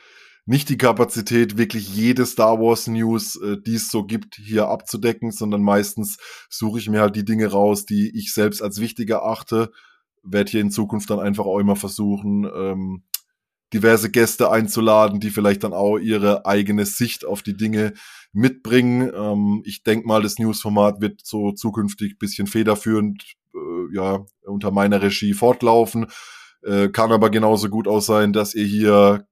[0.46, 5.32] nicht die Kapazität, wirklich jede Star Wars News, äh, die es so gibt, hier abzudecken,
[5.32, 6.18] sondern meistens
[6.48, 9.72] suche ich mir halt die Dinge raus, die ich selbst als wichtig erachte.
[10.22, 13.02] Werde hier in Zukunft dann einfach auch immer versuchen, ähm,
[13.72, 17.92] diverse Gäste einzuladen, die vielleicht dann auch ihre eigene Sicht auf die Dinge
[18.32, 19.10] mitbringen.
[19.12, 25.02] Ähm, ich denke mal, das Newsformat wird so zukünftig bisschen federführend äh, ja unter meiner
[25.02, 26.06] Regie fortlaufen.
[26.62, 29.26] Äh, kann aber genauso gut auch sein, dass ihr hier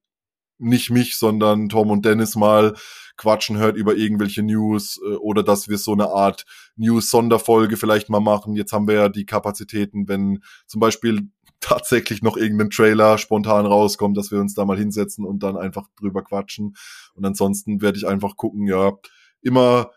[0.59, 2.75] nicht mich, sondern Tom und Dennis mal
[3.17, 6.45] quatschen hört über irgendwelche News äh, oder dass wir so eine Art
[6.77, 8.57] News-Sonderfolge vielleicht mal machen.
[8.57, 11.29] Jetzt haben wir ja die Kapazitäten, wenn zum Beispiel
[11.61, 15.89] tatsächlich noch irgendein Trailer spontan rauskommt, dass wir uns da mal hinsetzen und dann einfach
[15.99, 16.75] drüber quatschen.
[17.15, 18.93] Und ansonsten werde ich einfach gucken, ja,
[19.41, 19.91] immer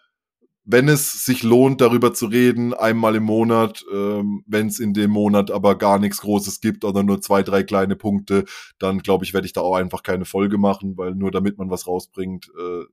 [0.70, 5.12] wenn es sich lohnt, darüber zu reden, einmal im Monat, ähm, wenn es in dem
[5.12, 8.44] Monat aber gar nichts Großes gibt oder nur zwei, drei kleine Punkte,
[8.78, 11.70] dann glaube ich, werde ich da auch einfach keine Folge machen, weil nur damit man
[11.70, 12.84] was rausbringt, äh,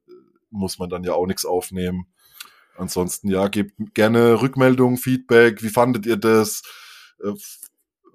[0.50, 2.06] muss man dann ja auch nichts aufnehmen.
[2.76, 5.60] Ansonsten, ja, gebt gerne Rückmeldungen, Feedback.
[5.64, 6.62] Wie fandet ihr das?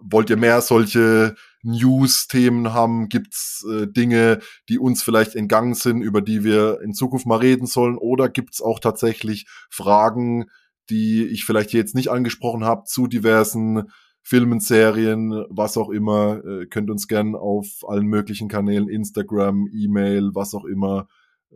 [0.01, 3.09] Wollt ihr mehr solche News-Themen haben?
[3.09, 4.39] Gibt's äh, Dinge,
[4.69, 7.97] die uns vielleicht entgangen sind, über die wir in Zukunft mal reden sollen?
[7.97, 10.45] Oder gibt's auch tatsächlich Fragen,
[10.89, 13.89] die ich vielleicht jetzt nicht angesprochen habe, zu diversen
[14.21, 16.43] Filmen, Serien, was auch immer?
[16.45, 21.07] Äh, könnt uns gern auf allen möglichen Kanälen, Instagram, E-Mail, was auch immer,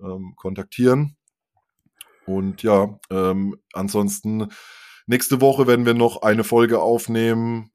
[0.02, 1.16] ähm, kontaktieren.
[2.26, 4.48] Und ja, ähm, ansonsten
[5.08, 7.73] nächste Woche werden wir noch eine Folge aufnehmen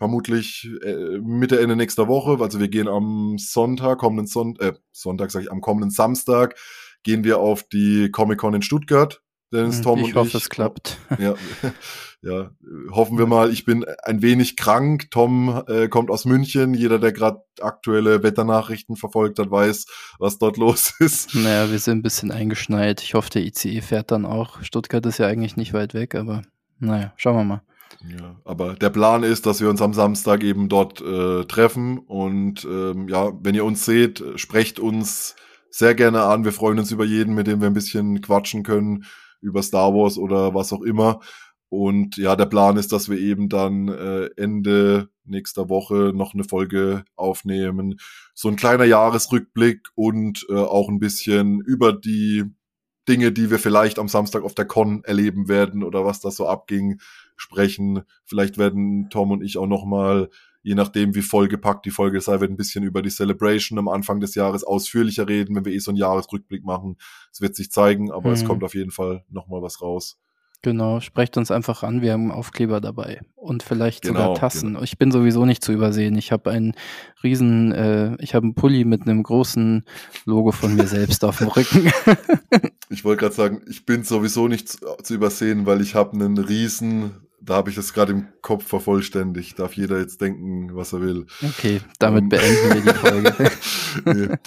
[0.00, 2.42] vermutlich äh, Mitte, Ende nächster Woche.
[2.42, 6.56] Also wir gehen am Sonntag, kommenden Son äh, Sonntag sage ich, am kommenden Samstag
[7.02, 9.22] gehen wir auf die Comic-Con in Stuttgart.
[9.52, 10.44] Dennis, hm, Tom ich und hoffe, ich.
[10.44, 10.96] es klappt.
[11.18, 11.34] Ja,
[12.22, 12.50] ja,
[12.92, 13.52] hoffen wir mal.
[13.52, 15.10] Ich bin ein wenig krank.
[15.10, 16.72] Tom äh, kommt aus München.
[16.72, 19.84] Jeder, der gerade aktuelle Wetternachrichten verfolgt hat, weiß,
[20.18, 21.34] was dort los ist.
[21.34, 23.02] Naja, wir sind ein bisschen eingeschneit.
[23.02, 24.62] Ich hoffe, der ICE fährt dann auch.
[24.62, 26.40] Stuttgart ist ja eigentlich nicht weit weg, aber
[26.78, 27.62] naja, schauen wir mal.
[28.08, 32.64] Ja, aber der Plan ist, dass wir uns am Samstag eben dort äh, treffen und
[32.64, 35.36] ähm, ja, wenn ihr uns seht, sprecht uns
[35.70, 36.44] sehr gerne an.
[36.44, 39.04] Wir freuen uns über jeden, mit dem wir ein bisschen quatschen können
[39.40, 41.20] über Star Wars oder was auch immer.
[41.68, 46.42] Und ja, der Plan ist, dass wir eben dann äh, Ende nächster Woche noch eine
[46.42, 47.96] Folge aufnehmen.
[48.34, 52.44] So ein kleiner Jahresrückblick und äh, auch ein bisschen über die
[53.08, 56.48] Dinge, die wir vielleicht am Samstag auf der Con erleben werden oder was da so
[56.48, 57.00] abging,
[57.40, 58.02] sprechen.
[58.24, 60.28] Vielleicht werden Tom und ich auch noch mal,
[60.62, 64.20] je nachdem wie vollgepackt die Folge sei, wird ein bisschen über die Celebration am Anfang
[64.20, 66.96] des Jahres ausführlicher reden, wenn wir eh so einen Jahresrückblick machen.
[67.32, 68.34] Es wird sich zeigen, aber mhm.
[68.34, 70.18] es kommt auf jeden Fall noch mal was raus.
[70.62, 74.74] Genau, sprecht uns einfach an, wir haben Aufkleber dabei und vielleicht genau, sogar Tassen.
[74.74, 74.82] Genau.
[74.82, 76.18] Ich bin sowieso nicht zu übersehen.
[76.18, 76.74] Ich habe einen
[77.22, 79.86] riesen, äh, ich habe einen Pulli mit einem großen
[80.26, 81.90] Logo von mir selbst auf dem Rücken.
[82.90, 86.36] ich wollte gerade sagen, ich bin sowieso nicht zu, zu übersehen, weil ich habe einen
[86.36, 87.12] riesen,
[87.42, 89.58] da habe ich das gerade im Kopf vervollständigt.
[89.58, 91.26] Darf jeder jetzt denken, was er will.
[91.42, 93.50] Okay, damit um, beenden wir die Folge.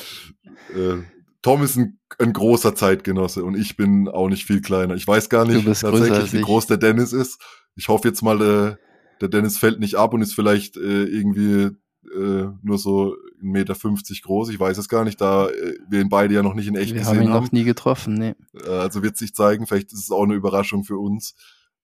[0.73, 0.79] nee.
[0.79, 1.03] äh,
[1.41, 4.95] Tom ist ein, ein, großer Zeitgenosse und ich bin auch nicht viel kleiner.
[4.95, 7.41] Ich weiß gar nicht tatsächlich, wie groß der Dennis ist.
[7.75, 8.75] Ich hoffe jetzt mal, äh,
[9.19, 11.71] der Dennis fällt nicht ab und ist vielleicht äh, irgendwie
[12.15, 13.75] äh, nur so 1,50 Meter
[14.23, 14.49] groß.
[14.49, 16.93] Ich weiß es gar nicht, da äh, wir ihn beide ja noch nicht in echt
[16.93, 17.15] wir gesehen haben.
[17.15, 18.35] Wir haben ihn noch nie getroffen, nee.
[18.65, 21.35] Äh, also wird sich zeigen, vielleicht ist es auch eine Überraschung für uns.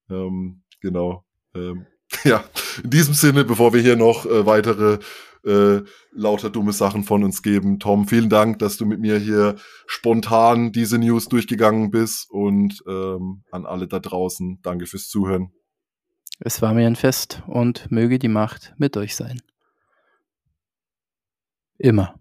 [0.10, 1.26] Ähm, genau.
[1.53, 1.85] Ähm,
[2.23, 2.43] ja,
[2.84, 4.99] in diesem Sinne, bevor wir hier noch äh, weitere
[5.45, 5.81] äh,
[6.11, 7.80] lauter dumme Sachen von uns geben.
[7.80, 9.56] Tom, vielen Dank, dass du mit mir hier
[9.88, 15.51] spontan diese News durchgegangen bist und ähm, an alle da draußen, danke fürs Zuhören.
[16.39, 19.41] Es war mir ein Fest und möge die Macht mit euch sein.
[21.77, 22.18] Immer.